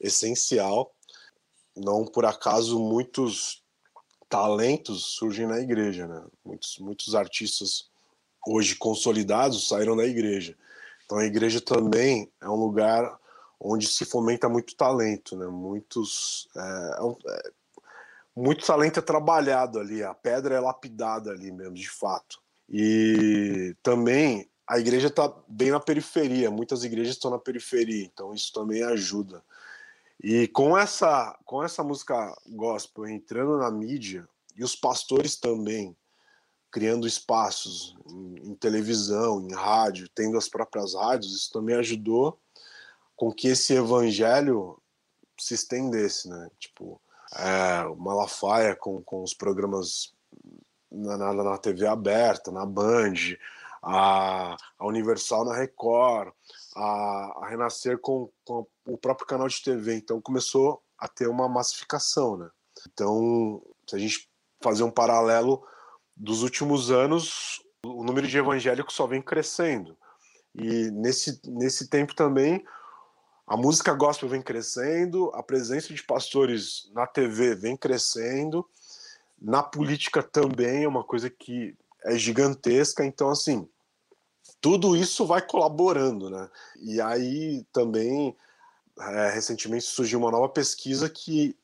essencial. 0.01 0.93
Não 1.77 2.05
por 2.05 2.27
acaso 2.27 2.81
muitos 2.81 3.63
talentos 4.29 5.15
surgem 5.15 5.47
na 5.47 5.61
igreja, 5.61 6.09
né? 6.09 6.25
Muitos 6.45 6.79
muitos 6.79 7.15
artistas 7.15 7.89
hoje 8.45 8.75
consolidados 8.75 9.69
saíram 9.69 9.97
da 9.97 10.07
igreja. 10.07 10.57
Então 11.05 11.19
a 11.19 11.25
igreja 11.25 11.61
também 11.61 12.29
é 12.41 12.49
um 12.49 12.57
lugar 12.57 13.17
onde 13.61 13.87
se 13.87 14.05
fomenta 14.05 14.49
muito 14.49 14.75
talento, 14.75 15.37
né? 15.37 15.47
Muitos 15.47 16.49
é, 16.57 16.61
é, 16.61 17.49
é 17.49 17.62
muito 18.35 18.67
talento 18.67 18.99
é 18.99 19.03
trabalhado 19.03 19.79
ali, 19.79 20.03
a 20.03 20.15
pedra 20.15 20.55
é 20.55 20.61
lapidada 20.61 21.31
ali 21.31 21.53
mesmo, 21.53 21.75
de 21.75 21.89
fato. 21.89 22.41
E 22.69 23.77
também 23.83 24.49
a 24.67 24.79
igreja 24.79 25.09
está 25.09 25.33
bem 25.49 25.71
na 25.71 25.81
periferia, 25.81 26.51
muitas 26.51 26.85
igrejas 26.85 27.15
estão 27.15 27.31
na 27.31 27.39
periferia, 27.39 28.05
então 28.05 28.33
isso 28.33 28.53
também 28.53 28.83
ajuda. 28.83 29.43
E 30.23 30.47
com 30.49 30.79
essa, 30.79 31.39
com 31.45 31.63
essa 31.63 31.83
música 31.83 32.35
gospel 32.49 33.09
entrando 33.09 33.59
na 33.59 33.71
mídia, 33.71 34.27
e 34.57 34.63
os 34.63 34.77
pastores 34.77 35.37
também 35.37 35.97
criando 36.71 37.07
espaços 37.07 37.97
em, 38.07 38.51
em 38.51 38.55
televisão, 38.55 39.43
em 39.43 39.53
rádio, 39.53 40.09
tendo 40.15 40.39
as 40.39 40.49
próprias 40.49 40.95
rádios, 40.95 41.35
isso 41.35 41.53
também 41.53 41.77
ajudou 41.77 42.39
com 43.15 43.31
que 43.31 43.49
esse 43.49 43.75
evangelho 43.75 44.81
se 45.39 45.55
estendesse, 45.55 46.29
né? 46.29 46.51
Tipo, 46.59 47.01
é, 47.37 47.85
o 47.87 47.97
Malafaia 47.97 48.77
com, 48.77 49.03
com 49.03 49.23
os 49.23 49.35
programas 49.35 50.13
na, 50.91 51.17
na, 51.17 51.33
na 51.33 51.59
TV 51.59 51.87
aberta, 51.87 52.51
na 52.51 52.67
Band, 52.67 53.15
a, 53.83 54.57
a 54.79 54.87
Universal 54.87 55.45
na 55.45 55.57
Record, 55.57 56.33
a, 56.77 57.43
a 57.43 57.49
Renascer 57.49 57.99
com, 57.99 58.31
com, 58.45 58.67
o 58.87 58.99
próprio 58.99 59.27
canal 59.27 59.49
de 59.49 59.63
TV. 59.63 59.97
Então 59.97 60.21
começou 60.21 60.83
a 60.99 61.09
ter 61.09 61.29
uma 61.29 61.49
massificação, 61.49 62.37
né? 62.37 62.49
Então, 62.93 63.63
se 63.89 63.97
a 63.97 63.99
gente 63.99 64.29
fazer 64.63 64.83
um 64.83 64.91
paralelo 64.91 65.67
dos 66.17 66.43
últimos 66.43 66.91
anos, 66.91 67.61
o 67.85 68.05
número 68.05 68.27
de 68.27 68.39
evangélicos 68.39 68.95
só 68.95 69.07
vem 69.07 69.21
crescendo. 69.21 69.97
E 70.55 70.91
nesse, 70.91 71.41
nesse 71.45 71.89
tempo 71.89 72.15
também, 72.15 72.65
a 73.47 73.57
música 73.57 73.93
gospel 73.93 74.29
vem 74.29 74.43
crescendo, 74.43 75.31
a 75.35 75.43
presença 75.43 75.93
de 75.93 76.03
pastores 76.03 76.91
na 76.93 77.07
TV 77.07 77.55
vem 77.55 77.77
crescendo, 77.77 78.67
na 79.41 79.63
política 79.63 80.23
também 80.23 80.85
é 80.85 80.89
uma 80.89 81.03
coisa 81.03 81.29
que 81.29 81.77
é 82.05 82.17
gigantesca, 82.17 83.05
então 83.05 83.29
assim, 83.31 83.69
tudo 84.61 84.97
isso 84.97 85.27
vai 85.27 85.43
colaborando, 85.43 86.31
né? 86.31 86.49
E 86.81 87.01
aí 87.01 87.65
também 87.73 88.37
é, 88.99 89.31
recentemente 89.31 89.85
surgiu 89.85 90.21
uma 90.21 90.31
nova 90.31 90.49
pesquisa 90.49 91.09
que 91.09 91.57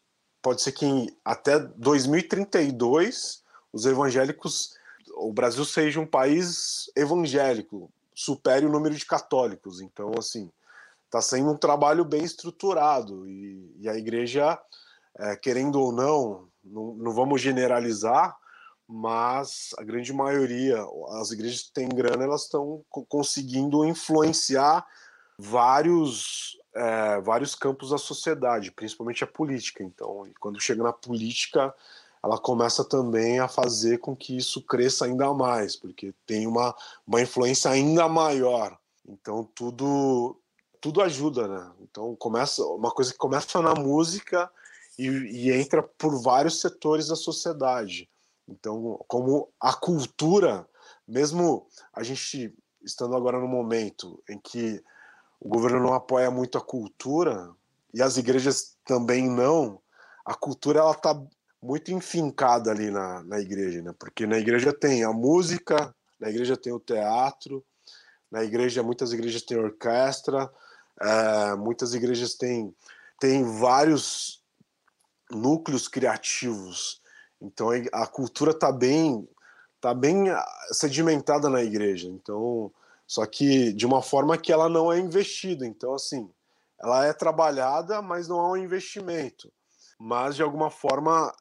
pode 0.42 0.62
ser 0.62 0.72
que 0.72 0.84
em, 0.86 1.16
até 1.24 1.58
2032 1.58 3.42
os 3.72 3.86
evangélicos, 3.86 4.74
o 5.14 5.32
Brasil 5.32 5.64
seja 5.64 6.00
um 6.00 6.06
país 6.06 6.90
evangélico, 6.96 7.90
supere 8.14 8.66
o 8.66 8.72
número 8.72 8.94
de 8.94 9.06
católicos. 9.06 9.80
Então, 9.80 10.12
assim, 10.18 10.50
está 11.08 11.20
sendo 11.22 11.50
um 11.50 11.56
trabalho 11.56 12.04
bem 12.04 12.22
estruturado 12.22 13.28
e, 13.28 13.74
e 13.80 13.88
a 13.88 13.96
igreja, 13.96 14.58
é, 15.18 15.36
querendo 15.36 15.80
ou 15.80 15.90
não, 15.90 16.48
não, 16.62 16.94
não 16.94 17.12
vamos 17.12 17.40
generalizar, 17.40 18.36
mas 18.86 19.70
a 19.78 19.82
grande 19.82 20.12
maioria, 20.12 20.78
as 21.20 21.30
igrejas 21.30 21.62
que 21.62 21.72
têm 21.72 21.88
grana, 21.88 22.24
elas 22.24 22.44
estão 22.44 22.84
conseguindo 23.08 23.84
influenciar 23.84 24.86
vários 25.38 26.58
é, 26.74 27.20
vários 27.20 27.54
campos 27.54 27.90
da 27.90 27.98
sociedade, 27.98 28.70
principalmente 28.70 29.24
a 29.24 29.26
política. 29.26 29.82
Então, 29.82 30.30
quando 30.38 30.60
chega 30.60 30.82
na 30.82 30.92
política, 30.92 31.74
ela 32.22 32.38
começa 32.38 32.84
também 32.84 33.40
a 33.40 33.48
fazer 33.48 33.98
com 33.98 34.14
que 34.14 34.36
isso 34.36 34.62
cresça 34.62 35.04
ainda 35.04 35.32
mais, 35.34 35.74
porque 35.74 36.14
tem 36.26 36.46
uma, 36.46 36.74
uma 37.06 37.20
influência 37.20 37.70
ainda 37.70 38.08
maior. 38.08 38.78
Então, 39.06 39.48
tudo 39.54 40.36
tudo 40.80 41.02
ajuda, 41.02 41.48
né? 41.48 41.72
Então, 41.80 42.14
começa 42.16 42.64
uma 42.64 42.90
coisa 42.90 43.12
que 43.12 43.18
começa 43.18 43.60
na 43.60 43.74
música 43.74 44.50
e, 44.98 45.06
e 45.06 45.52
entra 45.52 45.82
por 45.82 46.20
vários 46.20 46.60
setores 46.60 47.08
da 47.08 47.16
sociedade. 47.16 48.08
Então, 48.48 48.98
como 49.06 49.48
a 49.60 49.74
cultura, 49.74 50.66
mesmo 51.06 51.66
a 51.92 52.02
gente 52.02 52.54
estando 52.82 53.14
agora 53.14 53.38
no 53.38 53.48
momento 53.48 54.22
em 54.28 54.38
que 54.38 54.82
o 55.40 55.48
governo 55.48 55.80
não 55.80 55.94
apoia 55.94 56.30
muito 56.30 56.58
a 56.58 56.60
cultura 56.60 57.50
e 57.92 58.02
as 58.02 58.16
igrejas 58.16 58.76
também 58.84 59.28
não, 59.28 59.80
a 60.24 60.34
cultura 60.34 60.80
ela 60.80 60.92
está 60.92 61.20
muito 61.60 61.92
enfincada 61.92 62.70
ali 62.70 62.90
na, 62.90 63.22
na 63.24 63.40
igreja, 63.40 63.82
né? 63.82 63.94
Porque 63.98 64.26
na 64.26 64.38
igreja 64.38 64.72
tem 64.72 65.04
a 65.04 65.12
música, 65.12 65.94
na 66.18 66.30
igreja 66.30 66.56
tem 66.56 66.72
o 66.72 66.80
teatro, 66.80 67.64
na 68.30 68.44
igreja 68.44 68.82
muitas 68.82 69.12
igrejas 69.12 69.42
têm 69.42 69.58
orquestra, 69.58 70.50
é, 71.00 71.54
muitas 71.56 71.94
igrejas 71.94 72.34
têm, 72.34 72.74
têm 73.20 73.44
vários 73.44 74.42
núcleos 75.30 75.88
criativos. 75.88 77.00
Então 77.40 77.68
a 77.92 78.06
cultura 78.06 78.50
está 78.50 78.72
bem, 78.72 79.28
tá 79.80 79.94
bem 79.94 80.26
sedimentada 80.72 81.48
na 81.48 81.62
igreja. 81.62 82.08
Então 82.08 82.72
Só 83.06 83.24
que 83.24 83.72
de 83.72 83.86
uma 83.86 84.02
forma 84.02 84.36
que 84.36 84.52
ela 84.52 84.68
não 84.68 84.92
é 84.92 84.98
investida. 84.98 85.66
Então, 85.66 85.94
assim, 85.94 86.30
ela 86.78 87.06
é 87.06 87.12
trabalhada, 87.12 88.02
mas 88.02 88.28
não 88.28 88.38
há 88.38 88.50
um 88.52 88.56
investimento. 88.56 89.50
Mas, 89.98 90.36
de 90.36 90.42
alguma 90.42 90.70
forma, 90.70 91.34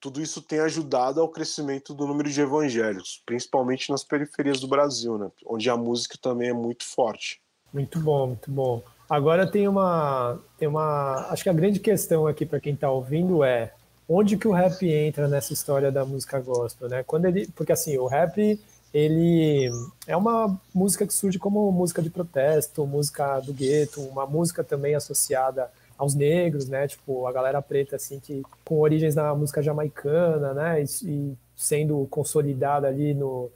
tudo 0.00 0.22
isso 0.22 0.40
tem 0.40 0.60
ajudado 0.60 1.20
ao 1.20 1.28
crescimento 1.28 1.92
do 1.92 2.06
número 2.06 2.30
de 2.30 2.40
evangélicos, 2.40 3.22
principalmente 3.26 3.90
nas 3.90 4.04
periferias 4.04 4.60
do 4.60 4.68
Brasil, 4.68 5.18
né? 5.18 5.30
onde 5.44 5.68
a 5.68 5.76
música 5.76 6.16
também 6.22 6.50
é 6.50 6.54
muito 6.54 6.84
forte. 6.84 7.42
Muito 7.72 7.98
bom, 8.00 8.28
muito 8.28 8.50
bom. 8.50 8.82
Agora 9.08 9.46
tem 9.46 9.66
uma, 9.66 10.38
tem 10.58 10.68
uma, 10.68 11.26
acho 11.30 11.42
que 11.42 11.48
a 11.48 11.54
grande 11.54 11.80
questão 11.80 12.26
aqui 12.26 12.44
para 12.44 12.60
quem 12.60 12.74
está 12.74 12.90
ouvindo 12.90 13.42
é 13.42 13.72
onde 14.08 14.36
que 14.36 14.48
o 14.48 14.52
rap 14.52 14.90
entra 14.90 15.28
nessa 15.28 15.52
história 15.52 15.92
da 15.92 16.04
música 16.04 16.40
gospel, 16.40 16.88
né? 16.88 17.02
Quando 17.02 17.26
ele, 17.26 17.46
porque 17.54 17.72
assim, 17.72 17.96
o 17.98 18.06
rap 18.06 18.58
ele 18.92 19.70
é 20.06 20.16
uma 20.16 20.58
música 20.74 21.06
que 21.06 21.12
surge 21.12 21.38
como 21.38 21.70
música 21.70 22.00
de 22.00 22.08
protesto, 22.08 22.86
música 22.86 23.38
do 23.40 23.52
gueto, 23.52 24.00
uma 24.02 24.26
música 24.26 24.64
também 24.64 24.94
associada 24.94 25.70
aos 25.96 26.14
negros, 26.14 26.68
né? 26.68 26.88
Tipo, 26.88 27.26
a 27.26 27.32
galera 27.32 27.60
preta, 27.60 27.96
assim, 27.96 28.18
que 28.18 28.42
com 28.64 28.78
origens 28.80 29.14
na 29.14 29.34
música 29.34 29.62
jamaicana, 29.62 30.54
né? 30.54 30.82
E, 30.82 30.86
e 31.04 31.38
sendo 31.56 32.06
consolidada 32.10 32.86
ali 32.86 33.12
no, 33.12 33.50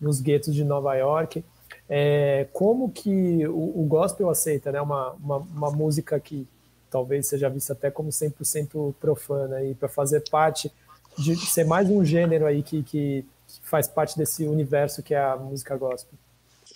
nos 0.00 0.20
guetos 0.20 0.54
de 0.54 0.62
Nova 0.62 0.94
York. 0.94 1.44
É, 1.88 2.48
como 2.52 2.90
que 2.90 3.46
o, 3.46 3.82
o, 3.82 3.86
gospel 3.86 4.28
aceita, 4.28 4.72
né? 4.72 4.80
Uma, 4.80 5.12
uma, 5.12 5.36
uma 5.36 5.70
música 5.70 6.18
que 6.18 6.46
talvez 6.90 7.28
seja 7.28 7.48
vista 7.48 7.72
até 7.72 7.90
como 7.90 8.08
100% 8.10 8.94
profana 9.00 9.62
e 9.62 9.74
para 9.74 9.88
fazer 9.88 10.28
parte 10.28 10.72
de 11.16 11.36
ser 11.36 11.64
mais 11.64 11.88
um 11.88 12.04
gênero 12.04 12.46
aí 12.46 12.62
que, 12.62 12.82
que 12.82 13.24
faz 13.62 13.86
parte 13.86 14.18
desse 14.18 14.46
universo 14.46 15.02
que 15.02 15.14
é 15.14 15.22
a 15.22 15.36
música 15.36 15.76
gospel. 15.76 16.18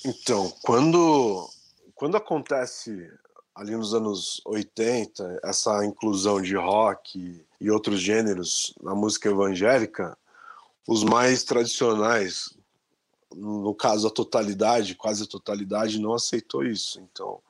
Então, 0.05 0.53
quando 0.63 1.49
quando 1.95 2.17
acontece 2.17 3.11
ali 3.55 3.77
nos 3.77 3.93
anos 3.93 4.41
80, 4.47 5.41
essa 5.45 5.85
inclusão 5.85 6.41
de 6.41 6.57
rock 6.57 7.45
e 7.61 7.71
outros 7.71 8.01
gêneros 8.01 8.75
na 8.83 8.95
música 8.95 9.29
evangélica, 9.29 10.17
os 10.89 11.05
mais 11.05 11.45
tradicionais, 11.45 12.57
no 13.35 13.75
caso 13.75 14.09
a 14.09 14.11
totalidade, 14.11 14.95
quase 14.95 15.25
a 15.25 15.27
totalidade, 15.27 16.01
não 16.01 16.15
aceitou 16.15 16.65
isso. 16.65 17.01
Então, 17.01 17.41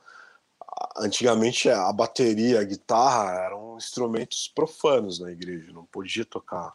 antigamente 0.96 1.68
a 1.68 1.92
bateria, 1.92 2.60
a 2.60 2.64
guitarra 2.64 3.32
eram 3.32 3.76
instrumentos 3.76 4.48
profanos 4.48 5.18
na 5.18 5.30
igreja, 5.30 5.72
não 5.72 5.84
podia 5.86 6.24
tocar 6.24 6.74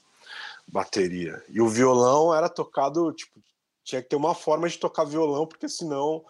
bateria. 0.68 1.44
E 1.50 1.62
o 1.62 1.70
violão 1.70 2.34
era 2.34 2.50
tocado, 2.50 3.12
tipo, 3.14 3.40
tinha 3.84 4.02
que 4.02 4.10
ter 4.10 4.16
uma 4.16 4.34
forma 4.34 4.68
de 4.68 4.78
tocar 4.78 5.04
violão, 5.04 5.46
porque 5.46 5.70
senão 5.70 6.26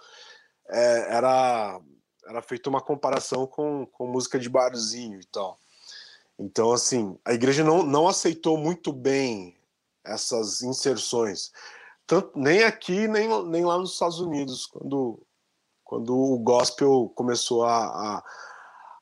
é, 0.68 1.16
era 1.16 1.80
era 2.28 2.42
feita 2.42 2.70
uma 2.70 2.82
comparação 2.82 3.46
com, 3.46 3.86
com 3.86 4.08
música 4.08 4.40
de 4.40 4.50
barzinho 4.50 5.20
e 5.20 5.26
tal. 5.26 5.60
Então, 6.38 6.74
assim, 6.74 7.18
a 7.24 7.34
igreja 7.34 7.64
não, 7.64 7.84
não 7.84 8.08
aceitou 8.08 8.58
muito 8.58 8.92
bem 8.92 9.56
essas 10.04 10.62
inserções, 10.62 11.52
tanto, 12.08 12.32
nem 12.38 12.64
aqui, 12.64 13.08
nem, 13.08 13.28
nem 13.46 13.66
lá 13.66 13.78
nos 13.78 13.94
Estados 13.94 14.20
Unidos, 14.20 14.66
quando, 14.66 15.20
quando 15.84 16.16
o 16.16 16.38
gospel 16.38 17.12
começou 17.16 17.66
a, 17.66 17.86
a, 17.86 18.24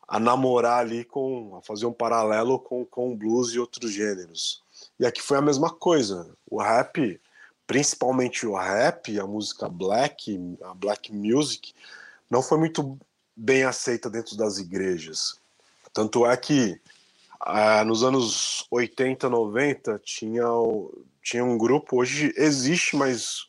a 0.07 0.19
namorar 0.19 0.79
ali, 0.79 1.03
com, 1.03 1.55
a 1.57 1.61
fazer 1.61 1.85
um 1.85 1.93
paralelo 1.93 2.59
com, 2.59 2.85
com 2.85 3.11
o 3.11 3.15
blues 3.15 3.53
e 3.53 3.59
outros 3.59 3.91
gêneros. 3.91 4.63
E 4.99 5.05
aqui 5.05 5.21
foi 5.21 5.37
a 5.37 5.41
mesma 5.41 5.69
coisa. 5.69 6.35
O 6.49 6.61
rap, 6.61 7.19
principalmente 7.67 8.45
o 8.45 8.55
rap, 8.55 9.19
a 9.19 9.27
música 9.27 9.67
black, 9.67 10.57
a 10.63 10.73
black 10.73 11.13
music, 11.13 11.73
não 12.29 12.41
foi 12.41 12.57
muito 12.57 12.97
bem 13.35 13.63
aceita 13.63 14.09
dentro 14.09 14.37
das 14.37 14.57
igrejas. 14.57 15.39
Tanto 15.93 16.25
é 16.25 16.35
que 16.37 16.79
ah, 17.45 17.83
nos 17.83 18.03
anos 18.03 18.65
80, 18.71 19.29
90 19.29 19.99
tinha, 19.99 20.43
tinha 21.21 21.43
um 21.43 21.57
grupo, 21.57 21.99
hoje 21.99 22.33
existe, 22.37 22.95
mas 22.95 23.47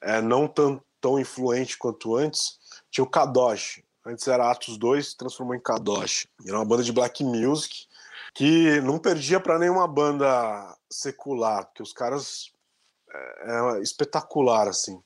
é, 0.00 0.22
não 0.22 0.48
tão, 0.48 0.82
tão 1.00 1.18
influente 1.18 1.76
quanto 1.76 2.16
antes, 2.16 2.58
tinha 2.90 3.04
o 3.04 3.10
Kadosh. 3.10 3.82
Antes 4.06 4.26
era 4.26 4.50
Atos 4.50 4.78
2, 4.78 5.14
transformou 5.14 5.54
em 5.54 5.60
Kadosh. 5.60 6.26
Era 6.46 6.56
uma 6.56 6.64
banda 6.64 6.82
de 6.82 6.92
black 6.92 7.22
music 7.22 7.86
que 8.34 8.80
não 8.80 8.98
perdia 8.98 9.38
para 9.38 9.58
nenhuma 9.58 9.86
banda 9.86 10.74
secular, 10.88 11.66
porque 11.66 11.82
os 11.82 11.92
caras 11.92 12.52
é, 13.10 13.76
é 13.78 13.82
espetacular 13.82 14.66
assim. 14.66 14.98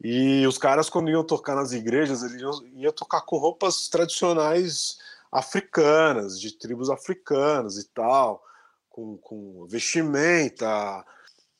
E 0.00 0.46
os 0.46 0.58
caras, 0.58 0.88
quando 0.88 1.10
iam 1.10 1.24
tocar 1.24 1.56
nas 1.56 1.72
igrejas, 1.72 2.22
eles 2.22 2.40
iam, 2.40 2.66
iam 2.74 2.92
tocar 2.92 3.22
com 3.22 3.36
roupas 3.36 3.88
tradicionais 3.88 4.98
africanas, 5.34 6.40
de 6.40 6.56
tribos 6.56 6.88
africanas 6.88 7.76
e 7.76 7.88
tal, 7.88 8.40
com, 8.88 9.18
com 9.18 9.66
vestimenta. 9.66 11.04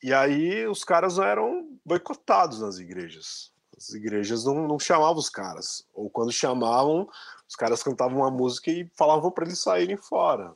E 0.01 0.13
aí 0.13 0.65
os 0.65 0.85
caras 0.85 1.19
eram 1.19 1.67
boicotados 1.85 2.61
nas 2.61 2.77
igrejas. 2.79 3.51
As 3.77 3.89
igrejas 3.89 4.45
não, 4.45 4.65
não 4.65 4.79
chamavam 4.79 5.17
os 5.17 5.29
caras. 5.29 5.85
Ou 5.93 6.09
quando 6.09 6.31
chamavam, 6.31 7.09
os 7.49 7.55
caras 7.57 7.83
cantavam 7.83 8.19
uma 8.19 8.31
música 8.31 8.71
e 8.71 8.89
falavam 8.95 9.29
para 9.29 9.43
eles 9.43 9.59
saírem 9.59 9.97
fora. 9.97 10.53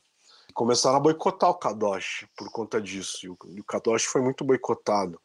Começaram 0.53 0.95
a 0.95 1.01
boicotar 1.01 1.49
o 1.49 1.55
Kadosh 1.55 2.25
por 2.37 2.49
conta 2.49 2.81
disso. 2.81 3.25
E 3.25 3.29
o, 3.29 3.37
e 3.49 3.59
o 3.59 3.65
Kadosh 3.65 4.05
foi 4.05 4.21
muito 4.21 4.45
boicotado. 4.45 5.19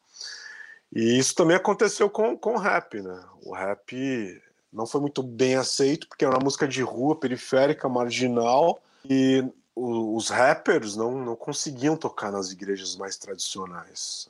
E 0.93 1.17
isso 1.17 1.33
também 1.33 1.55
aconteceu 1.55 2.09
com, 2.09 2.37
com 2.37 2.55
o 2.55 2.59
rap, 2.59 3.01
né? 3.01 3.23
O 3.41 3.53
rap 3.53 4.41
não 4.75 4.85
foi 4.85 4.99
muito 4.99 5.23
bem 5.23 5.55
aceito, 5.55 6.07
porque 6.07 6.25
é 6.25 6.29
uma 6.29 6.43
música 6.43 6.67
de 6.67 6.81
rua, 6.81 7.15
periférica, 7.15 7.87
marginal, 7.87 8.81
e 9.09 9.43
os 9.73 10.29
rappers 10.29 10.95
não, 10.97 11.17
não 11.17 11.35
conseguiam 11.35 11.95
tocar 11.95 12.31
nas 12.31 12.51
igrejas 12.51 12.95
mais 12.95 13.15
tradicionais. 13.15 14.29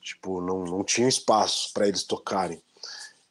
Tipo, 0.00 0.40
não, 0.40 0.64
não 0.64 0.84
tinha 0.84 1.08
espaço 1.08 1.72
para 1.72 1.88
eles 1.88 2.04
tocarem. 2.04 2.62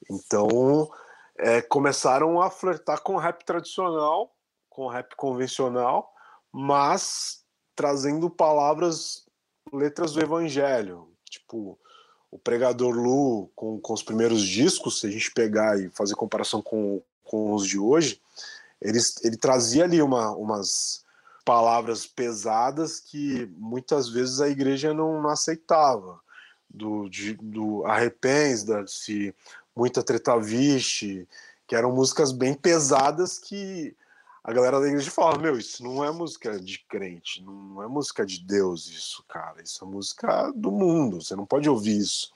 Então, 0.09 0.91
é, 1.37 1.61
começaram 1.61 2.41
a 2.41 2.49
flertar 2.49 3.01
com 3.01 3.15
o 3.15 3.19
rap 3.19 3.43
tradicional, 3.45 4.35
com 4.69 4.83
o 4.83 4.89
rap 4.89 5.15
convencional, 5.15 6.13
mas 6.51 7.41
trazendo 7.73 8.29
palavras, 8.29 9.25
letras 9.71 10.11
do 10.13 10.21
evangelho. 10.21 11.07
Tipo, 11.29 11.79
o 12.33 12.39
Pregador 12.39 12.95
Lu, 12.95 13.47
com, 13.55 13.79
com 13.79 13.93
os 13.93 14.01
primeiros 14.01 14.41
discos, 14.41 14.99
se 14.99 15.05
a 15.05 15.11
gente 15.11 15.31
pegar 15.31 15.79
e 15.79 15.87
fazer 15.91 16.15
comparação 16.15 16.63
com, 16.63 16.99
com 17.23 17.53
os 17.53 17.67
de 17.67 17.77
hoje, 17.77 18.19
ele, 18.81 18.97
ele 19.23 19.37
trazia 19.37 19.83
ali 19.83 20.01
uma, 20.01 20.31
umas 20.31 21.03
palavras 21.45 22.07
pesadas 22.07 22.99
que 22.99 23.47
muitas 23.55 24.09
vezes 24.09 24.41
a 24.41 24.49
igreja 24.49 24.95
não, 24.95 25.21
não 25.21 25.29
aceitava. 25.29 26.19
Do, 26.67 27.07
de, 27.07 27.35
do 27.35 27.85
Arrependa-se, 27.85 29.35
Muita 29.75 30.01
Treta 30.01 30.39
Vixe, 30.39 31.27
que 31.67 31.75
eram 31.75 31.91
músicas 31.91 32.31
bem 32.31 32.55
pesadas 32.55 33.37
que 33.37 33.95
a 34.43 34.51
galera 34.51 34.79
da 34.81 34.87
igreja 34.87 35.09
falava, 35.09 35.37
meu, 35.37 35.57
isso 35.57 35.81
não 35.81 36.03
é 36.03 36.11
música 36.11 36.59
de 36.59 36.79
crente, 36.89 37.41
não 37.41 37.81
é 37.81 37.87
música 37.87 38.25
de 38.25 38.45
Deus 38.45 38.87
isso, 38.87 39.23
cara, 39.29 39.61
isso 39.61 39.83
é 39.85 39.87
música 39.87 40.51
do 40.53 40.69
mundo, 40.69 41.21
você 41.21 41.33
não 41.33 41.45
pode 41.45 41.69
ouvir 41.69 41.97
isso. 41.97 42.29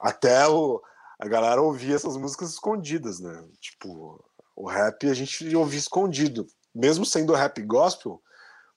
Até 0.00 0.48
o, 0.48 0.82
a 1.18 1.28
galera 1.28 1.60
ouvia 1.60 1.96
essas 1.96 2.16
músicas 2.16 2.50
escondidas, 2.50 3.20
né? 3.20 3.44
Tipo, 3.60 4.24
o 4.56 4.66
rap 4.66 5.06
a 5.06 5.14
gente 5.14 5.54
ouvia 5.54 5.78
escondido. 5.78 6.46
Mesmo 6.74 7.04
sendo 7.04 7.34
rap 7.34 7.60
gospel, 7.62 8.22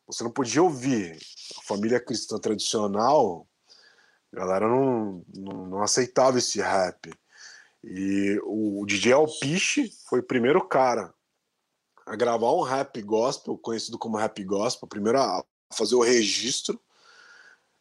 você 0.05 0.23
não 0.23 0.31
podia 0.31 0.61
ouvir. 0.61 1.17
A 1.57 1.61
família 1.63 2.01
cristã 2.01 2.37
tradicional, 2.37 3.47
a 4.33 4.35
galera 4.35 4.67
não, 4.67 5.23
não, 5.33 5.65
não 5.67 5.83
aceitava 5.83 6.37
esse 6.37 6.59
rap. 6.59 7.13
E 7.83 8.39
o 8.43 8.85
DJ 8.85 9.13
Alpiche 9.13 9.89
foi 10.09 10.19
o 10.19 10.23
primeiro 10.23 10.67
cara 10.67 11.13
a 12.07 12.15
gravar 12.15 12.53
um 12.53 12.61
rap 12.61 13.01
gospel, 13.01 13.57
conhecido 13.57 13.99
como 13.99 14.17
rap 14.17 14.41
gospel, 14.43 14.87
primeiro 14.87 15.19
a 15.19 15.43
fazer 15.73 15.95
o 15.95 16.01
registro 16.01 16.79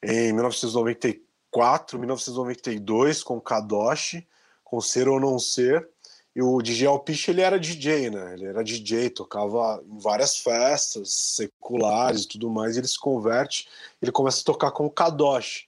em 0.03 0.33
1994, 0.33 1.99
1992, 1.99 3.23
com 3.23 3.41
Kadoshi, 3.41 4.27
com 4.65 4.81
Ser 4.81 5.09
ou 5.09 5.21
Não 5.21 5.39
Ser. 5.39 5.89
E 6.35 6.43
o 6.43 6.61
DJ 6.61 6.89
Alpiche, 6.89 7.31
ele 7.31 7.41
era 7.41 7.59
DJ, 7.59 8.11
né? 8.11 8.35
Ele 8.35 8.45
era 8.47 8.63
DJ, 8.63 9.09
tocava 9.09 9.83
em 9.87 9.99
várias 9.99 10.37
festas 10.37 11.11
seculares 11.13 12.25
e 12.25 12.29
tudo 12.29 12.51
mais, 12.51 12.77
e 12.77 12.81
ele 12.81 12.89
se 12.89 12.99
converte, 12.99 13.69
ele 14.03 14.13
começa 14.13 14.43
a 14.43 14.45
tocar 14.45 14.71
com 14.73 14.85
o 14.85 14.91
Kadoshi 14.91 15.67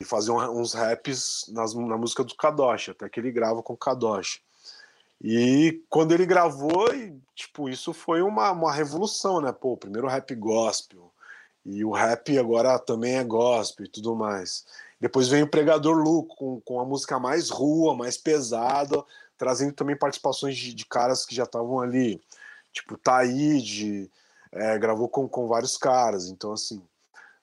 e 0.00 0.04
fazer 0.04 0.30
uns 0.30 0.74
raps 0.74 1.46
nas, 1.48 1.74
na 1.74 1.96
música 1.96 2.22
do 2.22 2.36
Kadoshi, 2.36 2.92
até 2.92 3.08
que 3.08 3.18
ele 3.18 3.32
grava 3.32 3.62
com 3.62 3.72
o 3.72 3.76
Kadoshi. 3.76 4.40
E 5.22 5.82
quando 5.88 6.12
ele 6.12 6.26
gravou, 6.26 6.86
tipo, 7.34 7.68
isso 7.68 7.92
foi 7.92 8.22
uma, 8.22 8.50
uma 8.50 8.72
revolução, 8.72 9.40
né? 9.40 9.52
Pô, 9.52 9.76
primeiro 9.76 10.08
rap 10.08 10.34
gospel. 10.34 11.12
E 11.64 11.84
o 11.84 11.90
rap 11.90 12.38
agora 12.38 12.78
também 12.78 13.16
é 13.16 13.24
gospel 13.24 13.86
e 13.86 13.88
tudo 13.88 14.14
mais. 14.14 14.64
Depois 15.00 15.28
vem 15.28 15.42
o 15.42 15.50
Pregador 15.50 15.96
Lu, 15.96 16.24
com, 16.24 16.60
com 16.60 16.80
a 16.80 16.84
música 16.84 17.18
mais 17.18 17.50
rua, 17.50 17.94
mais 17.94 18.16
pesada, 18.16 19.02
trazendo 19.36 19.72
também 19.72 19.96
participações 19.96 20.56
de, 20.56 20.72
de 20.72 20.86
caras 20.86 21.26
que 21.26 21.34
já 21.34 21.44
estavam 21.44 21.80
ali, 21.80 22.22
tipo 22.72 22.96
Taíde, 22.96 24.10
é, 24.52 24.78
gravou 24.78 25.08
com, 25.08 25.28
com 25.28 25.48
vários 25.48 25.76
caras. 25.76 26.28
Então, 26.28 26.52
assim, 26.52 26.82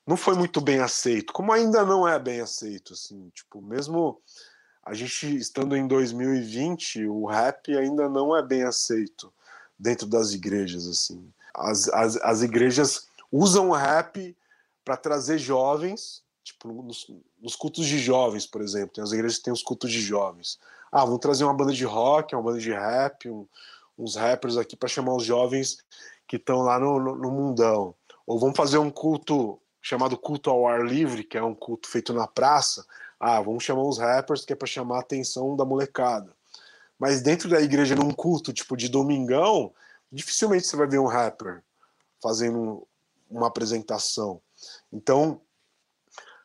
não 0.06 0.18
foi 0.18 0.36
muito 0.36 0.60
bem 0.62 0.80
aceito, 0.80 1.34
como 1.34 1.52
ainda 1.52 1.86
não 1.86 2.08
é 2.08 2.18
bem 2.18 2.42
aceito, 2.42 2.94
assim, 2.94 3.30
tipo, 3.30 3.62
mesmo 3.62 4.22
a 4.86 4.94
gente 4.94 5.38
estando 5.38 5.76
em 5.78 5.88
2020, 5.88 7.08
o 7.08 7.26
rap 7.26 7.76
ainda 7.76 8.10
não 8.10 8.36
é 8.36 8.42
bem 8.42 8.64
aceito 8.64 9.34
dentro 9.80 10.06
das 10.06 10.34
igrejas, 10.34 10.86
assim. 10.88 11.32
As, 11.54 11.88
as, 11.90 12.18
as 12.18 12.42
igrejas 12.42 13.08
usam 13.32 13.70
o 13.70 13.74
rap 13.74 14.36
para 14.84 14.98
trazer 14.98 15.38
jovens, 15.38 16.22
tipo, 16.44 16.68
nos, 16.84 17.08
nos, 17.42 17.56
cultos 17.56 17.86
de 17.86 17.98
jovens, 17.98 18.46
por 18.46 18.62
exemplo, 18.62 18.94
tem 18.94 19.04
as 19.04 19.12
igrejas 19.12 19.38
que 19.38 19.46
têm 19.46 19.54
os 19.54 19.64
cultos 19.64 19.92
de 19.92 20.02
jovens. 20.02 20.60
Ah, 20.92 21.06
vamos 21.06 21.20
trazer 21.20 21.46
uma 21.46 21.54
banda 21.54 21.74
de 21.74 21.86
rock, 21.86 22.36
uma 22.36 22.44
banda 22.44 22.60
de 22.60 22.72
rap, 22.72 23.30
um, 23.30 23.48
uns 23.98 24.16
rappers 24.16 24.58
aqui 24.58 24.76
para 24.76 24.90
chamar 24.90 25.16
os 25.16 25.24
jovens 25.24 25.78
que 26.28 26.36
estão 26.36 26.62
lá 26.62 26.78
no, 26.78 27.00
no, 27.00 27.16
no 27.16 27.32
mundão. 27.32 27.96
Ou 28.28 28.38
vamos 28.38 28.58
fazer 28.58 28.78
um 28.78 28.92
culto 28.92 29.60
chamado 29.82 30.18
culto 30.18 30.50
ao 30.50 30.68
ar 30.68 30.86
livre, 30.86 31.24
que 31.24 31.38
é 31.38 31.44
um 31.44 31.54
culto 31.54 31.90
feito 31.90 32.14
na 32.14 32.28
praça. 32.28 32.86
Ah, 33.26 33.40
vamos 33.40 33.64
chamar 33.64 33.84
os 33.84 33.98
rappers, 33.98 34.44
que 34.44 34.52
é 34.52 34.56
para 34.56 34.68
chamar 34.68 34.98
a 34.98 35.00
atenção 35.00 35.56
da 35.56 35.64
molecada. 35.64 36.36
Mas 37.00 37.22
dentro 37.22 37.48
da 37.48 37.62
igreja, 37.62 37.96
num 37.96 38.12
culto 38.12 38.52
tipo 38.52 38.76
de 38.76 38.90
domingão, 38.90 39.74
dificilmente 40.12 40.68
você 40.68 40.76
vai 40.76 40.88
ver 40.88 41.00
um 41.00 41.08
rapper 41.08 41.64
fazendo 42.22 42.86
uma 43.32 43.48
apresentação. 43.48 44.42
Então, 44.92 45.40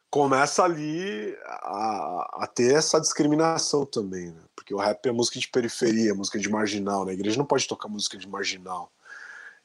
começa 0.08 0.62
ali 0.62 1.36
a, 1.46 2.44
a, 2.44 2.46
ter 2.46 2.76
essa 2.76 3.00
discriminação 3.00 3.84
também, 3.84 4.30
né? 4.30 4.40
Porque 4.54 4.72
o 4.72 4.78
rap 4.78 5.04
é 5.04 5.10
música 5.10 5.40
de 5.40 5.48
periferia, 5.48 6.14
música 6.14 6.38
de 6.38 6.48
marginal, 6.48 7.04
né? 7.04 7.10
A 7.10 7.14
igreja 7.14 7.38
não 7.38 7.44
pode 7.44 7.66
tocar 7.66 7.88
música 7.88 8.16
de 8.16 8.28
marginal. 8.28 8.92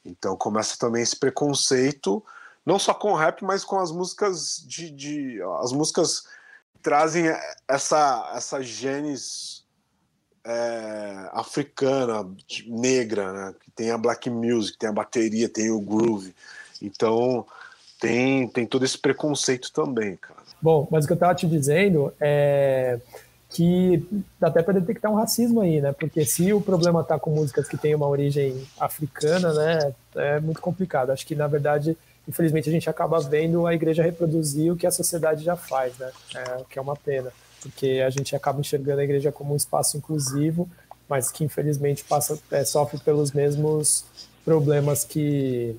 Então 0.04 0.36
começa 0.36 0.76
também 0.76 1.04
esse 1.04 1.14
preconceito 1.14 2.24
não 2.66 2.76
só 2.76 2.92
com 2.92 3.12
o 3.12 3.16
rap, 3.16 3.44
mas 3.44 3.64
com 3.64 3.78
as 3.78 3.92
músicas 3.92 4.64
de, 4.66 4.90
de 4.90 5.42
as 5.60 5.70
músicas 5.70 6.26
trazem 6.84 7.24
essa 7.66 8.32
essa 8.36 8.62
genes 8.62 9.64
é, 10.46 11.30
africana, 11.32 12.30
negra, 12.66 13.32
né? 13.32 13.54
Que 13.58 13.70
tem 13.70 13.90
a 13.90 13.98
black 13.98 14.28
music, 14.28 14.78
tem 14.78 14.90
a 14.90 14.92
bateria, 14.92 15.48
tem 15.48 15.70
o 15.70 15.80
groove. 15.80 16.34
Então 16.80 17.46
tem 17.98 18.46
tem 18.46 18.66
todo 18.66 18.84
esse 18.84 18.98
preconceito 18.98 19.72
também, 19.72 20.16
cara. 20.16 20.44
Bom, 20.60 20.86
mas 20.90 21.04
o 21.04 21.06
que 21.08 21.14
eu 21.14 21.16
estava 21.16 21.34
te 21.34 21.46
dizendo 21.46 22.12
é 22.20 23.00
que 23.48 24.06
dá 24.38 24.48
até 24.48 24.62
para 24.62 24.80
detectar 24.80 25.10
um 25.10 25.14
racismo 25.14 25.60
aí, 25.60 25.80
né? 25.80 25.92
Porque 25.92 26.24
se 26.26 26.52
o 26.52 26.60
problema 26.60 27.00
está 27.00 27.18
com 27.18 27.30
músicas 27.30 27.66
que 27.66 27.78
têm 27.78 27.94
uma 27.94 28.08
origem 28.08 28.66
africana, 28.78 29.54
né, 29.54 29.94
é 30.16 30.40
muito 30.40 30.60
complicado. 30.60 31.10
Acho 31.10 31.26
que 31.26 31.34
na 31.34 31.46
verdade 31.46 31.96
infelizmente 32.28 32.68
a 32.68 32.72
gente 32.72 32.88
acaba 32.88 33.20
vendo 33.20 33.66
a 33.66 33.74
igreja 33.74 34.02
reproduzir 34.02 34.72
o 34.72 34.76
que 34.76 34.86
a 34.86 34.90
sociedade 34.90 35.44
já 35.44 35.56
faz, 35.56 35.96
né? 35.98 36.10
É, 36.34 36.56
o 36.60 36.64
que 36.64 36.78
é 36.78 36.82
uma 36.82 36.96
pena, 36.96 37.32
porque 37.62 38.02
a 38.04 38.10
gente 38.10 38.34
acaba 38.34 38.60
enxergando 38.60 39.00
a 39.00 39.04
igreja 39.04 39.30
como 39.30 39.52
um 39.52 39.56
espaço 39.56 39.96
inclusivo, 39.96 40.68
mas 41.08 41.30
que 41.30 41.44
infelizmente 41.44 42.04
passa, 42.04 42.38
é, 42.50 42.64
sofre 42.64 42.98
pelos 42.98 43.32
mesmos 43.32 44.04
problemas 44.44 45.04
que 45.04 45.76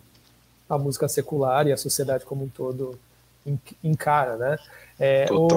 a 0.69 0.77
música 0.77 1.07
secular 1.07 1.67
e 1.67 1.71
a 1.71 1.77
sociedade 1.77 2.25
como 2.25 2.45
um 2.45 2.49
todo 2.49 2.97
encara, 3.83 4.37
né? 4.37 4.57
É, 4.99 5.27
o 5.31 5.47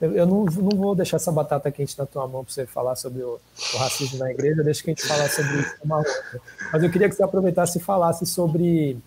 eu 0.00 0.26
não, 0.26 0.44
não 0.46 0.78
vou 0.78 0.94
deixar 0.94 1.16
essa 1.18 1.30
batata 1.30 1.70
quente 1.70 1.98
na 1.98 2.06
tua 2.06 2.26
mão 2.26 2.42
para 2.42 2.54
você 2.54 2.64
falar 2.64 2.96
sobre 2.96 3.22
o, 3.22 3.38
o, 3.74 3.76
racismo 3.76 4.18
na 4.18 4.30
igreja, 4.30 4.62
deixa 4.62 4.82
que 4.82 4.90
a 4.90 4.94
gente 4.94 5.06
falar 5.06 5.28
sobre 5.28 5.60
isso 5.60 5.74
uma 5.84 5.98
outra. 5.98 6.40
Mas 6.72 6.82
eu 6.82 6.90
queria 6.90 7.08
que 7.08 7.14
você 7.14 7.22
aproveitasse 7.22 7.76
e 7.76 7.82
falasse 7.82 8.24
sobre 8.24 8.98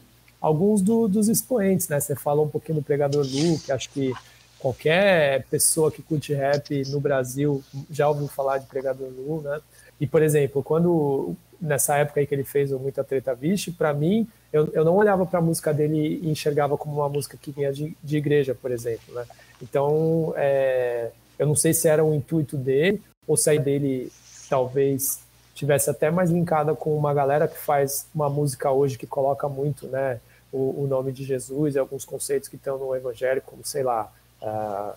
alguns 0.44 0.82
do, 0.82 1.08
dos 1.08 1.30
expoentes, 1.30 1.88
né? 1.88 2.02
Você 2.02 2.16
falou 2.16 2.46
um 2.46 2.50
pouquinho 2.50 2.80
do 2.80 2.84
Pregador 2.84 3.26
Lu, 3.26 3.58
que 3.60 3.72
acho 3.72 3.90
que 3.90 4.12
qualquer 4.60 5.46
pessoa 5.46 5.90
que 5.90 6.02
curte 6.02 6.34
rap 6.34 6.84
no 6.90 7.00
Brasil 7.00 7.64
já 7.90 8.10
ouviu 8.10 8.28
falar 8.28 8.58
de 8.58 8.66
Pregador 8.66 9.08
Lu, 9.08 9.42
né? 9.42 9.62
E, 10.02 10.06
por 10.06 10.22
exemplo, 10.22 10.62
quando 10.62 11.34
nessa 11.62 11.96
época 11.96 12.20
aí 12.20 12.28
que 12.28 12.36
ele 12.36 12.44
fez 12.44 12.74
o 12.74 12.78
Muita 12.78 13.06
Treta 13.06 13.34
Vixe, 13.34 13.72
para 13.72 13.94
mim, 13.94 14.28
eu, 14.52 14.70
eu 14.74 14.84
não 14.84 14.98
olhava 14.98 15.26
para 15.26 15.40
a 15.40 15.42
música 15.42 15.74
dele 15.74 16.20
e 16.22 16.30
enxergava 16.30 16.78
como 16.78 16.96
uma 16.96 17.08
música 17.08 17.38
que 17.42 17.52
vinha 17.52 17.72
de, 17.72 17.96
de 18.04 18.18
igreja, 18.18 18.54
por 18.54 18.70
exemplo, 18.70 19.16
né? 19.16 19.26
Então, 19.62 20.34
é, 20.36 21.12
eu 21.40 21.48
não 21.48 21.56
sei 21.56 21.74
se 21.74 21.88
era 21.88 22.04
um 22.04 22.14
intuito 22.14 22.58
dele 22.58 23.02
ou 23.26 23.38
se 23.38 23.50
a 23.50 23.56
dele 23.56 24.12
talvez 24.50 25.22
tivesse 25.56 25.90
até 25.90 26.12
mais 26.12 26.30
linkada 26.30 26.76
com 26.76 26.98
uma 26.98 27.14
galera 27.14 27.48
que 27.48 27.58
faz 27.58 28.08
uma 28.14 28.30
música 28.30 28.70
hoje 28.72 28.98
que 28.98 29.08
coloca 29.08 29.48
muito, 29.48 29.88
né? 29.88 30.20
O, 30.54 30.84
o, 30.84 30.88
nome 30.88 31.12
de 31.12 31.24
Jesus 31.24 31.76
e 31.76 31.80
alguns 31.80 32.06
conceitos 32.06 32.48
que 32.48 32.56
estão 32.56 32.78
no 32.78 32.96
Evangelho, 32.96 33.42
como, 33.44 33.66
sei 33.66 33.84
lá, 33.84 34.10
uh, 34.42 34.94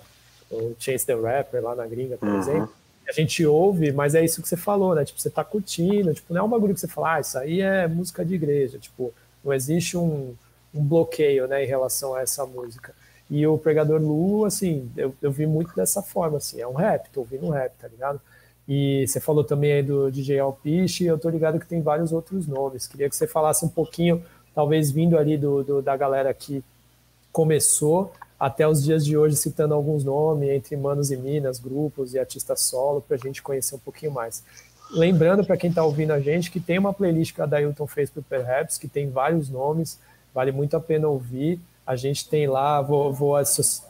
o 0.50 0.76
Chase 0.78 1.06
the 1.06 1.14
Rapper 1.14 1.62
lá 1.64 1.74
na 1.74 1.86
gringa, 1.86 2.18
por 2.18 2.28
uhum. 2.28 2.38
exemplo. 2.38 2.72
A 3.08 3.12
gente 3.12 3.44
ouve, 3.46 3.90
mas 3.92 4.14
é 4.14 4.24
isso 4.24 4.42
que 4.42 4.48
você 4.48 4.56
falou, 4.56 4.94
né? 4.94 5.04
Tipo, 5.04 5.20
você 5.20 5.30
tá 5.30 5.42
curtindo, 5.42 6.12
tipo, 6.12 6.34
não 6.34 6.42
é 6.42 6.44
um 6.44 6.48
bagulho 6.48 6.74
que 6.74 6.80
você 6.80 6.88
fala, 6.88 7.14
ah, 7.14 7.20
isso 7.20 7.38
aí 7.38 7.60
é 7.60 7.86
música 7.88 8.24
de 8.24 8.34
igreja. 8.34 8.78
Tipo, 8.78 9.14
não 9.42 9.52
existe 9.54 9.96
um, 9.96 10.34
um 10.74 10.84
bloqueio, 10.84 11.46
né, 11.46 11.64
em 11.64 11.66
relação 11.66 12.14
a 12.14 12.20
essa 12.20 12.44
música. 12.44 12.92
E 13.30 13.46
o 13.46 13.56
Pregador 13.56 14.00
Lu, 14.00 14.44
assim, 14.44 14.90
eu, 14.96 15.14
eu 15.22 15.32
vi 15.32 15.46
muito 15.46 15.74
dessa 15.74 16.02
forma, 16.02 16.36
assim, 16.38 16.60
é 16.60 16.66
um 16.66 16.74
rap, 16.74 17.08
tô 17.10 17.20
ouvindo 17.20 17.46
um 17.46 17.50
rap, 17.50 17.72
tá 17.78 17.88
ligado? 17.88 18.20
E 18.68 19.06
você 19.06 19.20
falou 19.20 19.44
também 19.44 19.72
aí 19.72 19.82
do 19.82 20.10
DJ 20.10 20.40
Alpiche, 20.40 21.04
eu 21.04 21.18
tô 21.18 21.28
ligado 21.28 21.60
que 21.60 21.66
tem 21.66 21.80
vários 21.80 22.12
outros 22.12 22.46
nomes. 22.48 22.86
Queria 22.86 23.08
que 23.08 23.14
você 23.14 23.26
falasse 23.26 23.64
um 23.64 23.68
pouquinho 23.68 24.24
talvez 24.56 24.90
vindo 24.90 25.18
ali 25.18 25.36
do, 25.36 25.62
do, 25.62 25.82
da 25.82 25.94
galera 25.94 26.32
que 26.32 26.64
começou 27.30 28.10
até 28.40 28.66
os 28.66 28.82
dias 28.82 29.04
de 29.04 29.14
hoje, 29.14 29.36
citando 29.36 29.74
alguns 29.74 30.02
nomes, 30.02 30.48
entre 30.48 30.74
Manos 30.78 31.10
e 31.10 31.16
Minas, 31.18 31.58
grupos 31.58 32.14
e 32.14 32.18
artistas 32.18 32.62
solo, 32.62 33.02
para 33.02 33.16
a 33.16 33.18
gente 33.18 33.42
conhecer 33.42 33.74
um 33.74 33.78
pouquinho 33.78 34.12
mais. 34.12 34.42
Lembrando 34.90 35.44
para 35.44 35.58
quem 35.58 35.68
está 35.68 35.84
ouvindo 35.84 36.12
a 36.12 36.20
gente 36.20 36.50
que 36.50 36.58
tem 36.58 36.78
uma 36.78 36.94
playlist 36.94 37.34
que 37.34 37.42
a 37.42 37.46
Dailton 37.46 37.86
fez 37.86 38.08
para 38.08 38.20
o 38.20 38.22
Perhaps, 38.22 38.78
que 38.78 38.88
tem 38.88 39.10
vários 39.10 39.50
nomes, 39.50 39.98
vale 40.34 40.52
muito 40.52 40.74
a 40.74 40.80
pena 40.80 41.06
ouvir. 41.06 41.60
A 41.86 41.94
gente 41.94 42.26
tem 42.26 42.46
lá, 42.46 42.80
vou, 42.80 43.12
vou, 43.12 43.36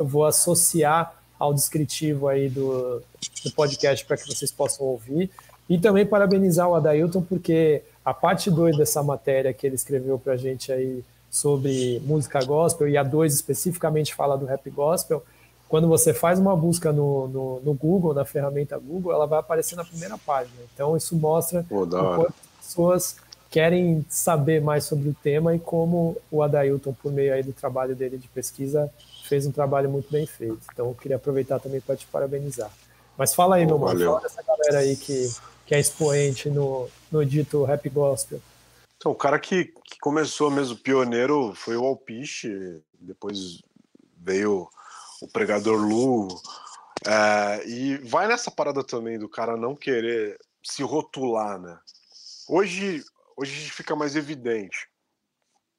vou 0.00 0.24
associar 0.24 1.14
ao 1.38 1.54
descritivo 1.54 2.26
aí 2.26 2.48
do, 2.48 3.00
do 3.44 3.52
podcast 3.52 4.04
para 4.04 4.16
que 4.16 4.26
vocês 4.26 4.50
possam 4.50 4.84
ouvir. 4.84 5.30
E 5.70 5.78
também 5.78 6.04
parabenizar 6.04 6.68
o 6.68 6.74
Adailton, 6.74 7.22
porque 7.22 7.82
a 8.06 8.14
parte 8.14 8.52
2 8.52 8.76
dessa 8.76 9.02
matéria 9.02 9.52
que 9.52 9.66
ele 9.66 9.74
escreveu 9.74 10.16
para 10.16 10.34
a 10.34 10.36
gente 10.36 10.70
aí 10.70 11.04
sobre 11.28 12.00
música 12.06 12.42
gospel, 12.44 12.88
e 12.88 12.96
a 12.96 13.02
2 13.02 13.34
especificamente 13.34 14.14
fala 14.14 14.38
do 14.38 14.46
rap 14.46 14.70
gospel, 14.70 15.24
quando 15.68 15.88
você 15.88 16.14
faz 16.14 16.38
uma 16.38 16.54
busca 16.54 16.92
no, 16.92 17.26
no, 17.26 17.60
no, 17.64 17.74
Google, 17.74 18.14
na 18.14 18.24
ferramenta 18.24 18.78
Google, 18.78 19.12
ela 19.12 19.26
vai 19.26 19.40
aparecer 19.40 19.74
na 19.74 19.84
primeira 19.84 20.16
página. 20.16 20.54
Então 20.72 20.96
isso 20.96 21.16
mostra 21.16 21.66
Pô, 21.68 21.82
o 21.82 21.88
quanto 21.88 22.28
as 22.60 22.66
pessoas 22.66 23.16
querem 23.50 24.06
saber 24.08 24.62
mais 24.62 24.84
sobre 24.84 25.08
o 25.08 25.16
tema 25.20 25.56
e 25.56 25.58
como 25.58 26.16
o 26.30 26.44
Adailton, 26.44 26.94
por 27.02 27.10
meio 27.10 27.34
aí 27.34 27.42
do 27.42 27.52
trabalho 27.52 27.96
dele 27.96 28.18
de 28.18 28.28
pesquisa, 28.28 28.88
fez 29.24 29.48
um 29.48 29.50
trabalho 29.50 29.90
muito 29.90 30.12
bem 30.12 30.26
feito. 30.26 30.60
Então 30.72 30.86
eu 30.86 30.94
queria 30.94 31.16
aproveitar 31.16 31.58
também 31.58 31.80
para 31.80 31.96
te 31.96 32.06
parabenizar. 32.06 32.70
Mas 33.18 33.34
fala 33.34 33.56
aí, 33.56 33.66
Pô, 33.66 33.70
meu 33.70 33.78
mano, 33.80 33.98
fala 33.98 34.20
dessa 34.20 34.44
galera 34.44 34.78
aí 34.78 34.94
que 34.94 35.28
que 35.66 35.74
é 35.74 35.80
expoente 35.80 36.48
no, 36.48 36.88
no 37.10 37.24
dito 37.24 37.64
rap 37.64 37.88
gospel? 37.88 38.40
Então, 38.96 39.12
o 39.12 39.14
cara 39.14 39.38
que, 39.38 39.66
que 39.84 39.98
começou 40.00 40.50
mesmo 40.50 40.76
pioneiro 40.76 41.54
foi 41.54 41.76
o 41.76 41.84
Alpiche, 41.84 42.80
depois 42.98 43.62
veio 44.16 44.68
o 45.20 45.28
Pregador 45.28 45.76
Lu, 45.76 46.28
é, 47.06 47.68
e 47.68 47.96
vai 47.98 48.26
nessa 48.26 48.50
parada 48.50 48.82
também 48.82 49.18
do 49.18 49.28
cara 49.28 49.56
não 49.56 49.76
querer 49.76 50.38
se 50.62 50.82
rotular, 50.82 51.60
né? 51.60 51.78
Hoje, 52.48 53.04
hoje 53.36 53.70
fica 53.70 53.94
mais 53.94 54.16
evidente. 54.16 54.88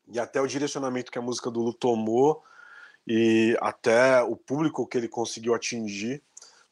E 0.07 0.19
até 0.19 0.39
o 0.39 0.47
direcionamento 0.47 1.11
que 1.11 1.19
a 1.19 1.21
música 1.21 1.51
do 1.51 1.61
Lu 1.61 1.73
tomou 1.73 2.43
e 3.05 3.57
até 3.59 4.21
o 4.21 4.35
público 4.35 4.87
que 4.87 4.97
ele 4.97 5.07
conseguiu 5.07 5.53
atingir 5.53 6.21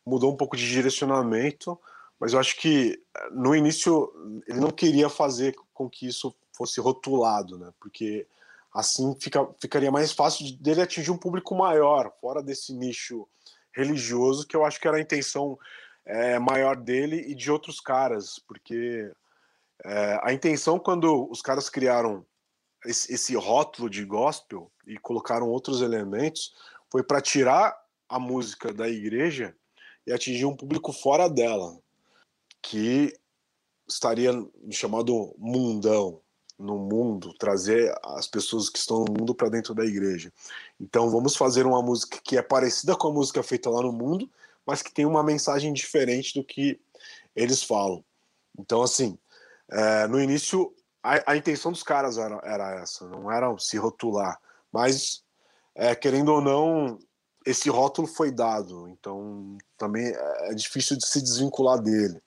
mudou 0.05 0.31
um 0.31 0.37
pouco 0.37 0.55
de 0.55 0.69
direcionamento 0.69 1.79
mas 2.19 2.33
eu 2.33 2.39
acho 2.39 2.57
que 2.57 3.01
no 3.31 3.55
início 3.55 4.11
ele 4.47 4.59
não 4.59 4.71
queria 4.71 5.09
fazer 5.09 5.55
com 5.73 5.89
que 5.89 6.07
isso 6.07 6.33
fosse 6.53 6.79
rotulado, 6.79 7.57
né? 7.57 7.71
Porque 7.79 8.27
assim 8.73 9.15
fica, 9.19 9.47
ficaria 9.59 9.91
mais 9.91 10.11
fácil 10.11 10.57
dele 10.57 10.81
atingir 10.81 11.11
um 11.11 11.17
público 11.17 11.55
maior, 11.55 12.11
fora 12.19 12.41
desse 12.41 12.73
nicho 12.73 13.27
religioso, 13.73 14.47
que 14.47 14.55
eu 14.55 14.65
acho 14.65 14.79
que 14.79 14.87
era 14.87 14.97
a 14.97 15.01
intenção 15.01 15.57
é, 16.05 16.39
maior 16.39 16.75
dele 16.75 17.17
e 17.27 17.35
de 17.35 17.51
outros 17.51 17.79
caras, 17.79 18.39
porque 18.39 19.11
é, 19.83 20.19
a 20.23 20.31
intenção 20.33 20.79
quando 20.79 21.29
os 21.29 21.41
caras 21.41 21.69
criaram 21.69 22.25
esse, 22.85 23.13
esse 23.13 23.35
rótulo 23.35 23.89
de 23.89 24.05
gospel 24.05 24.71
e 24.85 24.97
colocaram 24.97 25.49
outros 25.49 25.81
elementos 25.81 26.53
foi 26.91 27.03
para 27.03 27.21
tirar 27.21 27.75
a 28.07 28.19
música 28.19 28.73
da 28.73 28.87
igreja 28.87 29.55
e 30.05 30.13
atingir 30.13 30.45
um 30.45 30.55
público 30.55 30.93
fora 30.93 31.27
dela, 31.27 31.77
que 32.65 33.15
estaria 33.87 34.33
no 34.33 34.51
chamado 34.71 35.35
mundão, 35.37 36.19
no 36.57 36.77
mundo, 36.77 37.33
trazer 37.37 37.93
as 38.03 38.27
pessoas 38.27 38.69
que 38.69 38.79
estão 38.79 39.03
no 39.03 39.13
mundo 39.13 39.35
para 39.35 39.49
dentro 39.49 39.75
da 39.75 39.85
igreja. 39.85 40.33
Então 40.79 41.09
vamos 41.09 41.35
fazer 41.35 41.65
uma 41.65 41.81
música 41.81 42.19
que 42.23 42.37
é 42.37 42.41
parecida 42.41 42.95
com 42.95 43.09
a 43.09 43.13
música 43.13 43.43
feita 43.43 43.69
lá 43.69 43.83
no 43.83 43.91
mundo, 43.91 44.29
mas 44.65 44.81
que 44.81 44.91
tem 44.91 45.05
uma 45.05 45.21
mensagem 45.21 45.71
diferente 45.73 46.33
do 46.33 46.43
que 46.43 46.79
eles 47.35 47.61
falam. 47.61 48.03
Então, 48.57 48.81
assim, 48.81 49.17
é, 49.69 50.07
no 50.07 50.19
início 50.19 50.73
a, 51.03 51.33
a, 51.33 51.37
intenção 51.37 51.71
dos 51.71 51.83
caras 51.83 52.17
era, 52.17 52.39
era, 52.43 52.81
essa, 52.81 53.07
não 53.07 53.31
era 53.31 53.55
se 53.59 53.77
rotular, 53.77 54.39
mas 54.71 55.23
é, 55.75 55.93
querendo 55.93 56.29
ou 56.29 56.41
não, 56.41 56.97
esse 57.45 57.69
rótulo 57.69 58.07
foi 58.07 58.31
dado, 58.31 58.87
então 58.89 59.57
também 59.77 60.07
é, 60.07 60.51
é 60.51 60.53
difícil 60.53 60.97
de 60.97 61.05
se 61.05 61.21
desvincular 61.21 61.79
dele. 61.79 62.21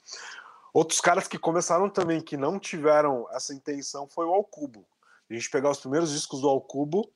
Outros 0.73 1.01
caras 1.01 1.27
que 1.27 1.39
começaram 1.39 1.91
também 1.91 2.21
que 2.21 2.37
não 2.37 2.59
tiveram 2.59 3.27
essa 3.33 3.53
intenção 3.53 4.07
foi 4.07 4.27
o 4.27 4.33
Alcubo. 4.33 4.87
A 5.29 5.35
gente 5.35 5.51
pegar 5.51 5.71
os 5.71 5.81
primeiros 5.81 6.13
discos 6.13 6.41
do 6.41 6.49
Alcubo, 6.49 7.11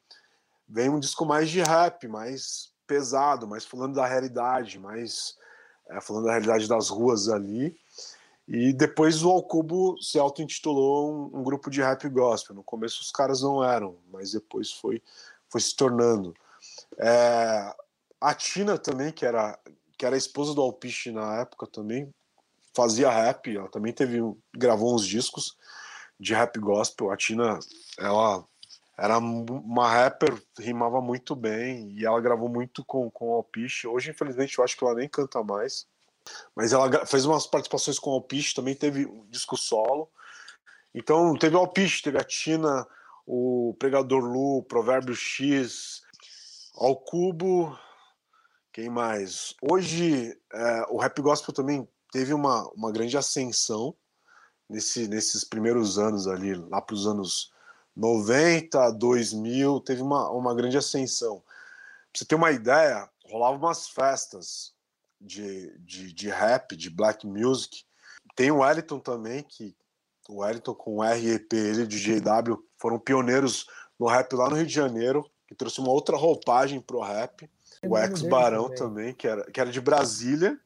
vem 0.68 0.88
um 0.88 0.98
disco 0.98 1.24
mais 1.24 1.48
de 1.48 1.62
rap, 1.62 2.08
mais 2.08 2.72
pesado, 2.86 3.46
mais 3.46 3.64
falando 3.64 3.94
da 3.94 4.06
realidade, 4.06 4.78
mais 4.78 5.36
é, 5.88 6.00
falando 6.00 6.24
da 6.24 6.32
realidade 6.32 6.68
das 6.68 6.88
ruas 6.88 7.28
ali. 7.28 7.76
E 8.48 8.72
depois 8.72 9.22
o 9.22 9.30
Alcubo 9.30 9.96
se 10.02 10.18
auto-intitulou 10.18 11.12
um, 11.12 11.38
um, 11.38 11.42
grupo 11.42 11.70
de 11.70 11.80
rap 11.80 12.08
gospel. 12.08 12.56
No 12.56 12.64
começo 12.64 13.00
os 13.00 13.10
caras 13.10 13.42
não 13.42 13.62
eram, 13.62 13.96
mas 14.10 14.32
depois 14.32 14.72
foi, 14.72 15.00
foi 15.48 15.60
se 15.60 15.76
tornando. 15.76 16.34
É, 16.98 17.74
a 18.22 18.34
Tina 18.34 18.78
também, 18.78 19.12
que 19.12 19.26
era, 19.26 19.58
que 19.98 20.06
era 20.06 20.14
a 20.14 20.18
esposa 20.18 20.54
do 20.54 20.62
Alpiche 20.62 21.10
na 21.10 21.40
época 21.40 21.66
também, 21.66 22.08
fazia 22.74 23.10
rap, 23.10 23.54
ela 23.54 23.68
também 23.68 23.92
teve 23.92 24.18
gravou 24.54 24.94
uns 24.94 25.06
discos 25.06 25.56
de 26.18 26.32
rap 26.32 26.58
gospel. 26.58 27.10
A 27.10 27.16
Tina, 27.16 27.58
ela 27.98 28.44
era 28.96 29.18
uma 29.18 29.88
rapper, 29.88 30.40
rimava 30.58 31.00
muito 31.00 31.34
bem 31.34 31.90
e 31.90 32.06
ela 32.06 32.20
gravou 32.20 32.48
muito 32.48 32.84
com, 32.84 33.10
com 33.10 33.30
o 33.30 33.34
Alpiche. 33.34 33.88
Hoje, 33.88 34.10
infelizmente, 34.10 34.56
eu 34.56 34.64
acho 34.64 34.76
que 34.76 34.84
ela 34.84 34.94
nem 34.94 35.08
canta 35.08 35.42
mais. 35.42 35.86
Mas 36.54 36.72
ela 36.72 37.04
fez 37.04 37.24
umas 37.24 37.46
participações 37.46 37.98
com 37.98 38.10
o 38.10 38.14
Alpiche, 38.14 38.54
também 38.54 38.76
teve 38.76 39.06
um 39.06 39.26
disco 39.28 39.56
solo. 39.56 40.08
Então, 40.94 41.34
teve 41.36 41.56
o 41.56 41.58
Alpiche, 41.58 42.02
teve 42.02 42.18
a 42.18 42.24
Tina, 42.24 42.86
o 43.26 43.74
Pregador 43.78 44.22
Lu, 44.22 44.62
Provérbio 44.62 45.16
X, 45.16 46.02
ao 46.76 46.94
Cubo, 46.96 47.76
quem 48.72 48.88
mais? 48.88 49.54
Hoje, 49.60 50.38
é, 50.52 50.86
o 50.88 50.98
rap 50.98 51.20
gospel 51.20 51.54
também 51.54 51.86
teve 52.10 52.32
uma, 52.32 52.68
uma 52.70 52.90
grande 52.90 53.16
ascensão 53.16 53.94
nesse, 54.68 55.06
nesses 55.08 55.44
primeiros 55.44 55.98
anos 55.98 56.26
ali, 56.26 56.54
lá 56.54 56.80
para 56.80 56.94
os 56.94 57.06
anos 57.06 57.52
90, 57.94 58.90
2000, 58.92 59.80
teve 59.80 60.02
uma, 60.02 60.30
uma 60.30 60.54
grande 60.54 60.78
ascensão. 60.78 61.40
Pra 61.40 62.18
você 62.18 62.24
ter 62.24 62.34
uma 62.34 62.50
ideia, 62.50 63.08
rolava 63.30 63.56
umas 63.56 63.88
festas 63.88 64.72
de, 65.20 65.76
de, 65.78 66.12
de 66.12 66.28
rap, 66.28 66.74
de 66.74 66.90
black 66.90 67.26
music. 67.26 67.84
Tem 68.34 68.50
o 68.50 68.58
Wellington 68.58 68.98
também, 68.98 69.42
que 69.42 69.76
o 70.28 70.38
Wellington 70.38 70.74
com 70.74 70.96
o 70.96 71.02
REP, 71.02 71.52
ele 71.52 71.86
de 71.86 71.98
JW, 71.98 72.64
foram 72.78 72.98
pioneiros 72.98 73.66
no 73.98 74.06
rap 74.06 74.32
lá 74.34 74.48
no 74.48 74.56
Rio 74.56 74.66
de 74.66 74.72
Janeiro, 74.72 75.28
que 75.46 75.54
trouxe 75.54 75.80
uma 75.80 75.90
outra 75.90 76.16
roupagem 76.16 76.80
pro 76.80 77.00
rap. 77.00 77.50
O 77.84 77.98
Ex 77.98 78.22
Barão 78.22 78.64
também. 78.64 78.76
também, 78.76 79.14
que, 79.14 79.26
era, 79.26 79.50
que 79.50 79.60
era 79.60 79.70
de 79.70 79.80
Brasília, 79.80 80.58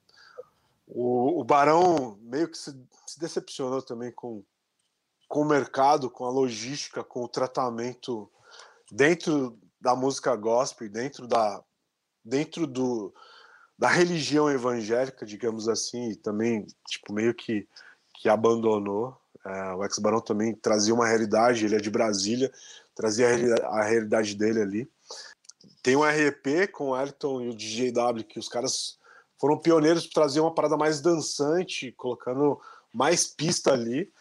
o, 0.86 1.40
o 1.40 1.44
Barão 1.44 2.18
meio 2.20 2.48
que 2.48 2.56
se, 2.56 2.76
se, 3.06 3.18
decepcionou 3.18 3.82
também 3.82 4.12
com, 4.12 4.42
com 5.28 5.40
o 5.40 5.44
mercado, 5.44 6.10
com 6.10 6.24
a 6.24 6.30
logística, 6.30 7.02
com 7.02 7.24
o 7.24 7.28
tratamento 7.28 8.30
dentro 8.90 9.58
da 9.80 9.96
música 9.96 10.34
gospel, 10.36 10.88
dentro 10.88 11.26
da 11.26 11.62
dentro 12.24 12.66
do 12.66 13.14
da 13.78 13.88
religião 13.88 14.50
evangélica, 14.50 15.26
digamos 15.26 15.68
assim, 15.68 16.10
e 16.10 16.16
também 16.16 16.66
tipo 16.86 17.12
meio 17.12 17.34
que 17.34 17.66
que 18.14 18.28
abandonou. 18.28 19.16
É, 19.44 19.74
o 19.74 19.84
ex 19.84 19.98
Barão 19.98 20.20
também 20.20 20.54
trazia 20.54 20.94
uma 20.94 21.06
realidade, 21.06 21.64
ele 21.64 21.76
é 21.76 21.80
de 21.80 21.90
Brasília, 21.90 22.50
trazia 22.94 23.28
a, 23.62 23.80
a 23.80 23.84
realidade 23.84 24.34
dele 24.34 24.62
ali. 24.62 24.90
Tem 25.87 25.95
um 25.95 26.01
REP 26.01 26.66
com 26.72 26.89
o 26.89 27.01
Elton 27.01 27.43
e 27.43 27.49
o 27.49 27.55
DJW 27.55 28.24
que 28.24 28.41
os 28.41 28.49
caras 28.49 28.99
foram 29.39 29.57
pioneiros 29.57 30.05
para 30.05 30.22
trazer 30.22 30.41
uma 30.41 30.53
parada 30.53 30.76
mais 30.76 31.01
dançante, 31.01 31.93
colocando 31.93 32.61
mais 32.93 33.28
pista 33.28 33.72
ali. 33.72 34.12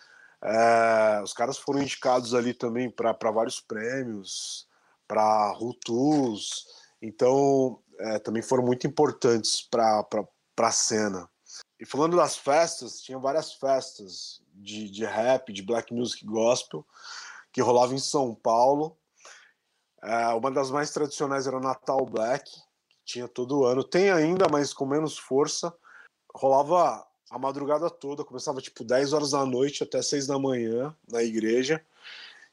É, 0.44 1.22
os 1.24 1.34
caras 1.34 1.58
foram 1.58 1.82
indicados 1.82 2.36
ali 2.36 2.54
também 2.54 2.88
para 2.88 3.32
vários 3.32 3.60
prêmios, 3.60 4.68
para 5.08 5.52
Rutus, 5.54 6.68
então 7.02 7.80
é, 7.98 8.20
também 8.20 8.44
foram 8.44 8.64
muito 8.64 8.86
importantes 8.86 9.68
para 9.68 10.06
a 10.60 10.72
cena. 10.72 11.28
E 11.80 11.86
falando 11.88 12.16
das 12.16 12.38
festas, 12.38 13.02
tinha 13.02 13.18
várias 13.18 13.54
festas 13.54 14.40
de, 14.54 14.88
de 14.88 15.04
rap, 15.04 15.52
de 15.52 15.64
black 15.64 15.92
music 15.92 16.24
gospel, 16.28 16.86
que 17.52 17.60
rolavam 17.60 17.96
em 17.96 18.00
São 18.00 18.36
Paulo. 18.36 18.96
É, 20.06 20.28
uma 20.36 20.52
das 20.52 20.70
mais 20.70 20.92
tradicionais 20.92 21.48
era 21.48 21.60
Natal 21.60 22.06
Black, 22.06 22.52
tinha 23.04 23.28
todo 23.28 23.66
ano. 23.66 23.84
Tem 23.84 24.12
ainda, 24.12 24.46
mas 24.52 24.72
com 24.72 24.86
menos 24.86 25.18
força. 25.18 25.74
Rolava 26.34 27.04
a 27.32 27.40
madrugada 27.40 27.90
toda, 27.90 28.24
começava 28.24 28.62
tipo 28.62 28.84
10 28.84 29.14
horas 29.14 29.32
da 29.32 29.44
noite 29.44 29.82
até 29.82 30.02
6 30.02 30.28
da 30.28 30.38
manhã 30.38 30.96
na 31.10 31.24
igreja. 31.24 31.84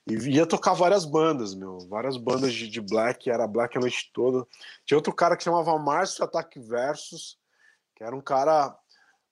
E 0.07 0.15
ia 0.31 0.47
tocar 0.47 0.73
várias 0.73 1.05
bandas, 1.05 1.55
meu. 1.55 1.79
Várias 1.89 2.17
bandas 2.17 2.55
de, 2.55 2.67
de 2.69 2.81
black, 2.81 3.29
era 3.29 3.47
black 3.47 3.77
a 3.77 3.81
noite 3.81 4.11
toda. 4.15 4.47
Tinha 4.87 4.97
outro 4.97 5.13
cara 5.13 5.37
que 5.37 5.45
chamava 5.45 5.79
Márcio 5.79 6.25
Ataque 6.25 6.59
Versus, 6.59 7.39
que 7.95 8.03
era 8.03 8.17
um 8.17 8.21
cara 8.23 8.75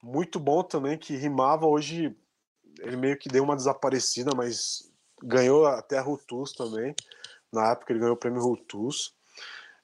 muito 0.02 0.38
bom 0.38 0.62
também, 0.62 0.98
que 0.98 1.16
rimava. 1.16 1.66
Hoje 1.66 2.14
ele 2.80 2.96
meio 2.96 3.18
que 3.18 3.30
deu 3.30 3.42
uma 3.42 3.56
desaparecida, 3.56 4.32
mas 4.36 4.92
ganhou 5.22 5.66
até 5.66 5.98
Rutus 5.98 6.52
também. 6.52 6.94
Na 7.53 7.72
época 7.72 7.92
ele 7.92 8.01
ganhou 8.01 8.14
o 8.14 8.18
prêmio 8.18 8.42
Rutus. 8.42 9.14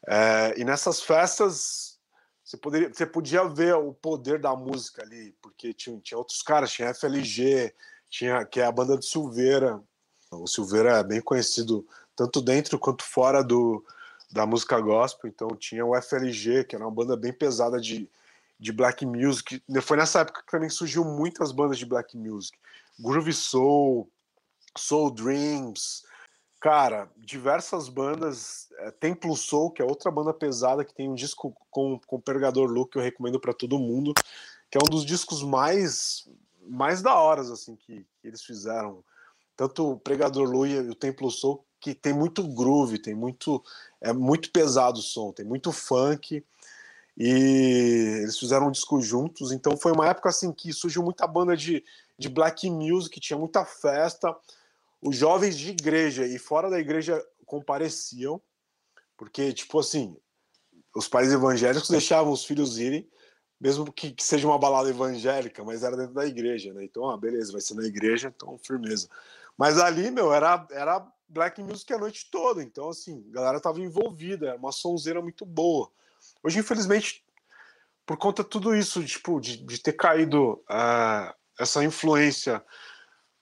É, 0.07 0.55
e 0.57 0.65
nessas 0.65 1.01
festas 1.01 1.99
você, 2.45 2.57
poderia, 2.57 2.93
você 2.93 3.05
podia 3.05 3.45
ver 3.49 3.75
o 3.75 3.93
poder 3.93 4.39
da 4.41 4.55
música 4.55 5.03
ali, 5.03 5.35
porque 5.43 5.75
tinha, 5.75 5.99
tinha 5.99 6.17
outros 6.17 6.43
caras, 6.43 6.71
tinha 6.71 6.95
FLG, 6.95 7.75
tinha, 8.09 8.45
que 8.45 8.61
é 8.61 8.65
a 8.65 8.71
banda 8.71 8.97
do 8.97 9.05
Silveira. 9.05 9.83
O 10.31 10.47
Silveira 10.47 10.99
é 10.99 11.03
bem 11.03 11.21
conhecido 11.21 11.87
tanto 12.15 12.41
dentro 12.41 12.79
quanto 12.79 13.03
fora 13.03 13.43
do, 13.43 13.85
da 14.31 14.47
música 14.47 14.81
gospel, 14.81 15.29
então 15.29 15.49
tinha 15.57 15.85
o 15.85 16.01
FLG, 16.01 16.65
que 16.65 16.77
era 16.77 16.85
uma 16.85 16.91
banda 16.91 17.17
bem 17.17 17.33
pesada 17.33 17.81
de, 17.81 18.09
de 18.61 18.73
black 18.73 19.05
music. 19.05 19.61
Foi 19.83 19.97
nessa 19.97 20.21
época 20.21 20.43
que 20.43 20.51
também 20.51 20.71
surgiu 20.71 21.05
muitas 21.05 21.51
bandas 21.51 21.79
de 21.79 21.87
black 21.87 22.17
music. 22.17 22.57
Groove 22.99 23.33
Soul, 23.33 24.09
Soul 24.79 25.11
Dreams, 25.11 26.05
Cara, 26.61 27.11
diversas 27.17 27.89
bandas. 27.89 28.69
É, 28.79 28.91
Templo 28.91 29.37
Soul, 29.37 29.71
que 29.71 29.83
é 29.83 29.85
outra 29.85 30.11
banda 30.11 30.33
pesada, 30.33 30.85
que 30.85 30.95
tem 30.95 31.09
um 31.09 31.15
disco 31.15 31.55
com, 31.71 31.99
com 32.07 32.21
Pergador 32.21 32.69
Luke 32.69 32.93
que 32.93 32.99
eu 32.99 33.03
recomendo 33.03 33.41
para 33.41 33.53
todo 33.53 33.79
mundo, 33.79 34.13
que 34.71 34.79
é 34.79 34.81
um 34.85 34.91
dos 34.91 35.05
discos 35.05 35.43
mais 35.43 36.29
mais 36.69 37.01
da 37.01 37.15
horas 37.15 37.49
assim 37.49 37.77
que, 37.77 38.05
que 38.21 38.27
eles 38.27 38.43
fizeram. 38.43 39.05
Tanto 39.57 39.93
o 39.93 39.99
Pregador 39.99 40.51
Lu 40.51 40.67
e 40.67 40.79
o 40.79 40.95
Templo 40.95 41.31
Soul, 41.31 41.65
que 41.81 41.95
tem 41.95 42.13
muito 42.13 42.43
groove, 42.43 42.99
tem 42.99 43.15
muito 43.15 43.63
é 44.01 44.13
muito 44.13 44.51
pesado 44.51 44.99
o 44.99 45.03
som, 45.03 45.33
tem 45.33 45.47
muito 45.47 45.73
funk. 45.73 46.45
E 47.17 48.21
eles 48.23 48.39
fizeram 48.39 48.69
um 48.69 48.71
disco 48.71 49.01
juntos, 49.01 49.51
então 49.53 49.77
foi 49.77 49.93
uma 49.93 50.07
época 50.07 50.29
assim 50.29 50.53
que 50.53 50.71
surgiu 50.73 51.03
muita 51.03 51.27
banda 51.27 51.57
de, 51.57 51.83
de 52.19 52.29
black 52.29 52.69
music, 52.69 53.19
tinha 53.21 53.39
muita 53.39 53.65
festa 53.65 54.37
os 55.01 55.17
jovens 55.17 55.57
de 55.57 55.71
igreja 55.71 56.27
e 56.27 56.39
fora 56.39 56.71
da 56.71 56.79
igreja 56.79 57.25
compareciam, 57.45 58.41
porque, 59.17 59.53
tipo 59.53 59.79
assim, 59.79 60.17
os 60.95 61.09
pais 61.09 61.33
evangélicos 61.33 61.89
deixavam 61.89 62.33
os 62.33 62.45
filhos 62.45 62.79
irem, 62.79 63.09
mesmo 63.61 63.91
que, 63.93 64.13
que, 64.13 64.23
seja 64.23 64.47
uma 64.47 64.59
balada 64.59 64.91
evangélica, 64.91 65.65
mas 65.65 65.83
era 65.83 65.97
dentro 65.97 66.15
da 66.15 66.27
igreja, 66.27 66.73
né? 66.75 66.85
Então, 66.85 67.09
ah, 67.09 67.17
beleza, 67.17 67.53
vai 67.53 67.61
ser 67.61 67.75
na 67.75 67.85
igreja, 67.85 68.33
então 68.35 68.59
firmeza. 68.59 69.09
Mas 69.57 69.79
ali, 69.79 70.11
meu, 70.11 70.33
era, 70.33 70.67
era 70.71 71.07
black 71.29 71.63
music 71.63 71.91
a 71.93 71.99
noite 71.99 72.29
toda, 72.31 72.63
então, 72.63 72.91
assim, 72.91 73.25
a 73.31 73.33
galera 73.33 73.61
tava 73.61 73.81
envolvida, 73.81 74.49
era 74.49 74.59
uma 74.59 74.73
sonzeira 74.73 75.23
muito 75.23 75.47
boa. 75.47 75.91
Hoje, 76.43 76.59
infelizmente, 76.59 77.25
por 78.05 78.17
conta 78.17 78.43
de 78.43 78.51
tudo 78.51 78.75
isso, 78.75 79.03
tipo, 79.05 79.41
de, 79.41 79.57
de 79.57 79.79
ter 79.79 79.95
caído 79.95 80.63
uh, 80.71 81.35
essa 81.59 81.83
influência 81.83 82.63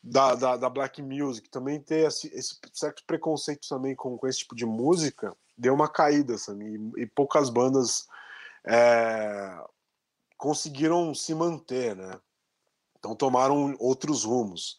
da, 0.07 0.35
da, 0.35 0.57
da, 0.59 0.69
black 0.69 1.01
music, 1.01 1.49
também 1.49 1.81
ter 1.81 2.07
esse, 2.07 2.29
esse, 2.35 2.59
certo 2.75 3.03
preconceito 3.07 3.67
também 3.67 3.97
com, 3.97 4.19
com 4.19 4.27
esse 4.27 4.41
tipo 4.41 4.55
de 4.55 4.67
música, 4.67 5.35
deu 5.57 5.73
uma 5.73 5.89
caída, 5.89 6.37
sabe? 6.37 6.63
E, 6.97 7.03
e 7.03 7.07
poucas 7.07 7.49
bandas 7.49 8.07
é, 8.67 9.65
conseguiram 10.37 11.15
se 11.15 11.35
manter, 11.35 11.97
né? 11.97 12.21
Então 12.99 13.17
tomaram 13.17 13.75
outros 13.79 14.25
rumos. 14.25 14.79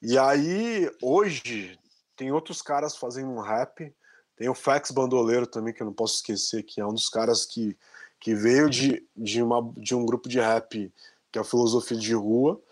E 0.00 0.16
aí, 0.16 0.88
hoje, 1.02 1.76
tem 2.14 2.30
outros 2.30 2.62
caras 2.62 2.96
fazendo 2.96 3.30
um 3.30 3.40
rap. 3.40 3.92
Tem 4.36 4.48
o 4.48 4.54
Fax 4.54 4.92
Bandoleiro 4.92 5.48
também, 5.48 5.74
que 5.74 5.82
eu 5.82 5.86
não 5.86 5.92
posso 5.92 6.16
esquecer, 6.16 6.62
que 6.62 6.80
é 6.80 6.86
um 6.86 6.94
dos 6.94 7.08
caras 7.08 7.44
que, 7.44 7.76
que 8.20 8.36
veio 8.36 8.70
de, 8.70 9.04
de, 9.16 9.42
uma, 9.42 9.72
de 9.76 9.96
um 9.96 10.06
grupo 10.06 10.28
de 10.28 10.38
rap 10.38 10.92
que 11.32 11.38
é 11.38 11.40
a 11.40 11.44
filosofia 11.44 11.96
de 11.96 12.14
rua 12.14 12.62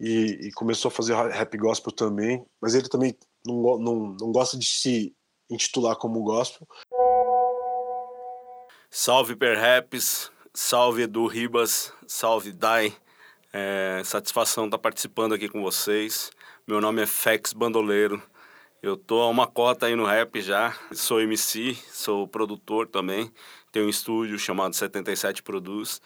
e, 0.00 0.48
e, 0.48 0.52
começou 0.52 0.88
a 0.88 0.92
fazer 0.92 1.14
rap 1.14 1.58
gospel 1.58 1.92
também, 1.92 2.42
mas 2.60 2.74
ele 2.74 2.88
também 2.88 3.14
não, 3.44 3.78
não, 3.78 4.16
não 4.18 4.32
gosta 4.32 4.58
de 4.58 4.64
se 4.64 5.14
intitular 5.50 5.94
como 5.96 6.22
gospel. 6.22 6.66
Salve 8.88 9.36
Perhaps, 9.36 10.32
salve 10.54 11.02
Edu 11.02 11.26
Ribas, 11.26 11.92
salve 12.06 12.50
Dai. 12.52 12.96
É, 13.52 14.00
satisfação 14.04 14.64
estar 14.64 14.78
tá 14.78 14.82
participando 14.82 15.34
aqui 15.34 15.48
com 15.48 15.62
vocês. 15.62 16.30
Meu 16.66 16.80
nome 16.80 17.02
é 17.02 17.06
Fex 17.06 17.52
Bandoleiro. 17.52 18.22
Eu 18.82 18.96
tô 18.96 19.20
a 19.20 19.28
uma 19.28 19.46
cota 19.46 19.86
aí 19.86 19.94
no 19.94 20.06
rap 20.06 20.40
já. 20.40 20.74
Sou 20.92 21.20
MC, 21.20 21.74
sou 21.92 22.26
produtor 22.26 22.88
também. 22.88 23.30
Tenho 23.70 23.86
um 23.86 23.90
estúdio 23.90 24.38
chamado 24.38 24.74
77 24.74 25.42
Produz 25.42 26.00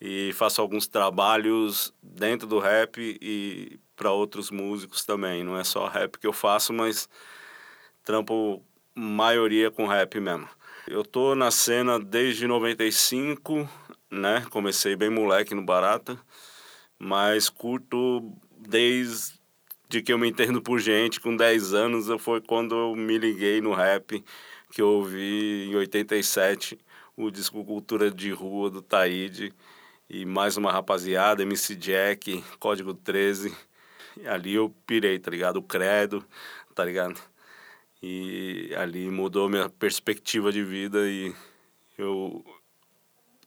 e 0.00 0.32
faço 0.34 0.60
alguns 0.60 0.86
trabalhos 0.86 1.92
dentro 2.02 2.46
do 2.46 2.58
rap 2.58 2.98
e 3.20 3.78
para 3.96 4.12
outros 4.12 4.50
músicos 4.50 5.04
também. 5.04 5.42
Não 5.42 5.58
é 5.58 5.64
só 5.64 5.88
rap 5.88 6.18
que 6.18 6.26
eu 6.26 6.32
faço, 6.32 6.72
mas 6.72 7.08
trampo 8.04 8.62
maioria 8.94 9.70
com 9.70 9.86
rap 9.86 10.18
mesmo. 10.20 10.48
Eu 10.86 11.04
tô 11.04 11.34
na 11.34 11.50
cena 11.50 11.98
desde 11.98 12.46
95, 12.46 13.68
né? 14.10 14.46
Comecei 14.50 14.96
bem 14.96 15.10
moleque 15.10 15.54
no 15.54 15.62
Barata, 15.62 16.18
mas 16.98 17.50
curto 17.50 18.32
desde 18.56 20.02
que 20.02 20.12
eu 20.12 20.18
me 20.18 20.28
entendo 20.28 20.62
por 20.62 20.78
gente, 20.78 21.20
com 21.20 21.36
10 21.36 21.74
anos, 21.74 22.22
foi 22.22 22.40
quando 22.40 22.74
eu 22.74 22.96
me 22.96 23.18
liguei 23.18 23.60
no 23.60 23.72
rap, 23.72 24.24
que 24.70 24.80
eu 24.80 24.88
ouvi 24.88 25.66
em 25.68 25.76
87 25.76 26.78
o 27.16 27.30
disco 27.30 27.64
Cultura 27.64 28.10
de 28.10 28.30
Rua 28.30 28.70
do 28.70 28.80
Taíde 28.80 29.52
e 30.10 30.24
mais 30.24 30.56
uma 30.56 30.72
rapaziada, 30.72 31.42
MC 31.42 31.74
Jack, 31.74 32.42
Código 32.58 32.94
13. 32.94 33.54
E 34.16 34.26
ali 34.26 34.54
eu 34.54 34.74
pirei, 34.86 35.18
tá 35.18 35.30
ligado? 35.30 35.58
O 35.58 35.62
credo, 35.62 36.24
tá 36.74 36.84
ligado? 36.84 37.20
E 38.02 38.72
ali 38.76 39.10
mudou 39.10 39.48
minha 39.48 39.68
perspectiva 39.68 40.50
de 40.50 40.64
vida 40.64 41.08
e 41.08 41.34
eu 41.96 42.44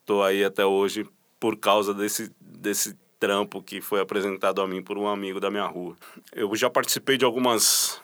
tô 0.06 0.22
aí 0.22 0.44
até 0.44 0.66
hoje 0.66 1.08
por 1.40 1.58
causa 1.58 1.94
desse, 1.94 2.32
desse 2.40 2.96
trampo 3.20 3.64
que 3.64 3.82
foi 3.82 4.00
apresentado 4.00 4.62
a 4.62 4.68
mim 4.68 4.82
por 4.82 4.98
um 4.98 5.08
amigo 5.08 5.40
da 5.40 5.50
minha 5.50 5.66
rua. 5.66 5.96
Eu 6.32 6.56
já 6.56 6.70
participei 6.70 7.18
de 7.18 7.26
algumas 7.26 8.02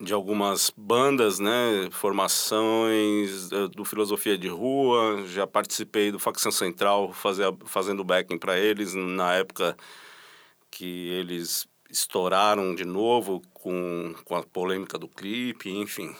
de 0.00 0.12
algumas 0.12 0.70
bandas, 0.76 1.38
né, 1.38 1.88
formações 1.90 3.50
eh, 3.52 3.68
do 3.68 3.84
Filosofia 3.84 4.36
de 4.36 4.48
Rua, 4.48 5.24
já 5.26 5.46
participei 5.46 6.12
do 6.12 6.18
Facção 6.18 6.52
Central 6.52 7.12
fazer, 7.12 7.46
fazendo 7.64 8.04
backing 8.04 8.38
para 8.38 8.58
eles 8.58 8.94
na 8.94 9.34
época 9.34 9.76
que 10.70 11.08
eles 11.08 11.66
estouraram 11.90 12.74
de 12.74 12.84
novo 12.84 13.40
com, 13.54 14.14
com 14.24 14.36
a 14.36 14.42
polêmica 14.42 14.98
do 14.98 15.08
clipe, 15.08 15.70
enfim. 15.70 16.14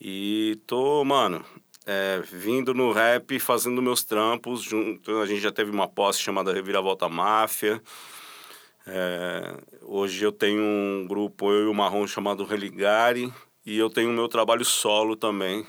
E 0.00 0.60
tô, 0.66 1.04
mano, 1.04 1.44
é, 1.86 2.20
vindo 2.30 2.72
no 2.74 2.92
rap, 2.92 3.38
fazendo 3.38 3.82
meus 3.82 4.02
trampos, 4.04 4.62
junto, 4.62 5.18
a 5.20 5.26
gente 5.26 5.40
já 5.40 5.52
teve 5.52 5.70
uma 5.70 5.88
posse 5.88 6.20
chamada 6.20 6.52
Reviravolta 6.52 7.08
Máfia, 7.08 7.82
é, 8.86 9.56
hoje 9.82 10.24
eu 10.24 10.32
tenho 10.32 10.60
um 10.62 11.06
grupo, 11.08 11.50
eu 11.50 11.64
e 11.64 11.68
o 11.68 11.74
Marrom, 11.74 12.06
chamado 12.06 12.44
Religare, 12.44 13.32
e 13.64 13.78
eu 13.78 13.88
tenho 13.88 14.10
o 14.10 14.12
meu 14.12 14.28
trabalho 14.28 14.64
solo 14.64 15.16
também, 15.16 15.66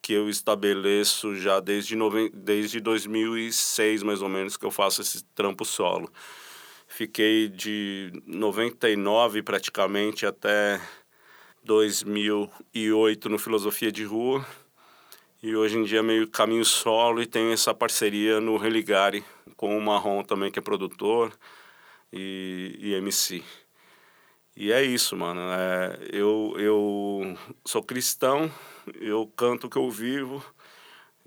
que 0.00 0.12
eu 0.12 0.28
estabeleço 0.28 1.34
já 1.36 1.60
desde, 1.60 1.96
nove... 1.96 2.30
desde 2.32 2.80
2006, 2.80 4.02
mais 4.02 4.22
ou 4.22 4.28
menos, 4.28 4.56
que 4.56 4.64
eu 4.64 4.70
faço 4.70 5.00
esse 5.00 5.24
trampo 5.34 5.64
solo. 5.64 6.10
Fiquei 6.86 7.48
de 7.48 8.12
99 8.26 9.42
praticamente 9.42 10.26
até 10.26 10.80
2008 11.64 13.28
no 13.28 13.38
Filosofia 13.38 13.90
de 13.90 14.04
Rua. 14.04 14.44
E 15.42 15.56
hoje 15.56 15.78
em 15.78 15.84
dia 15.84 16.02
meio 16.02 16.28
caminho 16.28 16.64
solo 16.64 17.20
e 17.20 17.26
tenho 17.26 17.50
essa 17.52 17.74
parceria 17.74 18.40
no 18.40 18.56
Religare 18.56 19.24
com 19.56 19.76
o 19.76 19.80
Marrom 19.80 20.22
também, 20.22 20.52
que 20.52 20.58
é 20.58 20.62
produtor 20.62 21.32
e, 22.12 22.76
e 22.78 22.94
MC. 22.94 23.42
E 24.56 24.70
é 24.72 24.82
isso, 24.82 25.16
mano. 25.16 25.40
É, 25.40 25.98
eu, 26.12 26.54
eu 26.58 27.36
sou 27.64 27.82
cristão, 27.82 28.50
eu 29.00 29.26
canto 29.36 29.66
o 29.66 29.70
que 29.70 29.78
eu 29.78 29.90
vivo 29.90 30.44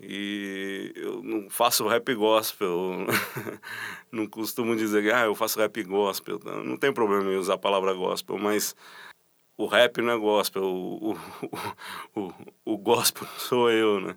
e 0.00 0.92
eu 0.94 1.22
não 1.22 1.50
faço 1.50 1.86
rap 1.88 2.14
gospel. 2.14 3.06
não 4.12 4.26
costumo 4.26 4.76
dizer 4.76 5.12
ah, 5.14 5.24
eu 5.24 5.34
faço 5.34 5.58
rap 5.58 5.82
gospel. 5.82 6.38
Não 6.64 6.76
tem 6.76 6.92
problema 6.92 7.32
em 7.32 7.36
usar 7.36 7.54
a 7.54 7.58
palavra 7.58 7.92
gospel, 7.94 8.38
mas 8.38 8.76
o 9.56 9.66
rap 9.66 10.00
não 10.02 10.12
é 10.12 10.18
gospel, 10.18 10.62
o, 10.62 11.12
o, 11.12 11.18
o, 12.14 12.32
o 12.64 12.78
gospel 12.78 13.26
sou 13.38 13.70
eu, 13.70 14.00
né? 14.00 14.16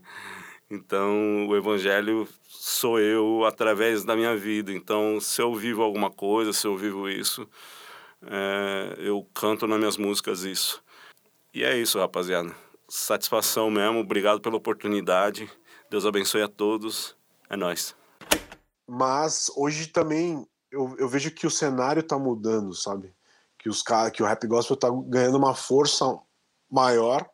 Então, 0.71 1.47
o 1.47 1.55
evangelho 1.55 2.27
sou 2.47 2.99
eu 2.99 3.43
através 3.43 4.03
da 4.03 4.15
minha 4.15 4.37
vida. 4.37 4.71
Então, 4.71 5.19
se 5.19 5.41
eu 5.41 5.55
vivo 5.55 5.81
alguma 5.81 6.11
coisa, 6.11 6.53
se 6.53 6.67
eu 6.67 6.77
vivo 6.77 7.09
isso, 7.09 7.49
é, 8.21 8.95
eu 8.99 9.27
canto 9.33 9.65
nas 9.65 9.79
minhas 9.79 9.97
músicas 9.97 10.43
isso. 10.43 10.83
E 11.53 11.63
é 11.63 11.75
isso, 11.75 11.97
rapaziada. 11.97 12.55
Satisfação 12.87 13.71
mesmo. 13.71 13.99
Obrigado 13.99 14.41
pela 14.41 14.57
oportunidade. 14.57 15.49
Deus 15.89 16.05
abençoe 16.05 16.43
a 16.43 16.47
todos. 16.47 17.15
É 17.49 17.57
nós. 17.57 17.95
Mas 18.87 19.51
hoje 19.55 19.87
também 19.87 20.47
eu, 20.71 20.95
eu 20.99 21.09
vejo 21.09 21.31
que 21.31 21.47
o 21.47 21.51
cenário 21.51 22.01
está 22.01 22.17
mudando, 22.17 22.73
sabe? 22.75 23.13
Que 23.57 23.69
os 23.69 23.83
que 24.13 24.21
o 24.21 24.25
rap 24.25 24.45
gospel 24.47 24.75
está 24.75 24.89
ganhando 25.07 25.37
uma 25.37 25.55
força 25.55 26.05
maior, 26.69 27.27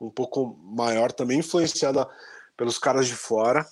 um 0.00 0.10
pouco 0.10 0.58
maior 0.60 1.12
também 1.12 1.38
influenciada 1.38 2.08
pelos 2.60 2.78
caras 2.78 3.06
de 3.06 3.16
fora. 3.16 3.66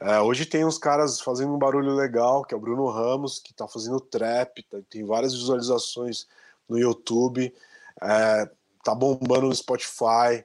É, 0.00 0.18
hoje 0.18 0.46
tem 0.46 0.64
uns 0.64 0.78
caras 0.78 1.20
fazendo 1.20 1.52
um 1.52 1.58
barulho 1.58 1.94
legal, 1.94 2.42
que 2.42 2.54
é 2.54 2.56
o 2.56 2.60
Bruno 2.60 2.88
Ramos, 2.88 3.38
que 3.38 3.50
está 3.50 3.68
fazendo 3.68 4.00
trap, 4.00 4.62
tá, 4.62 4.78
tem 4.88 5.04
várias 5.04 5.34
visualizações 5.34 6.26
no 6.66 6.78
YouTube, 6.78 7.54
é, 8.00 8.50
tá 8.82 8.94
bombando 8.94 9.48
no 9.48 9.54
Spotify. 9.54 10.42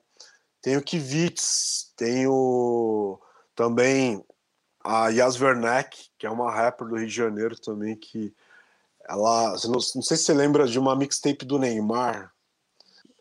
Tem 0.61 0.75
o 0.75 0.83
Kivitz, 0.83 1.93
tem 1.95 2.27
o 2.27 3.17
também 3.55 4.21
a 4.83 5.07
Yas 5.07 5.39
Werneck, 5.39 6.09
que 6.17 6.27
é 6.27 6.29
uma 6.29 6.51
rapper 6.51 6.85
do 6.85 6.97
Rio 6.97 7.07
de 7.07 7.15
Janeiro 7.15 7.57
também, 7.57 7.95
que 7.95 8.35
ela, 9.07 9.55
não, 9.63 9.79
não 9.95 10.01
sei 10.01 10.17
se 10.17 10.25
você 10.25 10.33
lembra 10.33 10.67
de 10.67 10.77
uma 10.77 10.97
mixtape 10.97 11.45
do 11.45 11.57
Neymar. 11.57 12.29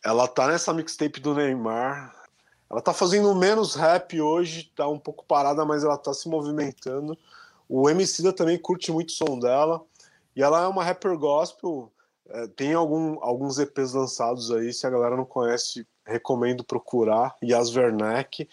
Ela 0.05 0.26
tá 0.26 0.49
nessa 0.49 0.74
mixtape 0.74 1.20
do 1.20 1.32
Neymar, 1.32 2.21
ela 2.72 2.80
tá 2.80 2.94
fazendo 2.94 3.34
menos 3.34 3.74
rap 3.74 4.18
hoje, 4.18 4.72
tá 4.74 4.88
um 4.88 4.98
pouco 4.98 5.26
parada, 5.26 5.62
mas 5.62 5.84
ela 5.84 5.98
tá 5.98 6.14
se 6.14 6.26
movimentando. 6.26 7.18
O 7.68 7.88
Emicida 7.90 8.32
também 8.32 8.58
curte 8.58 8.90
muito 8.90 9.10
o 9.10 9.12
som 9.12 9.38
dela. 9.38 9.84
E 10.34 10.42
ela 10.42 10.62
é 10.62 10.66
uma 10.66 10.82
rapper 10.82 11.18
gospel. 11.18 11.92
É, 12.30 12.46
tem 12.46 12.72
algum, 12.72 13.22
alguns 13.22 13.58
EPs 13.58 13.92
lançados 13.92 14.50
aí, 14.50 14.72
se 14.72 14.86
a 14.86 14.90
galera 14.90 15.14
não 15.14 15.26
conhece, 15.26 15.86
recomendo 16.06 16.64
procurar. 16.64 17.36
Yas 17.44 17.76
Werneck. 17.76 18.48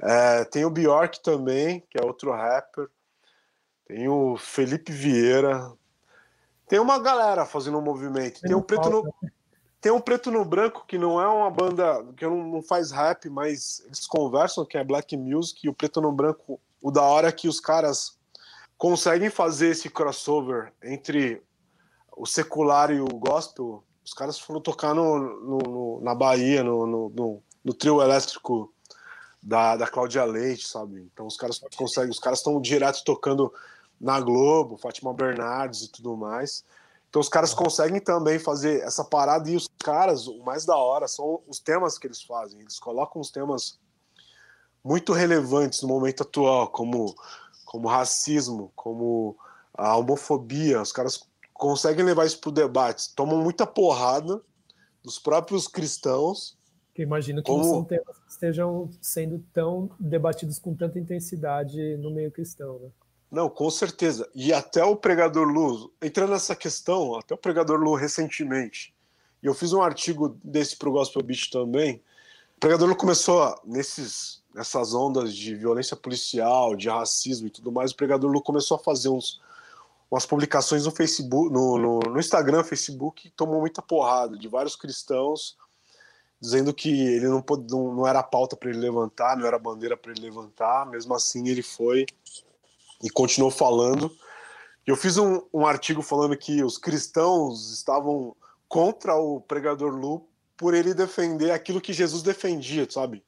É, 0.00 0.44
tem 0.44 0.64
o 0.64 0.70
Bjork 0.70 1.20
também, 1.20 1.82
que 1.90 1.98
é 1.98 2.04
outro 2.04 2.30
rapper. 2.30 2.88
Tem 3.86 4.08
o 4.08 4.36
Felipe 4.36 4.92
Vieira. 4.92 5.72
Tem 6.68 6.78
uma 6.78 7.00
galera 7.00 7.44
fazendo 7.44 7.78
um 7.78 7.82
movimento. 7.82 8.40
Tem 8.40 8.54
o 8.54 8.62
Preto 8.62 8.88
no, 8.88 9.12
tem 9.80 9.92
um 9.92 10.00
Preto 10.00 10.30
no 10.30 10.44
Branco, 10.44 10.84
que 10.86 10.98
não 10.98 11.20
é 11.20 11.28
uma 11.28 11.50
banda 11.50 12.04
que 12.16 12.26
não, 12.26 12.42
não 12.48 12.62
faz 12.62 12.90
rap, 12.90 13.28
mas 13.30 13.82
eles 13.86 14.06
conversam, 14.06 14.64
que 14.64 14.76
é 14.76 14.84
black 14.84 15.16
music, 15.16 15.64
e 15.64 15.68
o 15.68 15.74
Preto 15.74 16.00
no 16.00 16.10
Branco, 16.10 16.60
o 16.82 16.90
da 16.90 17.02
hora 17.02 17.28
é 17.28 17.32
que 17.32 17.48
os 17.48 17.60
caras 17.60 18.18
conseguem 18.76 19.30
fazer 19.30 19.70
esse 19.70 19.88
crossover 19.88 20.72
entre 20.82 21.42
o 22.16 22.26
secular 22.26 22.90
e 22.90 23.00
o 23.00 23.06
gospel. 23.06 23.84
Os 24.04 24.12
caras 24.12 24.38
foram 24.38 24.60
tocar 24.60 24.94
no, 24.94 25.18
no, 25.18 25.58
no 25.58 26.00
na 26.02 26.14
Bahia, 26.14 26.64
no, 26.64 26.86
no, 26.86 27.42
no, 27.64 27.74
trio 27.74 28.00
elétrico 28.00 28.72
da, 29.42 29.76
da 29.76 29.86
Cláudia 29.86 30.24
Leite, 30.24 30.66
sabe? 30.66 31.08
Então 31.12 31.26
os 31.26 31.36
caras 31.36 31.60
conseguem, 31.76 32.10
os 32.10 32.18
caras 32.18 32.40
estão 32.40 32.60
direto 32.60 33.04
tocando 33.04 33.52
na 34.00 34.20
Globo, 34.20 34.76
Fátima 34.76 35.12
Bernardes 35.12 35.82
e 35.82 35.92
tudo 35.92 36.16
mais. 36.16 36.64
Então 37.18 37.24
os 37.24 37.28
caras 37.28 37.52
conseguem 37.52 38.00
também 38.00 38.38
fazer 38.38 38.80
essa 38.82 39.02
parada 39.04 39.50
e 39.50 39.56
os 39.56 39.68
caras, 39.82 40.28
o 40.28 40.38
mais 40.44 40.64
da 40.64 40.76
hora 40.76 41.08
são 41.08 41.42
os 41.48 41.58
temas 41.58 41.98
que 41.98 42.06
eles 42.06 42.22
fazem. 42.22 42.60
Eles 42.60 42.78
colocam 42.78 43.20
os 43.20 43.28
temas 43.28 43.80
muito 44.84 45.12
relevantes 45.12 45.82
no 45.82 45.88
momento 45.88 46.22
atual, 46.22 46.68
como 46.68 47.16
como 47.64 47.88
racismo, 47.88 48.70
como 48.76 49.36
a 49.74 49.96
homofobia. 49.96 50.80
Os 50.80 50.92
caras 50.92 51.20
conseguem 51.52 52.04
levar 52.04 52.24
isso 52.24 52.40
para 52.40 52.50
o 52.50 52.52
debate. 52.52 53.12
Tomam 53.16 53.42
muita 53.42 53.66
porrada 53.66 54.40
dos 55.02 55.18
próprios 55.18 55.66
cristãos. 55.66 56.56
Que 56.94 57.02
imagino 57.02 57.42
que 57.42 57.50
como... 57.50 57.64
não 57.64 57.70
são 57.70 57.84
temas 57.84 58.16
que 58.16 58.30
estejam 58.30 58.88
sendo 59.00 59.44
tão 59.52 59.90
debatidos 59.98 60.60
com 60.60 60.72
tanta 60.72 61.00
intensidade 61.00 61.96
no 61.96 62.12
meio 62.12 62.30
cristão, 62.30 62.78
né? 62.78 62.90
Não, 63.30 63.48
com 63.48 63.70
certeza. 63.70 64.28
E 64.34 64.52
até 64.52 64.82
o 64.84 64.96
pregador 64.96 65.46
Lu, 65.46 65.92
entrando 66.00 66.30
nessa 66.30 66.56
questão, 66.56 67.16
até 67.16 67.34
o 67.34 67.38
pregador 67.38 67.78
Lu 67.78 67.94
recentemente, 67.94 68.94
e 69.42 69.46
eu 69.46 69.54
fiz 69.54 69.72
um 69.72 69.82
artigo 69.82 70.36
desse 70.42 70.76
para 70.76 70.88
o 70.88 70.92
Gospel 70.92 71.22
Beach 71.22 71.50
também. 71.50 72.02
O 72.56 72.60
pregador 72.60 72.88
Lu 72.88 72.96
começou 72.96 73.54
nesses, 73.64 74.42
nessas 74.52 74.94
ondas 74.94 75.34
de 75.34 75.54
violência 75.54 75.96
policial, 75.96 76.74
de 76.74 76.88
racismo 76.88 77.46
e 77.46 77.50
tudo 77.50 77.70
mais. 77.70 77.92
O 77.92 77.96
pregador 77.96 78.30
Lu 78.30 78.42
começou 78.42 78.76
a 78.76 78.80
fazer 78.80 79.10
uns, 79.10 79.40
umas 80.10 80.26
publicações 80.26 80.86
no 80.86 80.90
Facebook, 80.90 81.52
no, 81.52 81.78
no, 81.78 82.00
no 82.00 82.18
Instagram, 82.18 82.64
Facebook, 82.64 83.30
tomou 83.36 83.60
muita 83.60 83.80
porrada 83.80 84.36
de 84.36 84.48
vários 84.48 84.74
cristãos 84.74 85.56
dizendo 86.40 86.72
que 86.72 86.88
ele 86.88 87.26
não, 87.26 87.44
não, 87.68 87.94
não 87.94 88.06
era 88.06 88.22
pauta 88.22 88.56
para 88.56 88.70
ele 88.70 88.78
levantar, 88.78 89.36
não 89.36 89.46
era 89.46 89.58
bandeira 89.58 89.96
para 89.96 90.12
ele 90.12 90.20
levantar. 90.20 90.86
Mesmo 90.86 91.14
assim, 91.14 91.48
ele 91.48 91.62
foi 91.62 92.06
e 93.02 93.10
continuou 93.10 93.50
falando. 93.50 94.10
Eu 94.86 94.96
fiz 94.96 95.18
um, 95.18 95.42
um 95.52 95.66
artigo 95.66 96.02
falando 96.02 96.36
que 96.36 96.62
os 96.62 96.78
cristãos 96.78 97.72
estavam 97.72 98.34
contra 98.68 99.16
o 99.16 99.40
pregador 99.40 99.94
Lu 99.94 100.26
por 100.56 100.74
ele 100.74 100.92
defender 100.92 101.50
aquilo 101.50 101.80
que 101.80 101.92
Jesus 101.92 102.22
defendia, 102.22 102.86
sabe? 102.90 103.22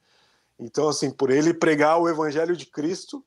Então, 0.58 0.88
assim, 0.88 1.10
por 1.10 1.30
ele 1.30 1.54
pregar 1.54 1.98
o 1.98 2.08
evangelho 2.08 2.56
de 2.56 2.66
Cristo 2.66 3.24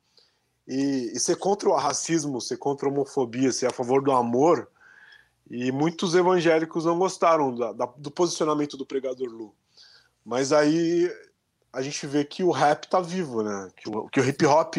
e, 0.68 1.12
e, 1.14 1.20
ser 1.20 1.38
contra 1.38 1.70
o 1.70 1.76
racismo, 1.76 2.40
ser 2.40 2.58
contra 2.58 2.88
a 2.88 2.92
homofobia, 2.92 3.52
ser 3.52 3.68
a 3.68 3.72
favor 3.72 4.04
do 4.04 4.12
amor. 4.12 4.70
E 5.50 5.72
muitos 5.72 6.14
evangélicos 6.14 6.86
não 6.86 6.98
gostaram 7.00 7.56
da, 7.56 7.74
da, 7.74 7.86
do 7.98 8.12
posicionamento 8.12 8.78
do 8.78 8.86
pregador 8.86 9.30
Lu. 9.30 9.54
Mas 10.24 10.54
aí 10.54 11.12
a 11.72 11.82
gente 11.82 12.06
vê 12.06 12.24
que 12.24 12.44
o 12.44 12.52
rap 12.52 12.88
tá 12.88 13.02
vivo, 13.02 13.42
né? 13.42 13.70
Que 13.76 13.90
o, 13.90 14.08
que 14.10 14.20
o 14.20 14.26
hip 14.26 14.46
hop 14.46 14.76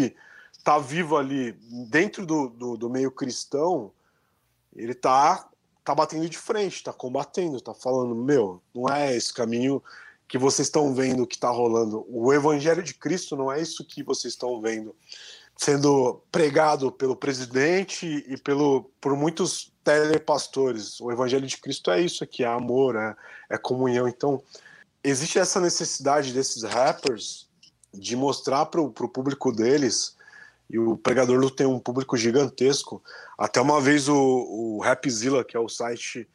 tá 0.65 0.79
vivo 0.79 1.17
ali 1.17 1.53
dentro 1.91 2.25
do, 2.25 2.49
do, 2.49 2.77
do, 2.79 2.91
meio 2.91 3.11
cristão, 3.11 3.93
ele 4.75 4.95
tá, 4.95 5.47
tá 5.85 5.95
batendo 5.95 6.27
de 6.27 6.39
frente, 6.39 6.83
tá 6.83 6.93
combatendo, 6.93 7.61
tá 7.61 7.75
falando, 7.75 8.15
meu, 8.15 8.63
não 8.75 8.89
é 8.89 9.15
esse 9.15 9.33
caminho 9.33 9.83
que 10.27 10.39
vocês 10.39 10.67
estão 10.67 10.95
vendo 10.95 11.27
que 11.27 11.39
tá 11.39 11.51
rolando. 11.51 12.07
O 12.09 12.33
evangelho 12.33 12.83
de 12.83 12.95
Cristo 12.95 13.37
não 13.37 13.53
é 13.53 13.61
isso 13.61 13.85
que 13.85 14.03
vocês 14.03 14.33
estão 14.33 14.59
vendo 14.61 14.97
sendo 15.57 16.21
pregado 16.33 16.91
pelo 16.91 17.15
presidente 17.15 18.25
e 18.27 18.37
pelo 18.39 18.91
por 19.01 19.15
muitos 19.15 19.71
telepastores. 19.85 20.99
O 20.99 21.13
evangelho 21.13 21.47
de 21.47 21.59
Cristo 21.59 21.91
é 21.91 22.01
isso 22.01 22.25
aqui, 22.25 22.43
é 22.43 22.49
amor, 22.49 22.97
é, 22.97 23.15
é 23.51 23.59
comunhão. 23.59 24.09
Então, 24.09 24.43
existe 25.03 25.39
essa 25.39 25.61
necessidade 25.61 26.33
desses 26.33 26.63
rappers 26.63 27.47
de 27.93 28.17
mostrar 28.17 28.67
para 28.67 28.81
o 28.81 28.91
público 28.91 29.53
deles 29.53 30.14
e 30.69 30.79
o 30.79 30.97
Pregador 30.97 31.39
Lu 31.39 31.51
tem 31.51 31.67
um 31.67 31.79
público 31.79 32.17
gigantesco. 32.17 33.03
Até 33.39 33.61
uma 33.61 33.81
vez 33.81 34.09
o, 34.09 34.17
o 34.17 34.81
Rapzilla, 34.81 35.45
que 35.45 35.57
é 35.57 35.61
o 35.61 35.69
site 35.69 36.29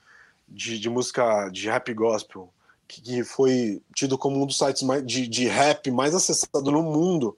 de, 0.47 0.79
de 0.79 0.89
música 0.89 1.49
de 1.49 1.67
rap 1.69 1.93
gospel, 1.93 2.51
que, 2.87 3.01
que, 3.01 3.23
foi 3.23 3.81
tido 3.95 4.17
como 4.17 4.41
um 4.41 4.45
dos 4.45 4.57
sites 4.57 4.83
mais, 4.83 5.05
de, 5.05 5.27
de 5.27 5.47
rap 5.47 5.91
mais 5.91 6.13
acessado 6.15 6.71
no 6.71 6.81
mundo, 6.81 7.37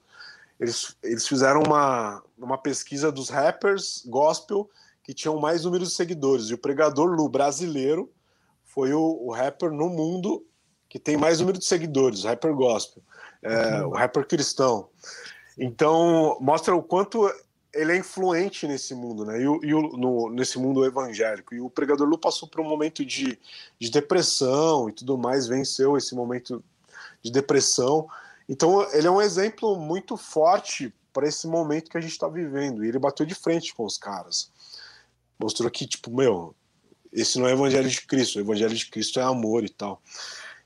eles, 0.58 0.96
eles 1.02 1.26
fizeram 1.26 1.62
uma, 1.62 2.22
uma 2.38 2.58
pesquisa 2.58 3.10
dos 3.10 3.28
rappers 3.28 4.04
gospel 4.06 4.68
que 5.02 5.12
tinham 5.12 5.38
mais 5.40 5.64
números 5.64 5.90
de 5.90 5.94
seguidores. 5.94 6.46
E 6.46 6.54
o 6.54 6.58
Pregador 6.58 7.10
Lu 7.10 7.28
brasileiro 7.28 8.10
foi 8.64 8.92
o, 8.92 9.00
o 9.00 9.32
rapper 9.32 9.70
no 9.70 9.88
mundo 9.88 10.44
que 10.88 10.98
tem 10.98 11.16
mais 11.16 11.40
número 11.40 11.58
de 11.58 11.64
seguidores, 11.64 12.24
rapper 12.24 12.54
gospel, 12.54 13.02
é, 13.42 13.80
uhum. 13.80 13.88
o 13.88 13.90
rapper 13.92 14.26
cristão. 14.26 14.88
Então, 15.58 16.36
mostra 16.40 16.74
o 16.74 16.82
quanto 16.82 17.30
ele 17.74 17.92
é 17.92 17.96
influente 17.96 18.66
nesse 18.66 18.94
mundo, 18.94 19.24
né? 19.24 19.40
E, 19.40 19.44
e 19.44 19.70
no, 19.72 20.30
nesse 20.30 20.58
mundo 20.58 20.84
evangélico. 20.84 21.54
E 21.54 21.60
o 21.60 21.70
pregador 21.70 22.06
Lu 22.06 22.18
passou 22.18 22.48
por 22.48 22.60
um 22.60 22.68
momento 22.68 23.04
de, 23.04 23.38
de 23.78 23.90
depressão 23.90 24.88
e 24.88 24.92
tudo 24.92 25.16
mais, 25.16 25.46
venceu 25.46 25.96
esse 25.96 26.14
momento 26.14 26.62
de 27.22 27.30
depressão. 27.30 28.06
Então, 28.48 28.86
ele 28.92 29.06
é 29.06 29.10
um 29.10 29.22
exemplo 29.22 29.76
muito 29.76 30.16
forte 30.16 30.92
para 31.12 31.26
esse 31.26 31.46
momento 31.46 31.90
que 31.90 31.96
a 31.96 32.00
gente 32.00 32.12
está 32.12 32.28
vivendo. 32.28 32.84
E 32.84 32.88
ele 32.88 32.98
bateu 32.98 33.24
de 33.24 33.34
frente 33.34 33.74
com 33.74 33.84
os 33.84 33.96
caras. 33.96 34.50
Mostrou 35.38 35.70
que, 35.70 35.86
tipo, 35.86 36.10
meu, 36.10 36.54
esse 37.12 37.38
não 37.38 37.46
é 37.46 37.52
o 37.52 37.56
evangelho 37.56 37.88
de 37.88 38.02
Cristo, 38.02 38.38
o 38.38 38.42
evangelho 38.42 38.74
de 38.74 38.86
Cristo 38.90 39.18
é 39.18 39.22
amor 39.22 39.64
e 39.64 39.68
tal. 39.68 40.02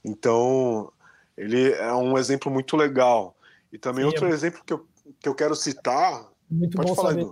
Então, 0.04 0.92
ele 1.36 1.72
é 1.72 1.92
um 1.92 2.18
exemplo 2.18 2.50
muito 2.50 2.76
legal. 2.76 3.35
E 3.72 3.78
também 3.78 4.04
Sim, 4.04 4.08
outro 4.08 4.26
é... 4.26 4.30
exemplo 4.30 4.62
que 4.64 4.72
eu, 4.72 4.86
que 5.20 5.28
eu 5.28 5.34
quero 5.34 5.54
citar. 5.54 6.28
Muito 6.50 6.76
bom 6.76 6.94
falar, 6.94 7.10
saber 7.10 7.26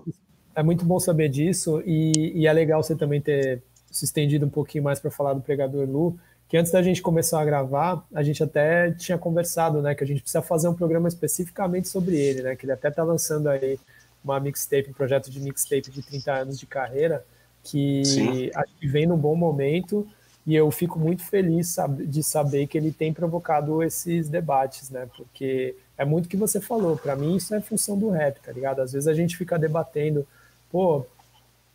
É 0.55 0.63
muito 0.63 0.85
bom 0.85 0.99
saber 0.99 1.29
disso, 1.29 1.83
e, 1.87 2.33
e, 2.35 2.47
é 2.47 2.53
legal 2.53 2.83
você 2.83 2.97
também 2.97 3.21
ter 3.21 3.63
se 3.91 4.05
estendido 4.05 4.47
um 4.47 4.51
pouquinho 4.51 4.83
mais 4.83 4.99
para 4.99 5.11
falar 5.11 5.35
do 5.35 5.41
pregador 5.41 5.89
Lu, 5.89 6.19
que 6.49 6.57
antes 6.57 6.73
da 6.73 6.83
gente 6.83 7.01
começar 7.01 7.41
a 7.41 7.45
gravar, 7.45 8.07
a 8.13 8.23
gente 8.23 8.43
até 8.43 8.91
tinha 8.93 9.17
conversado, 9.17 9.81
né, 9.81 9.95
que 9.95 10.05
a 10.05 10.07
gente 10.07 10.21
precisa 10.21 10.43
fazer 10.43 10.69
um 10.69 10.75
programa 10.75 11.09
especificamente 11.09 11.89
sobre 11.89 12.17
ele, 12.17 12.43
né, 12.43 12.57
que 12.57 12.65
ele 12.65 12.73
até 12.73 12.89
está 12.89 13.03
lançando 13.03 13.49
aí 13.49 13.79
uma 14.23 14.41
mixtape, 14.41 14.91
um 14.91 14.93
projeto 14.93 15.31
de 15.31 15.41
mixtape 15.41 15.91
de 15.91 16.03
30 16.03 16.33
anos 16.33 16.59
de 16.59 16.67
carreira, 16.67 17.25
que 17.63 18.05
Sim. 18.05 18.51
acho 18.55 18.75
que 18.79 18.87
vem 18.87 19.07
num 19.07 19.17
bom 19.17 19.35
momento, 19.35 20.07
e 20.47 20.55
eu 20.55 20.71
fico 20.71 20.99
muito 20.99 21.25
feliz 21.25 21.77
de 22.07 22.23
saber 22.23 22.67
que 22.67 22.77
ele 22.77 22.93
tem 22.93 23.13
provocado 23.13 23.83
esses 23.83 24.29
debates, 24.29 24.91
né, 24.91 25.09
porque 25.17 25.77
é 25.97 26.05
muito 26.05 26.27
o 26.27 26.29
que 26.29 26.37
você 26.37 26.61
falou. 26.61 26.97
Para 26.97 27.17
mim, 27.17 27.37
isso 27.37 27.55
é 27.55 27.61
função 27.61 27.99
do 27.99 28.11
rap, 28.11 28.41
tá 28.41 28.53
ligado? 28.53 28.81
Às 28.81 28.93
vezes 28.93 29.07
a 29.07 29.15
gente 29.15 29.37
fica 29.37 29.59
debatendo, 29.59 30.27
pô, 30.71 31.07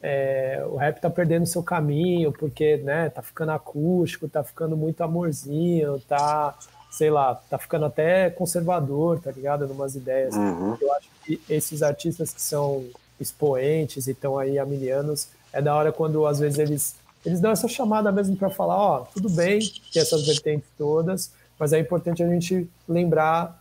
é, 0.01 0.63
o 0.70 0.76
rap 0.76 0.99
tá 0.99 1.09
perdendo 1.09 1.45
seu 1.45 1.61
caminho 1.61 2.32
porque, 2.32 2.78
né, 2.78 3.09
tá 3.09 3.22
ficando 3.22 3.51
acústico, 3.51 4.30
tá 4.30 4.43
ficando 4.43 4.76
muito 4.78 5.01
amorzinho, 5.01 5.99
tá, 6.07 6.57
sei 6.91 7.09
lá, 7.09 7.36
tá 7.36 7.57
ficando 7.57 7.86
até 7.86 8.30
conservador, 8.30 9.20
tá 9.20 9.32
ligado? 9.32 9.67
Numas 9.67 9.95
ideias. 9.95 10.36
Uhum. 10.36 10.78
Eu 10.80 10.93
acho 10.93 11.09
que 11.26 11.41
esses 11.49 11.82
artistas 11.84 12.34
que 12.34 12.41
são 12.41 12.86
expoentes 13.20 14.07
e 14.07 14.11
estão 14.11 14.38
aí 14.38 14.57
amilianos, 14.57 15.28
é 15.51 15.61
da 15.61 15.76
hora 15.76 15.91
quando 15.91 16.26
às 16.26 16.39
vezes 16.39 16.59
eles 16.59 16.95
eles 17.26 17.41
dão 17.41 17.51
essa 17.51 17.67
chamada 17.67 18.11
mesmo 18.11 18.36
para 18.38 18.49
falar, 18.49 18.78
ó, 18.78 18.99
tudo 19.13 19.30
bem, 19.30 19.59
tem 19.91 20.01
essas 20.01 20.26
vertentes 20.26 20.70
todas, 20.78 21.32
mas 21.59 21.74
é 21.74 21.80
importante 21.80 22.24
a 22.24 22.30
gente 22.30 22.70
lembrar 22.88 23.59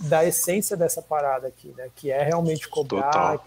da 0.00 0.24
essência 0.24 0.76
dessa 0.76 1.02
parada 1.02 1.48
aqui, 1.48 1.72
né? 1.76 1.90
Que 1.94 2.10
é 2.10 2.22
realmente 2.22 2.68
cobrar, 2.68 3.38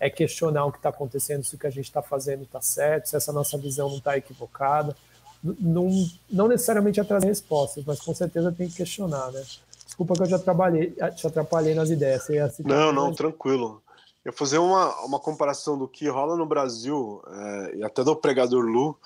é, 0.00 0.06
é, 0.06 0.10
questionar 0.10 0.66
o 0.66 0.72
que 0.72 0.78
está 0.78 0.88
acontecendo, 0.88 1.44
se 1.44 1.54
o 1.54 1.58
que 1.58 1.66
a 1.66 1.70
gente 1.70 1.86
está 1.86 2.02
fazendo 2.02 2.44
está 2.44 2.62
certo, 2.62 3.08
se 3.08 3.16
essa 3.16 3.32
nossa 3.32 3.58
visão 3.58 3.88
não 3.88 3.98
está 3.98 4.16
equivocada. 4.16 4.96
Não, 5.42 5.88
não 6.30 6.48
necessariamente 6.48 7.00
atrás 7.00 7.24
respostas, 7.24 7.82
mas 7.84 8.00
com 8.00 8.14
certeza 8.14 8.52
tem 8.52 8.68
que 8.68 8.76
questionar, 8.76 9.32
né? 9.32 9.42
Desculpa 9.84 10.14
que 10.14 10.22
eu 10.22 10.26
já 10.26 10.38
trabalhei, 10.38 10.94
te 11.16 11.26
atrapalhei 11.26 11.74
nas 11.74 11.90
ideias. 11.90 12.26
não, 12.64 12.92
não, 12.92 13.12
tranquilo. 13.12 13.82
Eu 14.24 14.32
fazer 14.32 14.58
uma, 14.58 14.94
uma 15.02 15.18
comparação 15.18 15.78
do 15.78 15.88
que 15.88 16.06
rola 16.08 16.36
no 16.36 16.44
Brasil 16.44 17.22
é, 17.26 17.76
e 17.76 17.84
até 17.84 18.04
do 18.04 18.14
Pregador 18.14 18.62
Lu 18.64 18.98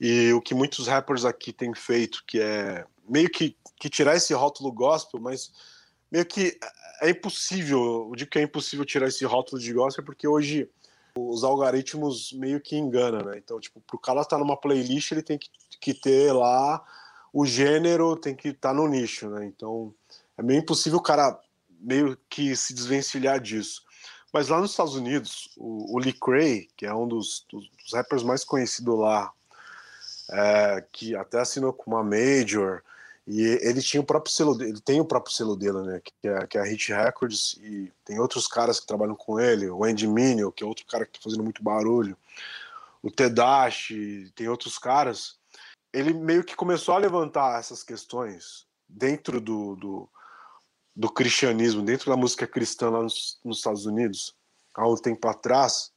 e 0.00 0.32
o 0.32 0.40
que 0.40 0.54
muitos 0.54 0.86
rappers 0.86 1.24
aqui 1.24 1.52
têm 1.52 1.74
feito, 1.74 2.22
que 2.26 2.40
é 2.40 2.86
meio 3.06 3.28
que, 3.28 3.56
que 3.76 3.90
tirar 3.90 4.16
esse 4.16 4.32
rótulo 4.32 4.72
gospel, 4.72 5.20
mas 5.20 5.52
meio 6.10 6.26
que 6.26 6.58
é 7.00 7.10
impossível, 7.10 8.08
eu 8.08 8.16
digo 8.16 8.30
que 8.30 8.38
é 8.38 8.42
impossível 8.42 8.84
tirar 8.84 9.08
esse 9.08 9.24
rótulo 9.24 9.60
de 9.60 9.72
gospel, 9.72 10.04
porque 10.04 10.28
hoje 10.28 10.68
os 11.16 11.42
algoritmos 11.42 12.32
meio 12.32 12.60
que 12.60 12.76
enganam, 12.76 13.24
né? 13.24 13.38
Então, 13.38 13.58
tipo, 13.58 13.80
pro 13.80 13.98
cara 13.98 14.20
estar 14.20 14.36
tá 14.36 14.38
numa 14.38 14.56
playlist, 14.56 15.10
ele 15.12 15.22
tem 15.22 15.38
que, 15.38 15.48
que 15.80 15.94
ter 15.94 16.32
lá 16.32 16.84
o 17.32 17.46
gênero, 17.46 18.16
tem 18.16 18.34
que 18.34 18.48
estar 18.48 18.70
tá 18.70 18.74
no 18.74 18.86
nicho, 18.86 19.28
né? 19.28 19.44
Então, 19.46 19.94
é 20.36 20.42
meio 20.42 20.60
impossível 20.60 20.98
o 20.98 21.02
cara 21.02 21.38
meio 21.80 22.16
que 22.28 22.54
se 22.54 22.74
desvencilhar 22.74 23.40
disso. 23.40 23.82
Mas 24.32 24.48
lá 24.48 24.60
nos 24.60 24.70
Estados 24.70 24.94
Unidos, 24.94 25.50
o, 25.56 25.96
o 25.96 25.98
Lee 25.98 26.12
Cray, 26.12 26.68
que 26.76 26.86
é 26.86 26.94
um 26.94 27.08
dos, 27.08 27.44
dos, 27.50 27.68
dos 27.68 27.92
rappers 27.92 28.22
mais 28.22 28.44
conhecidos 28.44 28.98
lá, 28.98 29.32
é, 30.30 30.84
que 30.92 31.16
até 31.16 31.40
assinou 31.40 31.72
com 31.72 31.90
uma 31.90 32.04
Major, 32.04 32.82
e 33.32 33.42
ele 33.62 33.80
tinha 33.80 34.00
o 34.00 34.04
próprio 34.04 34.34
selo, 34.34 34.60
ele 34.60 34.80
tem 34.80 35.00
o 35.00 35.04
próprio 35.04 35.32
selo 35.32 35.54
dele, 35.54 35.82
né? 35.82 36.00
Que 36.02 36.28
é, 36.28 36.46
que 36.48 36.58
é 36.58 36.60
a 36.60 36.64
Hit 36.64 36.92
Records, 36.92 37.52
e 37.62 37.92
tem 38.04 38.18
outros 38.18 38.48
caras 38.48 38.80
que 38.80 38.86
trabalham 38.88 39.14
com 39.14 39.38
ele, 39.38 39.70
o 39.70 39.84
Andy 39.84 40.08
Minio, 40.08 40.50
que 40.50 40.64
é 40.64 40.66
outro 40.66 40.84
cara 40.84 41.06
que 41.06 41.12
tá 41.12 41.20
fazendo 41.22 41.44
muito 41.44 41.62
barulho. 41.62 42.18
o 43.00 43.08
Tedashi, 43.08 44.32
tem 44.34 44.48
outros 44.48 44.78
caras, 44.78 45.38
ele 45.92 46.12
meio 46.12 46.42
que 46.42 46.56
começou 46.56 46.92
a 46.92 46.98
levantar 46.98 47.60
essas 47.60 47.84
questões 47.84 48.66
dentro 48.88 49.40
do, 49.40 49.76
do, 49.76 50.08
do 50.96 51.08
cristianismo, 51.08 51.82
dentro 51.82 52.10
da 52.10 52.16
música 52.16 52.48
cristã 52.48 52.90
lá 52.90 53.00
nos, 53.00 53.38
nos, 53.44 53.58
Estados 53.58 53.86
Unidos, 53.86 54.34
há 54.74 54.88
um 54.88 54.96
tempo 54.96 55.28
atrás, 55.28 55.92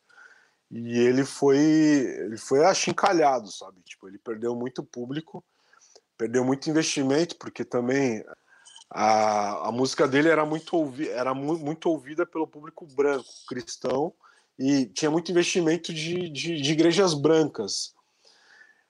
e 0.69 0.99
ele 0.99 1.25
foi 1.25 1.57
ele 1.57 2.37
foi 2.37 2.63
achincalhado, 2.63 3.51
sabe? 3.51 3.81
Tipo, 3.81 4.07
ele 4.07 4.19
perdeu 4.19 4.55
muito 4.55 4.83
público, 4.83 5.43
perdeu 6.23 6.45
muito 6.45 6.69
investimento, 6.69 7.35
porque 7.35 7.65
também 7.65 8.23
a, 8.89 9.67
a 9.67 9.71
música 9.73 10.07
dele 10.07 10.29
era 10.29 10.45
muito, 10.45 10.77
ouvi, 10.77 11.09
era 11.09 11.33
mu 11.33 11.57
muito 11.57 11.89
ouvida 11.89 12.25
pelo 12.25 12.47
público 12.47 12.85
branco, 12.85 13.27
cristão, 13.45 14.13
e 14.57 14.85
tinha 14.85 15.11
muito 15.11 15.29
investimento 15.31 15.93
de, 15.93 16.29
de, 16.29 16.61
de 16.61 16.71
igrejas 16.71 17.13
brancas, 17.13 17.93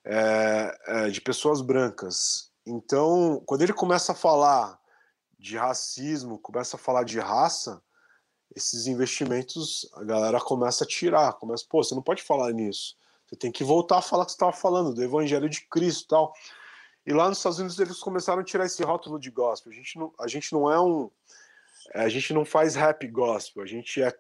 é, 0.06 0.78
é, 0.86 1.10
de 1.10 1.20
pessoas 1.22 1.60
brancas. 1.60 2.52
Então, 2.68 3.42
quando 3.48 3.64
ele 3.64 3.74
começa 3.74 4.12
a 4.12 4.16
falar 4.16 4.80
de 5.40 5.58
racismo, 5.58 6.38
começa 6.38 6.76
a 6.76 6.80
falar 6.80 7.04
de 7.04 7.20
raça, 7.20 7.82
esses 8.56 8.86
investimentos 8.86 9.90
a 9.96 10.04
galera 10.04 10.40
começa 10.40 10.84
a 10.84 10.88
tirar, 10.88 11.34
começa, 11.34 11.66
pô, 11.68 11.84
você 11.84 11.96
não 11.96 12.04
pode 12.04 12.22
falar 12.22 12.52
nisso. 12.52 12.96
Você 13.26 13.36
tem 13.36 13.52
que 13.52 13.64
voltar 13.64 13.98
a 13.98 14.02
falar 14.04 14.26
que 14.26 14.34
você 14.34 14.36
estava 14.36 14.54
falando 14.54 14.94
do 14.94 15.04
Evangelho 15.04 15.50
de 15.50 15.62
Cristo, 15.68 16.10
tal. 16.10 16.32
E 17.06 17.14
lá 17.14 17.28
nos 17.28 17.38
Estados 17.38 17.60
Unidos 17.60 17.80
eles 17.80 18.00
começaram 18.00 18.42
a 18.42 18.46
tirar 18.46 18.66
esse 18.66 18.84
rótulo 18.84 19.20
de 19.20 19.30
gospel. 19.30 19.72
A 19.72 19.76
gente 19.76 19.98
não, 19.98 20.14
a 20.20 20.28
gente 20.28 20.54
não 20.54 20.72
é 20.72 20.80
um, 20.80 21.10
a 21.94 22.08
gente 22.10 22.34
não 22.34 22.46
faz 22.46 22.76
rap 22.76 23.06
gospel. 23.08 23.62
A 23.62 23.66
gente 23.66 24.02
é 24.02 24.12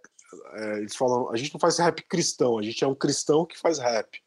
é, 0.53 0.77
eles 0.77 0.95
falam, 0.95 1.29
a 1.31 1.37
gente 1.37 1.53
não 1.53 1.59
faz 1.59 1.77
rap 1.77 2.01
cristão, 2.03 2.57
a 2.57 2.63
gente 2.63 2.83
é 2.83 2.87
um 2.87 2.95
cristão 2.95 3.45
que 3.45 3.57
faz 3.57 3.79
rap. 3.79 4.21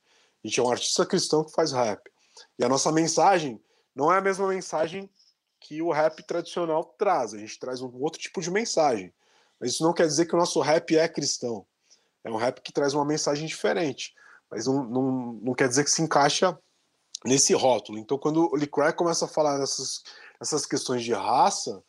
A 0.45 0.49
gente 0.49 0.61
é 0.61 0.63
um 0.63 0.71
artista 0.71 1.05
cristão 1.05 1.45
que 1.45 1.53
faz 1.53 1.73
rap. 1.73 2.11
E 2.59 2.65
a 2.65 2.69
nossa 2.69 2.93
mensagem 2.93 3.61
não 3.95 4.13
é 4.13 4.19
a 4.19 4.21
mesma 4.21 4.47
mensagem 4.49 5.11
que 5.59 5.83
o 5.83 5.91
rap 5.91 6.23
tradicional 6.23 6.85
traz. 6.85 7.35
A 7.35 7.39
gente 7.39 7.59
traz 7.59 7.81
um 7.81 7.91
outro 8.01 8.21
tipo 8.21 8.41
de 8.41 8.51
mensagem. 8.51 9.13
Mas 9.59 9.73
isso 9.73 9.83
não 9.83 9.93
quer 9.93 10.07
dizer 10.07 10.27
que 10.27 10.35
o 10.35 10.39
nosso 10.39 10.61
rap 10.61 10.97
é 10.97 11.09
cristão. 11.09 11.67
É 12.23 12.31
um 12.31 12.37
rap 12.37 12.61
que 12.61 12.73
traz 12.73 12.95
uma 12.95 13.05
mensagem 13.05 13.47
diferente. 13.47 14.15
Mas 14.51 14.67
não, 14.67 14.85
não, 14.85 15.33
não 15.43 15.55
quer 15.55 15.69
dizer 15.69 15.83
que 15.83 15.91
se 15.91 16.03
encaixa 16.03 16.57
nesse 17.27 17.53
rótulo. 17.55 17.99
Então, 17.99 18.19
quando 18.19 18.49
o 18.53 18.57
Lee 18.57 18.67
Craig 18.67 18.95
começa 18.95 19.25
a 19.25 19.29
falar 19.29 19.59
nessas, 19.59 20.03
nessas 20.41 20.65
questões 20.65 21.03
de 21.03 21.13
raça, 21.13 21.83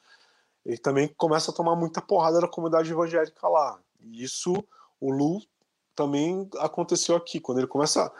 ele 0.66 0.78
também 0.78 1.08
começa 1.18 1.52
a 1.52 1.54
tomar 1.54 1.76
muita 1.76 2.02
porrada 2.02 2.42
da 2.42 2.48
comunidade 2.48 2.92
evangélica 2.92 3.48
lá. 3.48 3.80
E 4.02 4.24
isso, 4.24 4.54
o 5.00 5.12
Lu 5.12 5.42
também 5.96 6.50
aconteceu 6.60 7.16
aqui. 7.16 7.40
Quando 7.40 7.60
ele 7.60 7.68
começa 7.68 8.12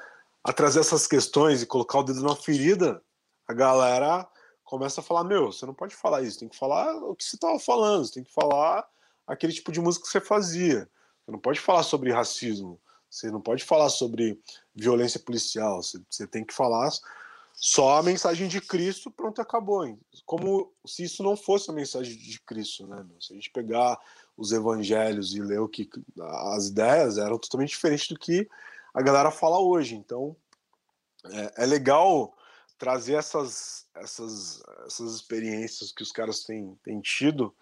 a 0.44 0.54
trazer 0.54 0.80
essas 0.80 1.08
questões 1.08 1.62
e 1.62 1.66
colocar 1.66 2.00
o 2.00 2.04
dedo 2.04 2.24
na 2.24 2.36
ferida, 2.36 3.02
a 3.48 3.54
galera 3.54 4.28
começa 4.64 5.02
a 5.02 5.04
falar: 5.04 5.24
Meu, 5.24 5.52
você 5.52 5.66
não 5.66 5.74
pode 5.74 5.96
falar 5.96 6.22
isso, 6.22 6.40
tem 6.40 6.48
que 6.48 6.58
falar 6.58 6.96
o 6.96 7.16
que 7.16 7.24
você 7.24 7.36
estava 7.36 7.60
falando, 7.60 8.06
você 8.06 8.14
tem 8.14 8.24
que 8.24 8.34
falar 8.34 8.88
aquele 9.26 9.52
tipo 9.52 9.72
de 9.72 9.82
música 9.82 10.06
que 10.06 10.12
você 10.12 10.22
fazia. 10.22 10.90
Você 11.26 11.32
não 11.32 11.40
pode 11.40 11.60
falar 11.60 11.84
sobre 11.84 12.12
racismo, 12.12 12.80
você 13.10 13.32
não 13.32 13.42
pode 13.42 13.64
falar 13.64 13.90
sobre 13.90 14.40
violência 14.76 15.20
policial, 15.20 15.82
você, 15.82 16.28
tem 16.28 16.46
que 16.46 16.54
falar 16.54 16.92
só 17.54 17.98
a 17.98 18.04
mensagem 18.04 18.48
de 18.48 18.62
Cristo, 18.62 19.10
pronto, 19.10 19.42
acabou. 19.42 19.86
Hein? 19.86 20.00
Como 20.26 20.72
se 20.86 21.04
isso 21.04 21.24
não 21.24 21.36
fosse 21.36 21.72
a 21.72 21.74
mensagem 21.74 22.16
de 22.16 22.40
Cristo, 22.42 22.86
né? 22.86 22.98
Meu? 22.98 23.20
Se 23.20 23.34
a 23.34 23.36
gente 23.36 23.50
pegar 23.50 23.98
os 24.38 24.52
evangelhos 24.52 25.34
e 25.34 25.42
ler 25.42 25.60
o 25.60 25.68
que 25.68 25.90
as 26.56 26.68
ideias 26.68 27.18
eram 27.18 27.40
totalmente 27.40 27.70
diferentes 27.70 28.08
do 28.10 28.20
que 28.20 28.48
a 28.94 29.02
galera 29.02 29.32
fala 29.32 29.60
hoje. 29.60 29.96
Então 29.96 30.36
é, 31.26 31.64
é 31.64 31.66
legal 31.66 32.38
trazer 32.78 33.16
essas, 33.16 33.88
essas, 33.96 34.62
essas 34.86 35.16
experiências 35.16 35.92
que 35.92 36.04
os 36.04 36.12
caras 36.12 36.44
têm, 36.44 36.78
têm 36.84 37.02
tido 37.02 37.54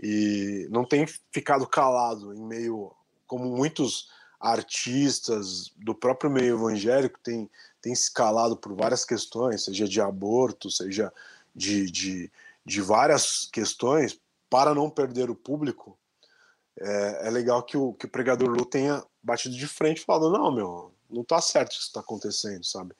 e 0.00 0.66
não 0.70 0.84
tem 0.84 1.06
ficado 1.30 1.66
calado 1.66 2.34
em 2.34 2.44
meio 2.44 2.92
como 3.26 3.44
muitos 3.44 4.10
artistas 4.40 5.70
do 5.76 5.94
próprio 5.94 6.30
meio 6.30 6.56
evangélico 6.56 7.18
têm, 7.20 7.50
têm 7.80 7.94
se 7.94 8.12
calado 8.12 8.56
por 8.56 8.74
várias 8.74 9.04
questões, 9.04 9.64
seja 9.64 9.88
de 9.88 10.00
aborto, 10.00 10.70
seja 10.70 11.12
de, 11.54 11.90
de, 11.90 12.30
de 12.64 12.80
várias 12.80 13.48
questões, 13.52 14.20
para 14.48 14.74
não 14.74 14.88
perder 14.88 15.30
o 15.30 15.34
público, 15.34 15.98
é, 16.78 17.28
é 17.28 17.30
legal 17.30 17.62
que 17.62 17.76
o, 17.76 17.94
que 17.94 18.06
o 18.06 18.10
pregador 18.10 18.48
Lu 18.48 18.64
tenha 18.64 19.02
batido 19.22 19.56
de 19.56 19.66
frente 19.66 20.04
falado: 20.04 20.30
não, 20.30 20.52
meu, 20.52 20.92
não 21.08 21.24
tá 21.24 21.40
certo 21.40 21.72
isso 21.72 21.80
que 21.80 21.86
está 21.86 22.00
acontecendo, 22.00 22.64
sabe? 22.64 22.94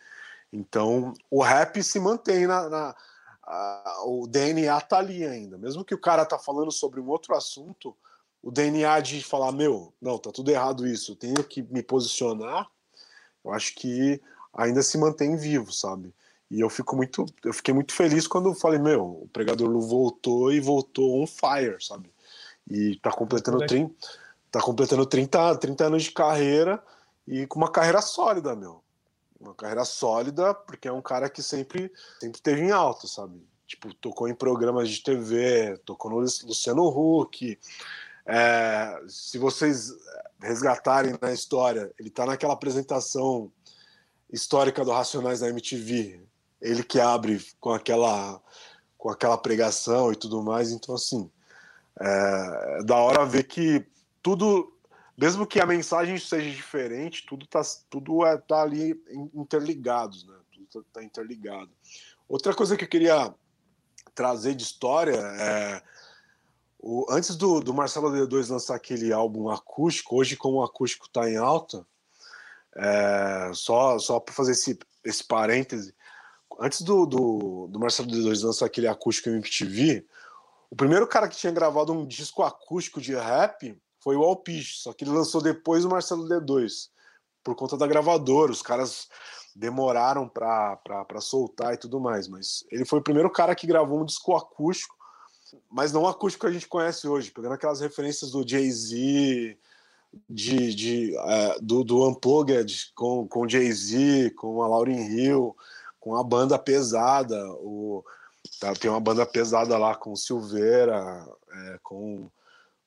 Então, 0.52 1.12
o 1.30 1.42
rap 1.42 1.82
se 1.82 1.98
mantém 2.00 2.46
na. 2.46 2.68
na 2.68 2.96
a, 3.42 4.02
o 4.06 4.26
DNA 4.26 4.80
tá 4.80 4.98
ali 4.98 5.24
ainda. 5.24 5.56
Mesmo 5.56 5.84
que 5.84 5.94
o 5.94 6.00
cara 6.00 6.24
tá 6.24 6.38
falando 6.38 6.72
sobre 6.72 7.00
um 7.00 7.08
outro 7.08 7.34
assunto, 7.34 7.96
o 8.46 8.52
DNA 8.52 9.00
de 9.00 9.24
falar, 9.24 9.50
meu, 9.50 9.92
não, 10.00 10.18
tá 10.18 10.30
tudo 10.30 10.52
errado 10.52 10.86
isso, 10.86 11.10
eu 11.10 11.16
tenho 11.16 11.42
que 11.42 11.62
me 11.62 11.82
posicionar, 11.82 12.70
eu 13.44 13.52
acho 13.52 13.74
que 13.74 14.22
ainda 14.54 14.84
se 14.84 14.96
mantém 14.96 15.36
vivo, 15.36 15.72
sabe? 15.72 16.14
E 16.48 16.60
eu 16.60 16.70
fico 16.70 16.94
muito, 16.94 17.26
eu 17.44 17.52
fiquei 17.52 17.74
muito 17.74 17.92
feliz 17.92 18.28
quando 18.28 18.48
eu 18.48 18.54
falei, 18.54 18.78
meu, 18.78 19.02
o 19.02 19.28
pregador 19.32 19.68
Lu 19.68 19.80
voltou 19.80 20.52
e 20.52 20.60
voltou 20.60 21.20
on 21.20 21.26
fire, 21.26 21.84
sabe? 21.84 22.08
E 22.70 22.94
tá 23.00 23.10
completando, 23.10 23.66
30, 23.66 23.92
tá 24.48 24.60
completando 24.60 25.04
30, 25.04 25.56
30 25.56 25.84
anos 25.84 26.04
de 26.04 26.12
carreira 26.12 26.80
e 27.26 27.48
com 27.48 27.58
uma 27.58 27.72
carreira 27.72 28.00
sólida, 28.00 28.54
meu. 28.54 28.80
Uma 29.40 29.56
carreira 29.56 29.84
sólida, 29.84 30.54
porque 30.54 30.86
é 30.86 30.92
um 30.92 31.02
cara 31.02 31.28
que 31.28 31.42
sempre, 31.42 31.92
sempre 32.20 32.40
teve 32.40 32.60
em 32.60 32.70
alta, 32.70 33.08
sabe? 33.08 33.44
Tipo, 33.66 33.92
tocou 33.94 34.28
em 34.28 34.34
programas 34.36 34.88
de 34.88 35.02
TV, 35.02 35.76
tocou 35.84 36.12
no 36.12 36.18
Luciano 36.18 36.86
Huck. 36.86 37.58
É, 38.26 39.00
se 39.06 39.38
vocês 39.38 39.92
resgatarem 40.40 41.16
na 41.20 41.32
história, 41.32 41.92
ele 41.98 42.10
tá 42.10 42.26
naquela 42.26 42.54
apresentação 42.54 43.52
histórica 44.30 44.84
do 44.84 44.90
Racionais 44.90 45.40
da 45.40 45.48
MTV. 45.48 46.20
Ele 46.60 46.82
que 46.82 46.98
abre 46.98 47.40
com 47.60 47.70
aquela 47.70 48.40
com 48.98 49.10
aquela 49.10 49.38
pregação 49.38 50.10
e 50.12 50.16
tudo 50.16 50.42
mais. 50.42 50.72
Então, 50.72 50.94
assim, 50.94 51.30
é, 52.00 52.78
é 52.80 52.82
da 52.82 52.96
hora 52.96 53.24
ver 53.24 53.44
que 53.44 53.86
tudo, 54.20 54.76
mesmo 55.16 55.46
que 55.46 55.60
a 55.60 55.66
mensagem 55.66 56.18
seja 56.18 56.50
diferente, 56.50 57.24
tudo 57.24 57.46
tá, 57.46 57.62
tudo 57.88 58.26
é, 58.26 58.36
tá 58.36 58.62
ali 58.62 59.00
interligados, 59.32 60.26
né? 60.26 60.34
Tudo 60.52 60.66
tá, 60.66 61.00
tá 61.00 61.04
interligado. 61.04 61.70
Outra 62.28 62.52
coisa 62.52 62.76
que 62.76 62.84
eu 62.84 62.88
queria 62.88 63.32
trazer 64.14 64.54
de 64.54 64.64
história 64.64 65.14
é 65.14 65.82
o, 66.86 67.04
antes 67.10 67.34
do, 67.34 67.60
do 67.60 67.74
Marcelo 67.74 68.10
D2 68.10 68.48
lançar 68.48 68.76
aquele 68.76 69.12
álbum 69.12 69.48
acústico, 69.50 70.16
hoje 70.16 70.36
como 70.36 70.58
o 70.58 70.62
acústico 70.62 71.06
está 71.06 71.28
em 71.28 71.36
alta, 71.36 71.84
é, 72.76 73.50
só 73.52 73.98
só 73.98 74.20
para 74.20 74.32
fazer 74.32 74.52
esse, 74.52 74.78
esse 75.04 75.24
parêntese, 75.24 75.92
antes 76.60 76.82
do, 76.82 77.04
do, 77.04 77.66
do 77.66 77.80
Marcelo 77.80 78.08
D2 78.08 78.44
lançar 78.44 78.66
aquele 78.66 78.86
acústico 78.86 79.30
MTV, 79.30 80.06
o 80.70 80.76
primeiro 80.76 81.08
cara 81.08 81.28
que 81.28 81.36
tinha 81.36 81.52
gravado 81.52 81.92
um 81.92 82.06
disco 82.06 82.44
acústico 82.44 83.00
de 83.00 83.14
rap 83.16 83.76
foi 84.00 84.14
o 84.14 84.22
Alpich, 84.22 84.78
só 84.78 84.92
que 84.92 85.02
ele 85.02 85.10
lançou 85.10 85.42
depois 85.42 85.84
o 85.84 85.88
Marcelo 85.88 86.28
D2, 86.28 86.90
por 87.42 87.56
conta 87.56 87.76
da 87.76 87.86
gravadora. 87.86 88.52
Os 88.52 88.62
caras 88.62 89.08
demoraram 89.54 90.28
para 90.28 91.20
soltar 91.20 91.74
e 91.74 91.78
tudo 91.78 91.98
mais, 91.98 92.28
mas 92.28 92.64
ele 92.70 92.84
foi 92.84 93.00
o 93.00 93.02
primeiro 93.02 93.30
cara 93.30 93.54
que 93.54 93.66
gravou 93.66 94.00
um 94.00 94.04
disco 94.04 94.36
acústico, 94.36 94.95
mas 95.70 95.92
não 95.92 96.06
acústico 96.06 96.44
que 96.46 96.50
a 96.50 96.52
gente 96.52 96.68
conhece 96.68 97.06
hoje, 97.06 97.30
pegando 97.30 97.54
aquelas 97.54 97.80
referências 97.80 98.30
do 98.30 98.46
Jay-Z, 98.46 99.58
de, 100.28 100.74
de, 100.74 101.16
uh, 101.16 101.62
do, 101.62 101.84
do 101.84 102.08
Unplugged 102.08 102.92
com, 102.94 103.26
com 103.28 103.48
Jay-Z, 103.48 104.30
com 104.30 104.62
a 104.62 104.68
Lauryn 104.68 105.06
Hill, 105.08 105.56
com 106.00 106.16
a 106.16 106.22
banda 106.22 106.58
pesada, 106.58 107.36
o 107.60 108.04
Tá, 108.60 108.72
tem 108.74 108.90
uma 108.90 109.00
banda 109.00 109.26
pesada 109.26 109.76
lá 109.76 109.94
com 109.94 110.12
o 110.12 110.16
Silveira, 110.16 111.26
é, 111.50 111.78
com, 111.82 112.30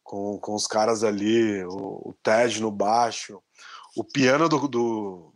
com, 0.04 0.40
com 0.40 0.56
os 0.56 0.66
caras 0.66 1.04
ali, 1.04 1.64
o, 1.66 2.10
o 2.10 2.16
Ted 2.24 2.62
no 2.62 2.72
baixo. 2.72 3.42
O 3.96 4.04
piano 4.04 4.48
do, 4.48 4.68
do, 4.68 5.34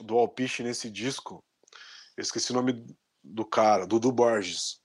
do 0.00 0.32
nesse 0.60 0.90
disco, 0.90 1.44
eu 2.16 2.22
esqueci 2.22 2.52
o 2.52 2.54
nome 2.54 2.86
do 3.22 3.44
cara, 3.44 3.86
Dudu 3.86 4.10
Borges. 4.10 4.80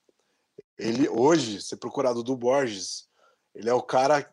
Ele, 0.81 1.07
hoje, 1.07 1.61
se 1.61 1.75
procurar 1.75 2.13
Dudu 2.13 2.35
Borges, 2.35 3.07
ele 3.53 3.69
é 3.69 3.73
o 3.73 3.83
cara 3.83 4.27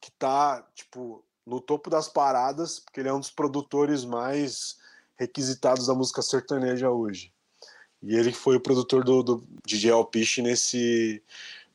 que 0.00 0.10
tá, 0.12 0.66
tipo, 0.74 1.24
no 1.46 1.60
topo 1.60 1.88
das 1.88 2.08
paradas, 2.08 2.78
porque 2.78 3.00
ele 3.00 3.08
é 3.08 3.12
um 3.12 3.20
dos 3.20 3.30
produtores 3.30 4.04
mais 4.04 4.76
requisitados 5.16 5.86
da 5.86 5.94
música 5.94 6.20
sertaneja 6.20 6.90
hoje. 6.90 7.32
E 8.02 8.14
ele 8.14 8.32
foi 8.32 8.56
o 8.56 8.60
produtor 8.60 9.02
do, 9.02 9.22
do 9.22 9.46
DJ 9.64 9.92
Alpiche 9.92 10.42
nesse, 10.42 11.22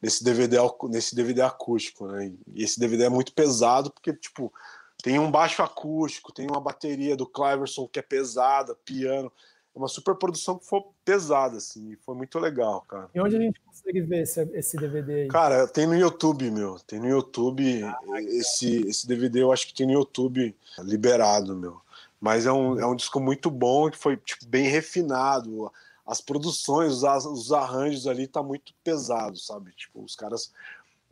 nesse, 0.01 0.23
DVD, 0.23 0.57
nesse 0.89 1.15
DVD 1.15 1.41
acústico, 1.41 2.07
né? 2.07 2.33
E 2.53 2.63
esse 2.63 2.79
DVD 2.79 3.05
é 3.05 3.09
muito 3.09 3.33
pesado, 3.33 3.91
porque, 3.91 4.13
tipo, 4.13 4.53
Tem 5.01 5.19
um 5.19 5.31
baixo 5.31 5.63
acústico, 5.63 6.33
tem 6.33 6.47
uma 6.47 6.59
bateria 6.59 7.15
do 7.15 7.25
Cliverson 7.25 7.87
que 7.87 7.99
é 7.99 8.01
pesada, 8.01 8.75
piano. 8.75 9.31
É 9.77 9.79
uma 9.79 9.87
super 9.87 10.15
produção 10.15 10.57
que 10.57 10.65
foi 10.65 10.81
pesada, 11.05 11.57
assim, 11.57 11.95
foi 12.03 12.15
muito 12.15 12.39
legal, 12.39 12.81
cara. 12.81 13.11
E 13.13 13.21
onde 13.21 13.35
a 13.35 13.39
gente 13.39 13.61
consegue 13.61 14.01
ver 14.01 14.23
esse, 14.23 14.41
esse 14.55 14.75
DVD 14.75 15.13
aí? 15.13 15.27
Cara, 15.27 15.67
tem 15.67 15.85
no 15.85 15.93
YouTube, 15.95 16.49
meu. 16.49 16.79
Tem 16.79 16.99
no 16.99 17.07
YouTube. 17.07 17.83
Ah, 17.83 17.99
esse, 18.23 18.87
esse 18.87 19.07
DVD 19.07 19.43
eu 19.43 19.51
acho 19.51 19.67
que 19.67 19.75
tem 19.75 19.85
no 19.85 19.93
YouTube 19.93 20.55
liberado, 20.79 21.55
meu. 21.55 21.79
Mas 22.19 22.47
é 22.47 22.51
um, 22.51 22.79
é 22.79 22.87
um 22.87 22.95
disco 22.95 23.19
muito 23.19 23.51
bom, 23.51 23.91
que 23.91 23.99
foi 23.99 24.17
tipo, 24.17 24.47
bem 24.47 24.67
refinado. 24.67 25.71
As 26.07 26.21
produções, 26.21 27.03
os, 27.03 27.25
os 27.27 27.51
arranjos 27.51 28.07
ali 28.07 28.25
tá 28.25 28.41
muito 28.41 28.73
pesado, 28.83 29.37
sabe? 29.37 29.71
Tipo, 29.73 30.03
os 30.03 30.15
caras 30.15 30.51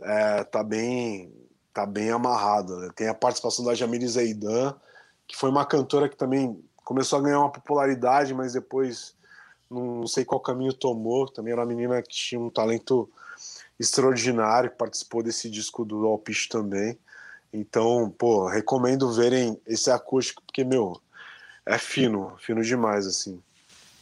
é, 0.01 0.43
tá 0.43 0.63
bem 0.63 1.32
tá 1.72 1.86
bem 1.86 2.09
amarrado. 2.09 2.78
Né? 2.78 2.89
Tem 2.95 3.09
a 3.09 3.13
participação 3.13 3.63
da 3.63 3.76
Jamile 3.76 4.07
Zeidan, 4.07 4.74
que 5.28 5.38
foi 5.38 5.51
uma 5.51 5.68
cantora 5.68 6.09
que 6.09 6.18
também 6.18 6.59
começou 6.86 7.20
a 7.20 7.22
ganhar 7.22 7.40
uma 7.40 7.52
popularidade, 7.52 8.34
mas 8.34 8.54
depois 8.54 9.16
não 9.70 10.06
sei 10.06 10.24
qual 10.24 10.40
caminho 10.40 10.72
tomou. 10.72 11.28
Também 11.28 11.52
era 11.52 11.62
uma 11.62 11.68
menina 11.68 12.02
que 12.02 12.16
tinha 12.16 12.40
um 12.40 12.50
talento 12.50 13.10
extraordinário, 13.80 14.72
participou 14.72 15.22
desse 15.22 15.50
disco 15.50 15.84
do 15.84 16.06
Alpiste 16.06 16.48
também. 16.48 16.98
Então, 17.52 18.14
pô, 18.18 18.48
recomendo 18.48 19.12
verem 19.12 19.60
esse 19.66 19.90
acústico, 19.90 20.42
porque, 20.46 20.64
meu, 20.64 21.02
é 21.66 21.78
fino, 21.78 22.34
fino 22.38 22.62
demais, 22.62 23.08
assim. 23.08 23.42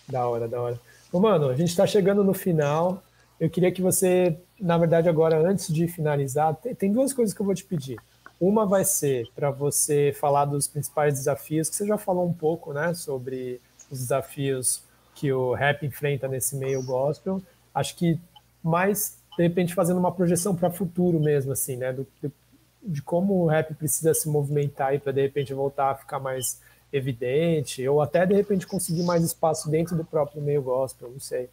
Da 0.08 0.28
hora, 0.28 0.48
da 0.48 0.62
hora. 0.62 0.80
Ô, 1.12 1.20
mano, 1.20 1.50
a 1.50 1.56
gente 1.56 1.70
está 1.70 1.88
chegando 1.88 2.24
no 2.24 2.34
final. 2.34 3.02
Eu 3.40 3.50
queria 3.50 3.72
que 3.72 3.82
você, 3.82 4.38
na 4.60 4.78
verdade, 4.78 5.08
agora, 5.08 5.40
antes 5.40 5.72
de 5.74 5.88
finalizar, 5.88 6.56
tem 6.78 6.92
duas 6.92 7.14
coisas 7.14 7.34
que 7.34 7.42
eu 7.42 7.46
vou 7.46 7.56
te 7.56 7.64
pedir. 7.64 8.00
Uma 8.40 8.66
vai 8.66 8.84
ser 8.84 9.30
para 9.36 9.52
você 9.52 10.16
falar 10.20 10.46
dos 10.46 10.68
principais 10.68 11.14
desafios, 11.14 11.70
que 11.70 11.76
você 11.76 11.88
já 11.88 11.98
falou 11.98 12.28
um 12.28 12.34
pouco, 12.34 12.74
né, 12.74 12.94
sobre 12.94 13.62
os 13.90 14.00
desafios 14.00 14.84
que 15.16 15.32
o 15.32 15.54
rap 15.54 15.86
enfrenta 15.86 16.28
nesse 16.28 16.56
meio 16.56 16.84
gospel. 16.84 17.42
Acho 17.74 17.96
que 17.96 18.20
mais, 18.62 19.18
de 19.38 19.44
repente, 19.44 19.74
fazendo 19.74 20.00
uma 20.00 20.12
projeção 20.12 20.56
para 20.56 20.70
o 20.70 20.74
futuro 20.74 21.20
mesmo, 21.20 21.52
assim, 21.52 21.78
né, 21.78 21.94
do, 21.94 22.08
de 22.82 23.02
como 23.02 23.36
o 23.36 23.48
rap 23.48 23.74
precisa 23.76 24.14
se 24.14 24.28
movimentar 24.28 24.90
aí 24.90 25.00
para, 25.00 25.12
de 25.14 25.22
repente, 25.22 25.54
voltar 25.54 25.92
a 25.92 25.96
ficar 25.96 26.20
mais 26.20 26.60
evidente, 26.92 27.88
ou 27.88 28.02
até, 28.02 28.26
de 28.26 28.34
repente, 28.34 28.68
conseguir 28.68 29.04
mais 29.04 29.24
espaço 29.24 29.70
dentro 29.70 29.96
do 29.96 30.04
próprio 30.04 30.42
meio 30.42 30.62
gospel, 30.62 31.10
não 31.10 31.20
sei. 31.20 31.50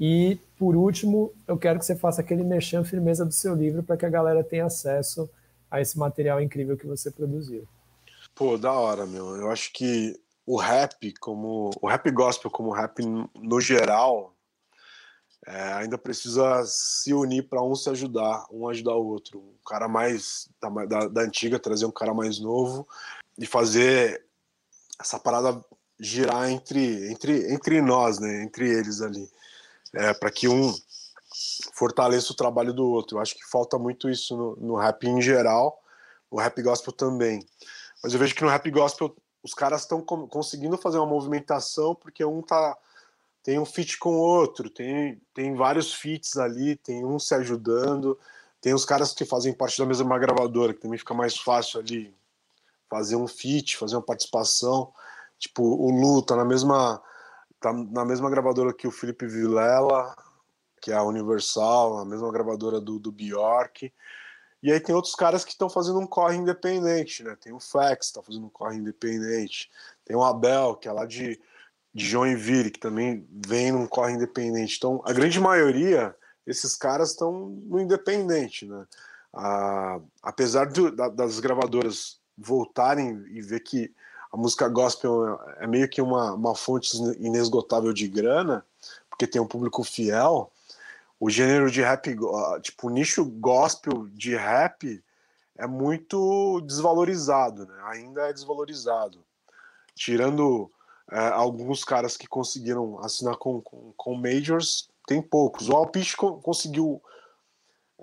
E, 0.00 0.38
por 0.56 0.76
último, 0.76 1.32
eu 1.46 1.58
quero 1.58 1.78
que 1.78 1.84
você 1.84 1.96
faça 1.96 2.20
aquele 2.20 2.44
mexão 2.44 2.84
firmeza 2.84 3.24
do 3.24 3.32
seu 3.32 3.54
livro 3.54 3.82
para 3.82 3.96
que 3.96 4.06
a 4.06 4.10
galera 4.10 4.44
tenha 4.44 4.66
acesso 4.66 5.28
a 5.70 5.80
esse 5.80 5.98
material 5.98 6.40
incrível 6.40 6.76
que 6.76 6.86
você 6.86 7.10
produziu. 7.10 7.66
Pô, 8.34 8.56
da 8.56 8.72
hora, 8.72 9.06
meu. 9.06 9.36
Eu 9.36 9.50
acho 9.50 9.72
que 9.72 10.18
o 10.46 10.56
rap, 10.56 11.12
como 11.20 11.70
o 11.80 11.88
rap 11.88 12.10
gospel, 12.10 12.50
como 12.50 12.70
o 12.70 12.72
rap 12.72 13.02
no 13.34 13.60
geral, 13.60 14.34
é, 15.46 15.72
ainda 15.74 15.98
precisa 15.98 16.64
se 16.64 17.12
unir 17.12 17.48
para 17.48 17.62
um 17.62 17.74
se 17.74 17.88
ajudar, 17.90 18.46
um 18.50 18.68
ajudar 18.68 18.94
o 18.94 19.06
outro. 19.06 19.40
Um 19.40 19.66
cara 19.66 19.88
mais 19.88 20.48
da, 20.60 20.68
da, 20.86 21.08
da 21.08 21.20
antiga 21.22 21.58
trazer 21.58 21.86
um 21.86 21.90
cara 21.90 22.14
mais 22.14 22.38
novo 22.38 22.86
e 23.38 23.46
fazer 23.46 24.24
essa 25.00 25.18
parada 25.18 25.64
girar 26.00 26.50
entre, 26.50 27.10
entre, 27.10 27.52
entre 27.52 27.80
nós, 27.82 28.18
né? 28.18 28.42
Entre 28.42 28.68
eles 28.68 29.00
ali 29.00 29.28
é, 29.94 30.12
para 30.14 30.30
que 30.30 30.48
um 30.48 30.74
fortaleça 31.72 32.32
o 32.32 32.36
trabalho 32.36 32.72
do 32.72 32.86
outro. 32.86 33.16
Eu 33.16 33.22
acho 33.22 33.34
que 33.34 33.44
falta 33.48 33.78
muito 33.78 34.08
isso 34.08 34.36
no, 34.36 34.56
no 34.56 34.76
rap 34.76 35.06
em 35.06 35.20
geral, 35.20 35.82
no 36.30 36.38
rap 36.38 36.60
gospel 36.62 36.92
também. 36.92 37.44
Mas 38.02 38.12
eu 38.12 38.18
vejo 38.18 38.34
que 38.34 38.42
no 38.42 38.50
rap 38.50 38.70
gospel 38.70 39.14
os 39.42 39.54
caras 39.54 39.82
estão 39.82 40.00
conseguindo 40.02 40.76
fazer 40.76 40.98
uma 40.98 41.06
movimentação 41.06 41.94
porque 41.94 42.24
um 42.24 42.42
tá 42.42 42.76
tem 43.42 43.58
um 43.58 43.64
fit 43.64 43.98
com 43.98 44.10
o 44.10 44.20
outro, 44.20 44.68
tem, 44.68 45.18
tem 45.32 45.54
vários 45.54 45.94
fits 45.94 46.36
ali, 46.36 46.76
tem 46.76 47.04
um 47.04 47.18
se 47.18 47.34
ajudando, 47.34 48.18
tem 48.60 48.74
os 48.74 48.84
caras 48.84 49.14
que 49.14 49.24
fazem 49.24 49.54
parte 49.54 49.78
da 49.78 49.86
mesma 49.86 50.18
gravadora, 50.18 50.74
que 50.74 50.80
também 50.80 50.98
fica 50.98 51.14
mais 51.14 51.38
fácil 51.38 51.80
ali 51.80 52.14
fazer 52.90 53.16
um 53.16 53.26
fit, 53.26 53.76
fazer 53.76 53.96
uma 53.96 54.02
participação. 54.02 54.92
Tipo, 55.38 55.62
o 55.62 55.90
Lu 55.90 56.20
tá 56.20 56.36
na 56.36 56.44
mesma 56.44 57.00
tá 57.60 57.72
na 57.72 58.04
mesma 58.04 58.28
gravadora 58.28 58.74
que 58.74 58.86
o 58.86 58.90
Felipe 58.90 59.26
Vilela, 59.26 60.14
que 60.80 60.92
é 60.92 60.94
a 60.94 61.02
Universal, 61.02 61.98
a 61.98 62.04
mesma 62.04 62.30
gravadora 62.32 62.80
do, 62.80 62.98
do 62.98 63.12
Bjork. 63.12 63.92
E 64.62 64.72
aí 64.72 64.80
tem 64.80 64.94
outros 64.94 65.14
caras 65.14 65.44
que 65.44 65.52
estão 65.52 65.70
fazendo 65.70 66.00
um 66.00 66.06
corre 66.06 66.36
independente, 66.36 67.22
né? 67.22 67.36
Tem 67.40 67.52
o 67.52 67.60
Fax, 67.60 68.10
tá 68.10 68.22
fazendo 68.22 68.46
um 68.46 68.50
corre 68.50 68.76
independente. 68.76 69.70
Tem 70.04 70.16
o 70.16 70.24
Abel, 70.24 70.74
que 70.74 70.88
é 70.88 70.92
lá 70.92 71.06
de, 71.06 71.40
de 71.94 72.04
Joinville, 72.04 72.70
que 72.70 72.80
também 72.80 73.26
vem 73.30 73.70
num 73.70 73.86
corre 73.86 74.14
independente. 74.14 74.76
Então, 74.76 75.00
a 75.04 75.12
grande 75.12 75.38
maioria, 75.38 76.14
esses 76.46 76.74
caras 76.74 77.10
estão 77.10 77.48
no 77.48 77.80
independente, 77.80 78.66
né? 78.66 78.86
Ah, 79.32 80.00
apesar 80.22 80.66
do, 80.66 80.90
da, 80.90 81.08
das 81.08 81.38
gravadoras 81.38 82.18
voltarem 82.36 83.24
e 83.30 83.40
ver 83.40 83.60
que 83.60 83.94
a 84.32 84.36
música 84.36 84.68
gospel 84.68 85.38
é 85.58 85.66
meio 85.66 85.88
que 85.88 86.02
uma, 86.02 86.34
uma 86.34 86.54
fonte 86.54 86.96
inesgotável 87.18 87.92
de 87.92 88.08
grana, 88.08 88.64
porque 89.08 89.26
tem 89.26 89.40
um 89.40 89.46
público 89.46 89.82
fiel. 89.82 90.52
O 91.20 91.28
gênero 91.28 91.70
de 91.70 91.82
rap, 91.82 92.16
tipo, 92.62 92.86
o 92.86 92.90
nicho 92.90 93.24
gospel 93.24 94.08
de 94.08 94.36
rap 94.36 95.02
é 95.56 95.66
muito 95.66 96.60
desvalorizado, 96.60 97.66
né? 97.66 97.74
ainda 97.86 98.28
é 98.28 98.32
desvalorizado. 98.32 99.24
Tirando 99.94 100.70
é, 101.10 101.18
alguns 101.28 101.82
caras 101.82 102.16
que 102.16 102.28
conseguiram 102.28 103.00
assinar 103.00 103.36
com, 103.36 103.60
com, 103.60 103.92
com 103.96 104.14
majors, 104.14 104.88
tem 105.06 105.20
poucos. 105.20 105.68
O 105.68 105.74
Alpiste 105.74 106.16
conseguiu 106.16 107.02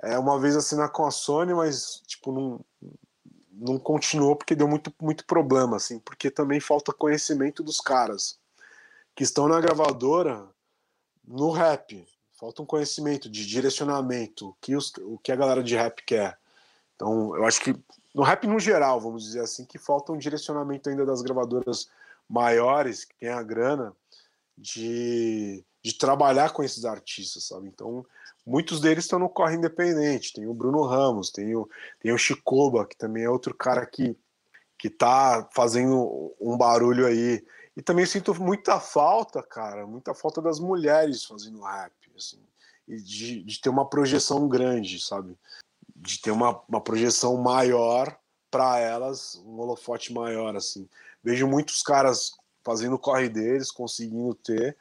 é, 0.03 0.17
uma 0.17 0.39
vez 0.39 0.57
assinar 0.57 0.91
com 0.91 1.05
a 1.05 1.11
Sony, 1.11 1.53
mas 1.53 2.01
tipo, 2.05 2.33
não, 2.33 2.59
não 3.51 3.79
continuou 3.79 4.35
porque 4.35 4.55
deu 4.55 4.67
muito, 4.67 4.93
muito 5.01 5.25
problema, 5.25 5.77
assim, 5.77 5.99
porque 5.99 6.29
também 6.29 6.59
falta 6.59 6.91
conhecimento 6.91 7.63
dos 7.63 7.79
caras 7.79 8.37
que 9.15 9.23
estão 9.23 9.47
na 9.47 9.61
gravadora 9.61 10.45
no 11.25 11.51
rap. 11.51 12.05
Falta 12.37 12.61
um 12.61 12.65
conhecimento 12.65 13.29
de 13.29 13.45
direcionamento, 13.45 14.49
o 14.49 14.55
que, 14.59 14.75
os, 14.75 14.91
o 15.01 15.17
que 15.17 15.31
a 15.31 15.35
galera 15.35 15.63
de 15.63 15.75
rap 15.75 16.03
quer. 16.05 16.37
Então, 16.95 17.35
eu 17.35 17.45
acho 17.45 17.61
que 17.61 17.75
no 18.13 18.23
rap 18.23 18.47
no 18.47 18.59
geral, 18.59 18.99
vamos 18.99 19.23
dizer 19.23 19.41
assim, 19.41 19.65
que 19.65 19.77
falta 19.77 20.11
um 20.11 20.17
direcionamento 20.17 20.89
ainda 20.89 21.05
das 21.05 21.21
gravadoras 21.21 21.89
maiores, 22.29 23.03
que 23.03 23.15
tem 23.15 23.29
a 23.29 23.43
grana, 23.43 23.93
de, 24.57 25.63
de 25.83 25.93
trabalhar 25.93 26.51
com 26.51 26.63
esses 26.63 26.85
artistas, 26.85 27.43
sabe? 27.45 27.67
Então, 27.67 28.05
muitos 28.45 28.79
deles 28.79 29.03
estão 29.03 29.19
no 29.19 29.29
corre 29.29 29.55
independente. 29.55 30.33
Tem 30.33 30.47
o 30.47 30.53
Bruno 30.53 30.83
Ramos, 30.83 31.29
tem 31.29 31.55
o, 31.55 31.69
tem 31.99 32.13
o 32.13 32.17
Chicoba, 32.17 32.85
que 32.85 32.95
também 32.95 33.23
é 33.23 33.29
outro 33.29 33.53
cara 33.53 33.85
que, 33.85 34.17
que 34.77 34.89
tá 34.89 35.47
fazendo 35.53 36.33
um 36.39 36.57
barulho 36.57 37.05
aí. 37.05 37.45
E 37.75 37.81
também 37.81 38.05
sinto 38.05 38.33
muita 38.41 38.79
falta, 38.79 39.43
cara, 39.43 39.85
muita 39.85 40.13
falta 40.13 40.41
das 40.41 40.59
mulheres 40.59 41.25
fazendo 41.25 41.61
rap, 41.61 41.91
assim, 42.15 42.41
e 42.87 42.97
de, 42.97 43.43
de 43.43 43.61
ter 43.61 43.69
uma 43.69 43.87
projeção 43.87 44.47
grande, 44.47 44.99
sabe? 44.99 45.37
De 45.95 46.19
ter 46.19 46.31
uma, 46.31 46.61
uma 46.67 46.81
projeção 46.81 47.37
maior 47.37 48.17
para 48.51 48.79
elas, 48.79 49.35
um 49.45 49.59
holofote 49.59 50.13
maior, 50.13 50.55
assim. 50.55 50.87
Vejo 51.23 51.47
muitos 51.47 51.81
caras 51.81 52.31
fazendo 52.63 52.95
o 52.95 52.99
corre 52.99 53.29
deles, 53.29 53.71
conseguindo 53.71 54.33
ter, 54.33 54.77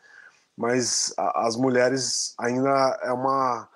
mas 0.57 1.12
a, 1.16 1.47
as 1.47 1.57
mulheres 1.57 2.35
ainda 2.39 2.99
é 3.03 3.12
uma 3.12 3.68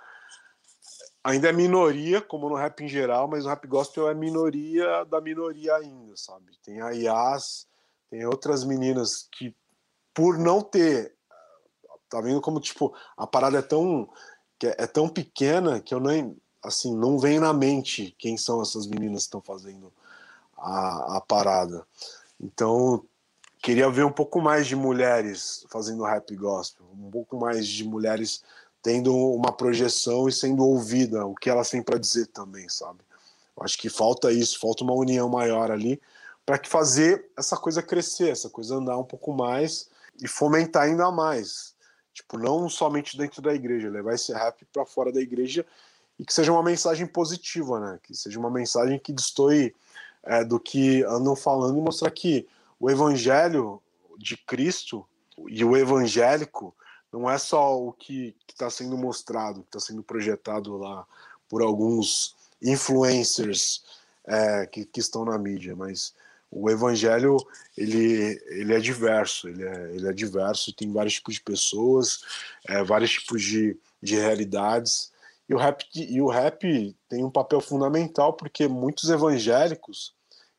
ainda 1.22 1.48
é 1.48 1.52
minoria, 1.52 2.22
como 2.22 2.48
no 2.48 2.54
rap 2.54 2.82
em 2.82 2.88
geral, 2.88 3.28
mas 3.28 3.44
o 3.44 3.48
rap 3.48 3.66
gospel 3.66 4.08
é 4.08 4.14
minoria 4.14 5.04
da 5.04 5.20
minoria 5.20 5.76
ainda, 5.76 6.16
sabe? 6.16 6.56
Tem 6.62 6.80
a 6.80 6.90
Yas, 6.90 7.66
tem 8.08 8.24
outras 8.24 8.64
meninas 8.64 9.28
que 9.30 9.54
por 10.14 10.38
não 10.38 10.62
ter 10.62 11.17
tá 12.08 12.20
vendo 12.20 12.40
como 12.40 12.60
tipo 12.60 12.94
a 13.16 13.26
parada 13.26 13.58
é 13.58 13.62
tão 13.62 14.08
é, 14.62 14.84
é 14.84 14.86
tão 14.86 15.08
pequena 15.08 15.80
que 15.80 15.94
eu 15.94 16.00
nem 16.00 16.36
assim 16.62 16.94
não 16.96 17.18
vem 17.18 17.38
na 17.38 17.52
mente 17.52 18.14
quem 18.18 18.36
são 18.36 18.60
essas 18.60 18.86
meninas 18.86 19.22
que 19.22 19.26
estão 19.26 19.40
fazendo 19.40 19.92
a, 20.56 21.16
a 21.16 21.20
parada. 21.20 21.86
Então 22.40 23.04
queria 23.62 23.90
ver 23.90 24.04
um 24.04 24.12
pouco 24.12 24.40
mais 24.40 24.66
de 24.66 24.76
mulheres 24.76 25.64
fazendo 25.68 26.04
rap 26.04 26.34
gospel, 26.36 26.86
um 26.92 27.10
pouco 27.10 27.36
mais 27.36 27.66
de 27.66 27.84
mulheres 27.84 28.42
tendo 28.82 29.14
uma 29.14 29.52
projeção 29.52 30.28
e 30.28 30.32
sendo 30.32 30.64
ouvida, 30.64 31.26
o 31.26 31.34
que 31.34 31.50
elas 31.50 31.68
têm 31.68 31.82
para 31.82 31.98
dizer 31.98 32.26
também, 32.28 32.68
sabe? 32.68 33.00
Eu 33.56 33.64
acho 33.64 33.76
que 33.76 33.88
falta 33.88 34.30
isso, 34.30 34.60
falta 34.60 34.84
uma 34.84 34.94
união 34.94 35.28
maior 35.28 35.70
ali 35.70 36.00
para 36.46 36.58
que 36.58 36.68
fazer 36.68 37.28
essa 37.36 37.56
coisa 37.56 37.82
crescer, 37.82 38.30
essa 38.30 38.48
coisa 38.48 38.76
andar 38.76 38.96
um 38.96 39.04
pouco 39.04 39.32
mais 39.34 39.90
e 40.22 40.26
fomentar 40.26 40.84
ainda 40.84 41.10
mais. 41.10 41.74
Tipo, 42.18 42.36
não 42.36 42.68
somente 42.68 43.16
dentro 43.16 43.40
da 43.40 43.54
igreja, 43.54 43.88
levar 43.88 44.14
esse 44.14 44.32
rap 44.32 44.64
para 44.72 44.84
fora 44.84 45.12
da 45.12 45.20
igreja 45.20 45.64
e 46.18 46.24
que 46.24 46.34
seja 46.34 46.50
uma 46.50 46.64
mensagem 46.64 47.06
positiva, 47.06 47.78
né? 47.78 48.00
Que 48.02 48.12
seja 48.12 48.40
uma 48.40 48.50
mensagem 48.50 48.98
que 48.98 49.12
destoie 49.12 49.72
é, 50.24 50.44
do 50.44 50.58
que 50.58 51.04
andam 51.04 51.36
falando 51.36 51.78
e 51.78 51.80
mostrar 51.80 52.10
que 52.10 52.48
o 52.80 52.90
evangelho 52.90 53.80
de 54.18 54.36
Cristo 54.36 55.06
e 55.46 55.64
o 55.64 55.76
evangélico 55.76 56.74
não 57.12 57.30
é 57.30 57.38
só 57.38 57.80
o 57.80 57.92
que 57.92 58.34
está 58.48 58.68
sendo 58.68 58.98
mostrado, 58.98 59.60
que 59.60 59.68
está 59.68 59.78
sendo 59.78 60.02
projetado 60.02 60.76
lá 60.76 61.06
por 61.48 61.62
alguns 61.62 62.34
influencers 62.60 63.84
é, 64.26 64.66
que, 64.66 64.84
que, 64.84 64.98
estão 64.98 65.24
na 65.24 65.38
mídia, 65.38 65.76
mas 65.76 66.12
o 66.50 66.70
evangelho 66.70 67.36
ele, 67.76 68.40
ele 68.46 68.74
é 68.74 68.80
diverso, 68.80 69.48
ele 69.48 69.64
é, 69.64 69.94
ele 69.94 70.08
é 70.08 70.12
diverso, 70.12 70.72
tem 70.72 70.92
vários 70.92 71.14
tipos 71.14 71.34
de 71.34 71.42
pessoas, 71.42 72.20
é, 72.66 72.82
vários 72.82 73.10
tipos 73.12 73.42
de, 73.42 73.76
de 74.02 74.16
realidades, 74.16 75.12
e 75.48 75.54
o, 75.54 75.58
rap, 75.58 75.84
e 75.94 76.20
o 76.20 76.28
rap 76.28 76.94
tem 77.08 77.24
um 77.24 77.30
papel 77.30 77.60
fundamental 77.60 78.34
porque 78.34 78.68
muitos 78.68 79.08
evangélicos 79.08 80.14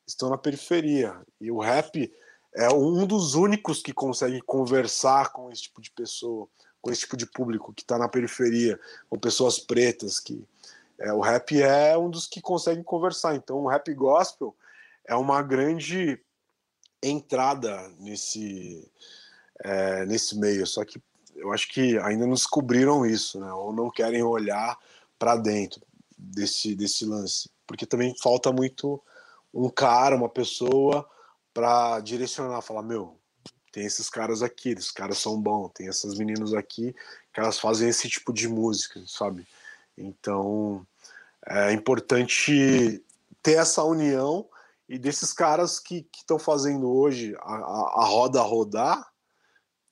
estão 0.05 0.29
na 0.29 0.37
periferia, 0.37 1.15
e 1.39 1.51
o 1.51 1.59
rap 1.59 2.11
é 2.55 2.69
um 2.69 3.05
dos 3.05 3.35
únicos 3.35 3.81
que 3.81 3.93
consegue 3.93 4.41
conversar 4.41 5.31
com 5.31 5.51
esse 5.51 5.63
tipo 5.63 5.81
de 5.81 5.91
pessoa, 5.91 6.47
com 6.81 6.91
esse 6.91 7.01
tipo 7.01 7.17
de 7.17 7.25
público 7.25 7.73
que 7.73 7.83
está 7.83 7.97
na 7.97 8.09
periferia, 8.09 8.79
com 9.09 9.19
pessoas 9.19 9.59
pretas, 9.59 10.19
que 10.19 10.43
é, 10.99 11.13
o 11.13 11.19
rap 11.19 11.61
é 11.61 11.97
um 11.97 12.09
dos 12.09 12.27
que 12.27 12.41
conseguem 12.41 12.83
conversar. 12.83 13.35
Então, 13.35 13.57
o 13.57 13.67
rap 13.67 13.93
gospel 13.93 14.55
é 15.09 15.15
uma 15.15 15.41
grande 15.41 16.21
entrada 17.01 17.89
nesse 17.97 18.87
é, 19.63 20.05
nesse 20.05 20.37
meio. 20.37 20.65
Só 20.67 20.85
que 20.85 21.01
eu 21.35 21.51
acho 21.51 21.67
que 21.69 21.97
ainda 21.99 22.27
não 22.27 22.35
descobriram 22.35 23.05
isso, 23.05 23.39
né? 23.39 23.51
Ou 23.51 23.73
não 23.73 23.89
querem 23.89 24.21
olhar 24.21 24.77
para 25.17 25.35
dentro 25.35 25.81
desse 26.15 26.75
desse 26.75 27.05
lance, 27.05 27.49
porque 27.65 27.87
também 27.87 28.15
falta 28.21 28.51
muito 28.51 29.01
um 29.51 29.67
cara, 29.67 30.15
uma 30.15 30.29
pessoa 30.29 31.09
para 31.51 31.99
direcionar, 32.01 32.61
falar, 32.61 32.83
meu, 32.83 33.17
tem 33.71 33.85
esses 33.85 34.09
caras 34.09 34.43
aqui, 34.43 34.69
esses 34.69 34.91
caras 34.91 35.17
são 35.17 35.41
bons, 35.41 35.71
tem 35.73 35.87
essas 35.87 36.15
meninas 36.15 36.53
aqui 36.53 36.95
que 37.33 37.39
elas 37.39 37.57
fazem 37.57 37.89
esse 37.89 38.07
tipo 38.07 38.31
de 38.31 38.47
música, 38.47 39.01
sabe? 39.07 39.47
Então 39.97 40.85
é 41.47 41.73
importante 41.73 43.03
ter 43.41 43.53
essa 43.53 43.83
união 43.83 44.47
e 44.89 44.97
desses 44.97 45.31
caras 45.31 45.79
que 45.79 46.09
estão 46.17 46.39
fazendo 46.39 46.91
hoje 46.91 47.35
a, 47.41 47.55
a, 47.55 47.93
a, 48.01 48.05
roda 48.05 48.41
rodar, 48.41 49.07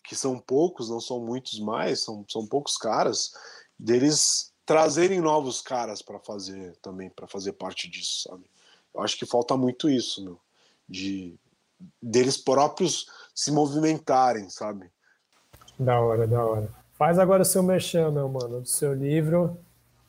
que 0.03 0.15
são 0.15 0.39
poucos, 0.39 0.89
não 0.89 0.99
são 0.99 1.23
muitos 1.23 1.59
mais, 1.59 1.99
são, 1.99 2.25
são 2.27 2.47
poucos 2.47 2.77
caras, 2.77 3.31
deles 3.77 4.51
trazerem 4.65 5.21
novos 5.21 5.61
caras 5.61 6.01
para 6.01 6.19
fazer 6.19 6.75
também, 6.81 7.11
para 7.11 7.27
fazer 7.27 7.53
parte 7.53 7.87
disso, 7.87 8.27
sabe? 8.27 8.49
Eu 8.93 9.03
acho 9.03 9.15
que 9.17 9.25
falta 9.25 9.55
muito 9.55 9.87
isso, 9.87 10.23
meu, 10.23 10.39
de 10.89 11.39
deles 12.01 12.35
próprios 12.35 13.05
se 13.35 13.51
movimentarem, 13.51 14.49
sabe? 14.49 14.89
Da 15.77 15.99
hora, 15.99 16.25
da 16.25 16.43
hora. 16.43 16.73
Faz 16.97 17.19
agora 17.19 17.43
o 17.43 17.45
seu 17.45 17.61
merchan, 17.61 18.09
meu 18.09 18.27
mano, 18.27 18.61
do 18.61 18.67
seu 18.67 18.95
livro, 18.95 19.59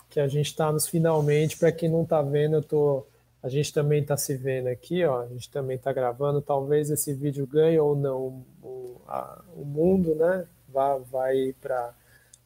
que 0.08 0.18
a 0.18 0.26
gente 0.26 0.46
está 0.46 0.72
nos 0.72 0.88
finalmente. 0.88 1.58
Para 1.58 1.70
quem 1.70 1.90
não 1.90 2.04
está 2.04 2.22
vendo, 2.22 2.56
eu 2.56 2.62
tô, 2.62 3.06
a 3.42 3.48
gente 3.48 3.72
também 3.72 4.02
está 4.02 4.16
se 4.16 4.36
vendo 4.36 4.66
aqui, 4.68 5.04
ó. 5.04 5.22
A 5.22 5.26
gente 5.28 5.50
também 5.50 5.76
está 5.76 5.92
gravando. 5.92 6.42
Talvez 6.42 6.90
esse 6.90 7.14
vídeo 7.14 7.46
ganhe 7.46 7.78
ou 7.78 7.94
não 7.94 8.44
o, 8.62 9.00
a, 9.06 9.42
o 9.54 9.64
mundo, 9.64 10.14
né? 10.14 10.46
Vai, 10.68 11.00
vai 11.00 11.54
para 11.60 11.94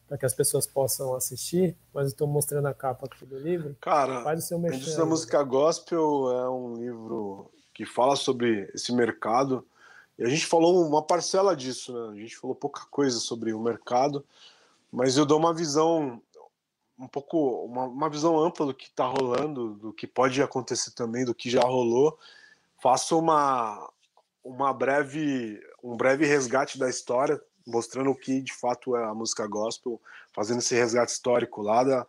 para 0.07 0.17
que 0.17 0.25
as 0.25 0.33
pessoas 0.33 0.67
possam 0.67 1.15
assistir, 1.15 1.75
mas 1.91 2.09
estou 2.09 2.27
mostrando 2.27 2.67
a 2.67 2.73
capa 2.73 3.07
aqui 3.07 3.25
do 3.25 3.39
livro. 3.39 3.75
Cara, 3.81 4.21
Faz 4.21 4.43
o 4.43 4.47
seu 4.47 4.57
a 4.57 4.59
indústria 4.59 4.97
da 4.97 5.05
música 5.05 5.41
gospel 5.41 6.29
é 6.31 6.49
um 6.49 6.75
livro 6.75 7.49
que 7.73 7.83
fala 7.83 8.15
sobre 8.15 8.69
esse 8.75 8.93
mercado. 8.93 9.65
E 10.19 10.23
a 10.23 10.29
gente 10.29 10.45
falou 10.45 10.85
uma 10.85 11.01
parcela 11.01 11.55
disso, 11.55 11.91
né? 11.93 12.11
A 12.11 12.21
gente 12.21 12.37
falou 12.37 12.55
pouca 12.55 12.81
coisa 12.91 13.17
sobre 13.19 13.53
o 13.53 13.59
mercado, 13.59 14.23
mas 14.91 15.17
eu 15.17 15.25
dou 15.25 15.39
uma 15.39 15.53
visão 15.53 16.21
um 16.97 17.07
pouco 17.07 17.65
uma, 17.65 17.85
uma 17.85 18.09
visão 18.09 18.37
ampla 18.37 18.65
do 18.65 18.73
que 18.73 18.85
está 18.85 19.05
rolando, 19.05 19.75
do 19.75 19.93
que 19.93 20.07
pode 20.07 20.41
acontecer 20.41 20.91
também, 20.91 21.25
do 21.25 21.35
que 21.35 21.49
já 21.49 21.61
rolou. 21.61 22.17
Faço 22.81 23.17
uma 23.17 23.89
uma 24.43 24.73
breve 24.73 25.61
um 25.83 25.95
breve 25.95 26.25
resgate 26.25 26.77
da 26.77 26.89
história, 26.89 27.41
mostrando 27.65 28.11
o 28.11 28.15
que 28.15 28.41
de 28.41 28.53
fato 28.53 28.95
é 28.95 29.03
a 29.03 29.13
música 29.13 29.47
gospel, 29.47 30.01
fazendo 30.33 30.59
esse 30.59 30.75
resgate 30.75 31.11
histórico 31.11 31.61
lá 31.61 31.83
da, 31.83 32.07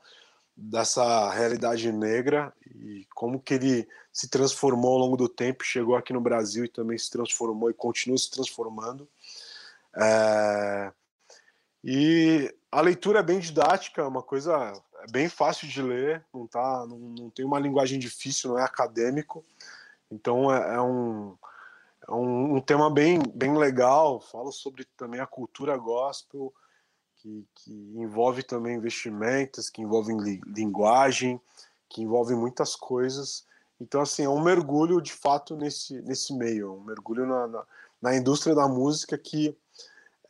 dessa 0.57 1.31
realidade 1.31 1.91
negra 1.91 2.53
e 2.75 3.07
como 3.15 3.41
que 3.41 3.55
ele 3.55 3.89
se 4.13 4.29
transformou 4.29 4.93
ao 4.93 4.99
longo 4.99 5.17
do 5.17 5.29
tempo, 5.29 5.65
chegou 5.65 5.97
aqui 5.97 6.13
no 6.13 6.21
Brasil 6.21 6.65
e 6.65 6.69
também 6.69 6.97
se 6.97 7.11
transformou 7.11 7.71
e 7.71 7.75
continua 7.75 8.17
se 8.17 8.31
transformando. 8.31 9.09
É... 9.97 10.93
E 11.85 12.53
a 12.73 12.81
leitura 12.81 13.19
é 13.19 13.23
bem 13.23 13.39
didática, 13.39 14.01
é 14.01 14.07
uma 14.07 14.23
coisa 14.23 14.73
é 15.03 15.11
bem 15.13 15.29
fácil 15.29 15.69
de 15.69 15.83
ler, 15.83 16.25
não, 16.33 16.47
tá, 16.47 16.87
não, 16.89 16.99
não 16.99 17.31
tem 17.31 17.45
uma 17.45 17.61
linguagem 17.61 17.99
difícil, 17.99 18.51
não 18.51 18.59
é 18.59 18.63
acadêmico, 18.63 19.45
então 20.11 20.51
é, 20.51 20.77
é 20.77 20.81
um, 20.81 21.37
é 22.09 22.13
um, 22.13 22.57
um 22.57 22.61
tema 22.61 22.91
bem, 22.91 23.21
bem 23.35 23.55
legal, 23.55 24.19
fala 24.19 24.51
sobre 24.51 24.87
também 24.97 25.21
a 25.21 25.27
cultura 25.27 25.77
gospel, 25.77 26.53
que, 27.17 27.47
que 27.55 27.73
envolve 27.97 28.43
também 28.43 28.77
investimentos, 28.77 29.69
que 29.69 29.83
envolve 29.83 30.15
li, 30.15 30.41
linguagem, 30.47 31.39
que 31.89 32.03
envolve 32.03 32.35
muitas 32.35 32.75
coisas. 32.75 33.47
Então, 33.81 34.01
assim, 34.01 34.25
é 34.25 34.29
um 34.29 34.43
mergulho 34.43 35.01
de 35.01 35.13
fato 35.13 35.55
nesse, 35.57 36.01
nesse 36.03 36.35
meio, 36.35 36.75
um 36.75 36.85
mergulho 36.85 37.27
na, 37.27 37.47
na, 37.47 37.65
na 38.01 38.17
indústria 38.17 38.55
da 38.55 38.69
música 38.69 39.19
que, 39.19 39.57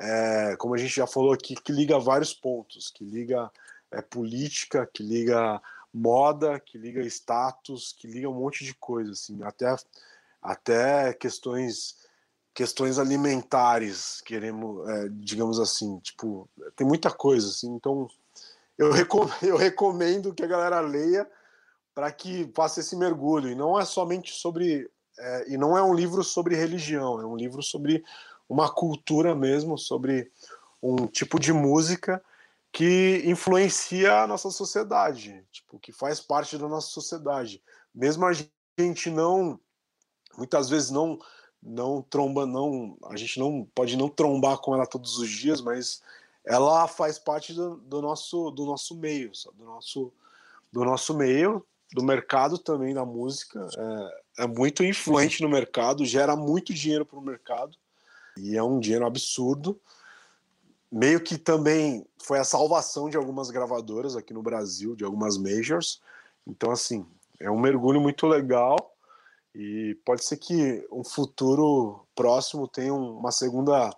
é, 0.00 0.56
como 0.56 0.74
a 0.74 0.78
gente 0.78 0.94
já 0.94 1.06
falou 1.06 1.32
aqui, 1.32 1.54
que 1.54 1.72
liga 1.72 1.98
vários 1.98 2.34
pontos, 2.34 2.90
que 2.90 3.04
liga 3.04 3.50
é, 3.90 4.02
política, 4.02 4.88
que 4.92 5.02
liga 5.02 5.60
moda, 5.92 6.58
que 6.58 6.76
liga 6.76 7.00
status, 7.02 7.94
que 7.96 8.06
liga 8.08 8.28
um 8.28 8.34
monte 8.34 8.64
de 8.64 8.74
coisa, 8.74 9.12
assim, 9.12 9.42
até, 9.42 9.74
até 10.42 11.12
questões 11.14 12.02
questões 12.54 13.00
alimentares, 13.00 14.20
queremos, 14.20 14.88
é, 14.88 15.08
digamos 15.10 15.58
assim, 15.58 15.98
tipo, 15.98 16.48
tem 16.76 16.86
muita 16.86 17.10
coisa, 17.10 17.48
assim, 17.48 17.74
então 17.74 18.08
eu, 18.78 18.92
recomendo, 18.92 19.34
eu 19.42 19.56
recomendo 19.56 20.32
que 20.32 20.44
a 20.44 20.46
galera 20.46 20.80
leia 20.80 21.28
para 21.92 22.10
que 22.12 22.50
faça 22.54 22.78
esse 22.78 22.94
mergulho, 22.94 23.50
e 23.50 23.56
não 23.56 23.78
é 23.78 23.84
somente 23.84 24.32
sobre, 24.32 24.88
é, 25.18 25.52
e 25.52 25.56
não 25.56 25.76
é 25.76 25.82
um 25.82 25.92
livro 25.92 26.22
sobre 26.22 26.54
religião, 26.54 27.20
é 27.20 27.26
um 27.26 27.36
livro 27.36 27.62
sobre 27.62 28.04
uma 28.54 28.72
cultura 28.72 29.34
mesmo, 29.34 29.76
sobre 29.76 30.30
um 30.80 31.08
tipo 31.08 31.40
de 31.40 31.52
música 31.52 32.22
que 32.70 33.20
influencia 33.24 34.22
a 34.22 34.26
nossa 34.28 34.48
sociedade, 34.48 35.44
tipo, 35.50 35.76
que 35.80 35.90
faz 35.90 36.20
parte 36.20 36.56
da 36.56 36.68
nossa 36.68 36.88
sociedade. 36.88 37.60
Mesmo 37.92 38.24
a 38.24 38.32
gente 38.78 39.10
não, 39.10 39.58
muitas 40.38 40.70
vezes 40.70 40.90
não 40.90 41.18
não 41.66 42.02
tromba, 42.02 42.44
não, 42.44 42.94
a 43.06 43.16
gente 43.16 43.40
não 43.40 43.66
pode 43.74 43.96
não 43.96 44.06
trombar 44.06 44.58
com 44.58 44.74
ela 44.74 44.86
todos 44.86 45.16
os 45.16 45.30
dias, 45.30 45.62
mas 45.62 46.02
ela 46.44 46.86
faz 46.86 47.18
parte 47.18 47.54
do, 47.54 47.76
do 47.78 48.02
nosso 48.02 48.50
do 48.50 48.66
nosso 48.66 48.94
meio, 48.94 49.32
do 49.54 49.64
nosso 49.64 50.12
do 50.70 50.84
nosso 50.84 51.14
meio, 51.14 51.66
do 51.92 52.04
mercado 52.04 52.58
também 52.58 52.94
da 52.94 53.04
música, 53.04 53.66
é, 54.38 54.44
é 54.44 54.46
muito 54.46 54.84
influente 54.84 55.42
no 55.42 55.48
mercado, 55.48 56.04
gera 56.04 56.36
muito 56.36 56.72
dinheiro 56.72 57.06
para 57.06 57.18
o 57.18 57.22
mercado 57.22 57.76
e 58.36 58.56
é 58.56 58.62
um 58.62 58.80
dinheiro 58.80 59.06
absurdo. 59.06 59.80
Meio 60.90 61.20
que 61.20 61.36
também 61.36 62.06
foi 62.22 62.38
a 62.38 62.44
salvação 62.44 63.10
de 63.10 63.16
algumas 63.16 63.50
gravadoras 63.50 64.16
aqui 64.16 64.32
no 64.32 64.42
Brasil, 64.42 64.94
de 64.94 65.04
algumas 65.04 65.36
majors. 65.36 66.00
Então, 66.46 66.70
assim, 66.70 67.06
é 67.40 67.50
um 67.50 67.58
mergulho 67.58 68.00
muito 68.00 68.26
legal 68.26 68.94
e 69.54 69.96
pode 70.04 70.24
ser 70.24 70.36
que 70.36 70.86
um 70.90 71.04
futuro 71.04 72.06
próximo 72.14 72.66
tenha 72.66 72.92
uma 72.92 73.30
segunda, 73.30 73.90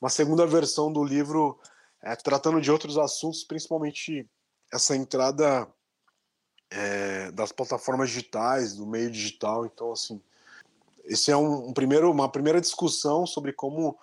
uma 0.00 0.08
segunda 0.08 0.46
versão 0.46 0.92
do 0.92 1.04
livro 1.04 1.58
é, 2.02 2.16
tratando 2.16 2.60
de 2.60 2.70
outros 2.70 2.98
assuntos, 2.98 3.44
principalmente 3.44 4.28
essa 4.72 4.96
entrada 4.96 5.68
é, 6.70 7.30
das 7.32 7.52
plataformas 7.52 8.08
digitais, 8.08 8.74
do 8.74 8.86
meio 8.86 9.10
digital. 9.10 9.66
Então, 9.66 9.92
assim, 9.92 10.20
esse 11.04 11.30
é 11.30 11.36
um, 11.36 11.68
um, 11.68 11.72
primeiro, 11.72 12.10
uma 12.10 12.28
primeira 12.28 12.60
discussão 12.60 13.26
sobre 13.26 13.52
como 13.52 13.96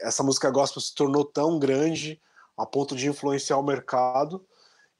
essa 0.00 0.22
música 0.22 0.50
gospel 0.50 0.80
se 0.80 0.94
tornou 0.94 1.24
tão 1.24 1.58
grande 1.58 2.20
a 2.56 2.64
ponto 2.64 2.96
de 2.96 3.08
influenciar 3.08 3.58
o 3.58 3.62
mercado 3.62 4.44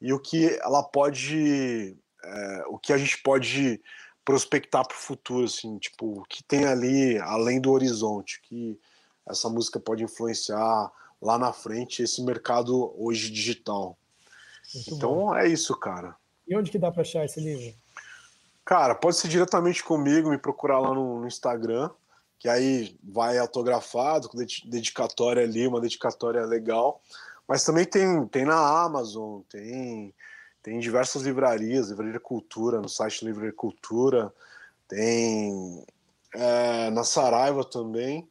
e 0.01 0.12
o 0.12 0.20
que 0.20 0.59
ela 0.61 0.83
pode, 0.83 1.97
é, 2.22 2.64
o 2.68 2.79
que 2.79 2.93
a 2.93 2.99
gente 2.99 3.22
pode 3.22 3.81
prospectar 4.24 4.87
para 4.87 4.97
o 4.97 5.01
futuro, 5.01 5.45
assim, 5.45 5.79
tipo, 5.79 6.20
o 6.20 6.24
que 6.24 6.43
tem 6.43 6.64
ali 6.66 7.18
além 7.18 7.61
do 7.61 7.72
horizonte, 7.72 8.41
que 8.43 8.79
essa 9.27 9.49
música 9.49 9.81
pode 9.81 10.05
influenciar 10.05 10.91
lá 11.22 11.39
na 11.39 11.53
frente 11.53 12.03
esse 12.03 12.22
mercado 12.22 12.93
hoje 13.03 13.31
digital. 13.31 13.97
Muito 14.74 14.95
então 14.95 15.14
bom. 15.14 15.35
é 15.35 15.49
isso, 15.49 15.74
cara. 15.79 16.16
E 16.47 16.57
onde 16.57 16.70
que 16.70 16.79
dá 16.79 16.91
para 16.91 17.03
achar 17.03 17.24
esse 17.24 17.41
livro? 17.41 17.74
Cara, 18.67 18.97
pode 18.97 19.17
ser 19.17 19.29
diretamente 19.29 19.83
comigo, 19.83 20.29
me 20.29 20.37
procurar 20.37 20.81
lá 20.81 20.93
no, 20.93 21.21
no 21.21 21.27
Instagram, 21.27 21.89
que 22.37 22.49
aí 22.49 22.99
vai 23.03 23.39
autografado, 23.39 24.29
com 24.29 24.37
dedicatória 24.37 25.45
ali, 25.45 25.69
uma 25.69 25.81
dedicatória 25.81 26.45
legal. 26.45 27.01
Mas 27.47 27.64
também 27.64 27.85
tem, 27.85 28.27
tem 28.27 28.45
na 28.45 28.59
Amazon, 28.59 29.41
tem, 29.49 30.12
tem 30.62 30.81
diversas 30.81 31.23
livrarias, 31.23 31.91
Livraria 31.91 32.19
Cultura, 32.19 32.81
no 32.81 32.89
site 32.89 33.25
Livraria 33.25 33.53
Cultura, 33.53 34.35
tem 34.89 35.87
é, 36.35 36.91
na 36.91 37.05
Saraiva 37.05 37.64
também, 37.64 38.29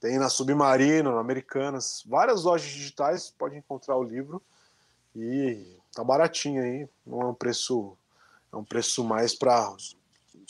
tem 0.00 0.18
na 0.18 0.28
Submarino, 0.28 1.14
na 1.14 1.20
Americanas, 1.20 2.02
várias 2.04 2.42
lojas 2.42 2.68
digitais, 2.68 3.30
pode 3.30 3.56
encontrar 3.56 3.96
o 3.96 4.02
livro 4.02 4.42
e 5.14 5.78
tá 5.94 6.02
baratinho 6.02 6.62
aí, 6.62 6.88
não 7.06 7.22
é 7.22 7.26
um 7.26 7.34
preço, 7.34 7.96
é 8.52 8.56
um 8.56 8.64
preço 8.64 9.04
mais 9.04 9.34
para 9.34 9.74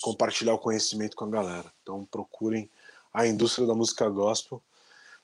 compartilhar 0.00 0.54
o 0.54 0.58
conhecimento 0.58 1.16
com 1.16 1.24
a 1.24 1.30
galera. 1.30 1.72
Então 1.82 2.04
procurem 2.04 2.70
a 3.12 3.26
indústria 3.26 3.66
da 3.66 3.74
música 3.74 4.08
gospel, 4.08 4.62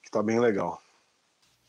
que 0.03 0.11
tá 0.11 0.23
bem 0.23 0.41
legal. 0.41 0.81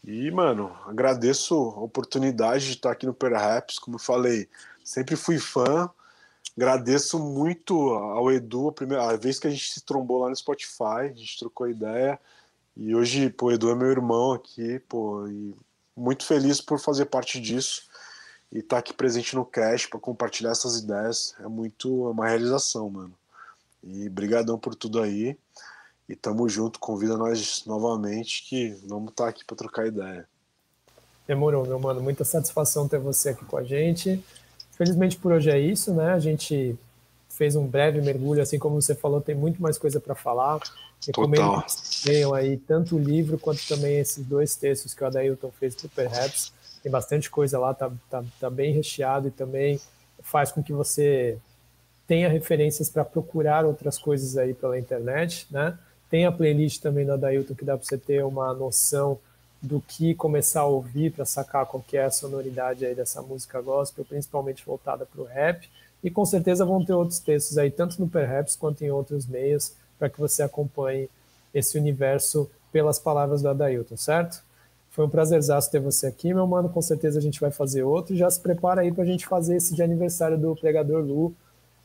E, 0.03 0.29
mano, 0.31 0.75
agradeço 0.85 1.55
a 1.55 1.81
oportunidade 1.81 2.65
de 2.65 2.73
estar 2.73 2.91
aqui 2.91 3.05
no 3.05 3.13
Perhaps, 3.13 3.79
como 3.79 3.95
eu 3.95 3.99
falei, 3.99 4.47
sempre 4.83 5.15
fui 5.15 5.39
fã. 5.39 5.89
Agradeço 6.55 7.19
muito 7.19 7.89
ao 7.89 8.31
Edu, 8.31 8.69
a 8.69 8.71
primeira 8.71 9.17
vez 9.17 9.39
que 9.39 9.47
a 9.47 9.49
gente 9.49 9.71
se 9.71 9.81
trombou 9.81 10.19
lá 10.19 10.29
no 10.29 10.35
Spotify, 10.35 11.09
a 11.11 11.13
gente 11.13 11.39
trocou 11.39 11.67
ideia. 11.67 12.19
E 12.77 12.95
hoje, 12.95 13.29
pô, 13.29 13.47
o 13.47 13.51
Edu 13.51 13.69
é 13.71 13.75
meu 13.75 13.89
irmão 13.89 14.33
aqui, 14.33 14.79
pô, 14.87 15.27
e 15.27 15.55
muito 15.95 16.25
feliz 16.25 16.61
por 16.61 16.79
fazer 16.79 17.05
parte 17.05 17.39
disso 17.39 17.83
e 18.55 18.59
estar 18.59 18.77
aqui 18.77 18.93
presente 18.93 19.35
no 19.35 19.43
cast 19.43 19.89
para 19.89 19.99
compartilhar 19.99 20.51
essas 20.51 20.77
ideias. 20.77 21.35
É 21.41 21.47
muito 21.47 22.07
é 22.07 22.11
uma 22.11 22.25
realização, 22.25 22.89
mano. 22.89 23.13
E 23.83 24.07
brigadão 24.07 24.57
por 24.57 24.73
tudo 24.73 25.01
aí. 25.01 25.37
E 26.07 26.15
tamo 26.15 26.47
junto, 26.47 26.79
convida 26.79 27.17
nós 27.17 27.65
novamente 27.65 28.45
que 28.47 28.69
vamos 28.87 29.09
estar 29.09 29.25
tá 29.25 29.29
aqui 29.29 29.43
para 29.43 29.57
trocar 29.57 29.87
ideia. 29.87 30.25
Demorou, 31.27 31.65
meu 31.65 31.77
mano. 31.77 32.01
Muita 32.01 32.23
satisfação 32.23 32.87
ter 32.87 32.97
você 32.97 33.29
aqui 33.29 33.43
com 33.43 33.57
a 33.57 33.63
gente. 33.63 34.23
Felizmente 34.71 35.17
por 35.17 35.33
hoje 35.33 35.49
é 35.49 35.59
isso, 35.59 35.93
né? 35.93 36.13
A 36.13 36.19
gente 36.19 36.77
fez 37.27 37.57
um 37.57 37.67
breve 37.67 37.99
mergulho, 38.01 38.41
assim 38.41 38.57
como 38.57 38.81
você 38.81 38.95
falou, 38.95 39.19
tem 39.19 39.35
muito 39.35 39.61
mais 39.61 39.77
coisa 39.77 39.99
para 39.99 40.15
falar. 40.15 40.61
Recomendo 41.05 41.61
que 41.63 42.09
leiam 42.09 42.33
aí 42.33 42.55
tanto 42.55 42.95
o 42.95 42.99
livro 42.99 43.37
quanto 43.37 43.67
também 43.67 43.99
esses 43.99 44.25
dois 44.25 44.55
textos 44.55 44.93
que 44.93 45.03
o 45.03 45.07
Adailton 45.07 45.51
fez 45.59 45.75
para 45.75 45.87
o 45.87 45.89
Perhaps. 45.89 46.53
Tem 46.85 46.91
bastante 46.91 47.31
coisa 47.31 47.57
lá, 47.57 47.73
tá, 47.73 47.91
tá, 48.11 48.23
tá 48.39 48.47
bem 48.47 48.71
recheado 48.71 49.27
e 49.27 49.31
também 49.31 49.81
faz 50.21 50.51
com 50.51 50.61
que 50.61 50.71
você 50.71 51.35
tenha 52.05 52.29
referências 52.29 52.91
para 52.91 53.03
procurar 53.03 53.65
outras 53.65 53.97
coisas 53.97 54.37
aí 54.37 54.53
pela 54.53 54.77
internet, 54.77 55.47
né? 55.49 55.79
Tem 56.11 56.27
a 56.27 56.31
playlist 56.31 56.83
também 56.83 57.03
da 57.03 57.17
Dailton 57.17 57.55
que 57.55 57.65
dá 57.65 57.75
para 57.75 57.83
você 57.83 57.97
ter 57.97 58.23
uma 58.23 58.53
noção 58.53 59.17
do 59.59 59.81
que 59.81 60.13
começar 60.13 60.61
a 60.61 60.65
ouvir 60.67 61.11
para 61.11 61.25
sacar 61.25 61.65
qual 61.65 61.83
é 61.91 62.03
a 62.03 62.11
sonoridade 62.11 62.85
aí 62.85 62.93
dessa 62.93 63.19
música 63.19 63.59
gospel, 63.61 64.05
principalmente 64.05 64.63
voltada 64.63 65.07
para 65.07 65.23
o 65.23 65.25
rap. 65.25 65.67
E 66.03 66.11
com 66.11 66.23
certeza 66.23 66.65
vão 66.65 66.85
ter 66.85 66.93
outros 66.93 67.17
textos 67.17 67.57
aí, 67.57 67.71
tanto 67.71 67.99
no 67.99 68.07
Perhaps 68.07 68.55
quanto 68.55 68.83
em 68.83 68.91
outros 68.91 69.25
meios, 69.25 69.73
para 69.97 70.07
que 70.07 70.19
você 70.19 70.43
acompanhe 70.43 71.09
esse 71.51 71.79
universo 71.79 72.47
pelas 72.71 72.99
palavras 72.99 73.41
do 73.41 73.49
Adailton, 73.49 73.97
certo? 73.97 74.43
Foi 74.95 75.03
um 75.03 75.09
prazerzaço 75.09 75.69
ter 75.69 75.81
você 75.81 76.07
aqui, 76.07 76.33
meu 76.33 76.47
mano. 76.47 76.69
Com 76.69 76.81
certeza 76.81 77.19
a 77.19 77.21
gente 77.21 77.41
vai 77.41 77.51
fazer 77.51 77.83
outro. 77.83 78.13
E 78.13 78.17
já 78.17 78.31
se 78.31 78.39
prepara 78.39 78.79
aí 78.79 78.93
para 78.93 79.03
a 79.03 79.05
gente 79.05 79.27
fazer 79.27 79.57
esse 79.57 79.75
de 79.75 79.83
aniversário 79.83 80.37
do 80.37 80.55
Pregador 80.55 81.03
Lu, 81.03 81.35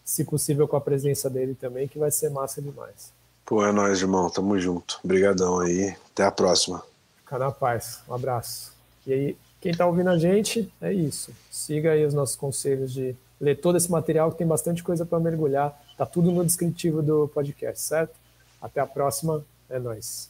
se 0.04 0.22
possível 0.22 0.68
com 0.68 0.76
a 0.76 0.80
presença 0.80 1.28
dele 1.28 1.56
também, 1.60 1.88
que 1.88 1.98
vai 1.98 2.12
ser 2.12 2.30
massa 2.30 2.62
demais. 2.62 3.12
Pô, 3.44 3.66
é 3.66 3.72
nóis, 3.72 4.00
irmão. 4.00 4.30
Tamo 4.30 4.56
junto. 4.60 5.00
Obrigadão 5.02 5.58
aí. 5.58 5.92
Até 6.12 6.22
a 6.22 6.30
próxima. 6.30 6.84
Fica 7.16 7.36
na 7.36 7.50
paz. 7.50 7.98
Um 8.08 8.14
abraço. 8.14 8.72
E 9.04 9.12
aí, 9.12 9.36
quem 9.60 9.74
tá 9.74 9.84
ouvindo 9.86 10.10
a 10.10 10.16
gente, 10.16 10.72
é 10.80 10.92
isso. 10.92 11.32
Siga 11.50 11.90
aí 11.90 12.06
os 12.06 12.14
nossos 12.14 12.36
conselhos 12.36 12.92
de 12.92 13.16
ler 13.40 13.56
todo 13.56 13.76
esse 13.76 13.90
material, 13.90 14.30
que 14.30 14.38
tem 14.38 14.46
bastante 14.46 14.84
coisa 14.84 15.04
para 15.04 15.18
mergulhar. 15.18 15.76
Tá 15.98 16.06
tudo 16.06 16.30
no 16.30 16.44
descritivo 16.44 17.02
do 17.02 17.26
podcast, 17.26 17.82
certo? 17.82 18.14
Até 18.62 18.80
a 18.80 18.86
próxima. 18.86 19.44
É 19.68 19.80
nóis. 19.80 20.29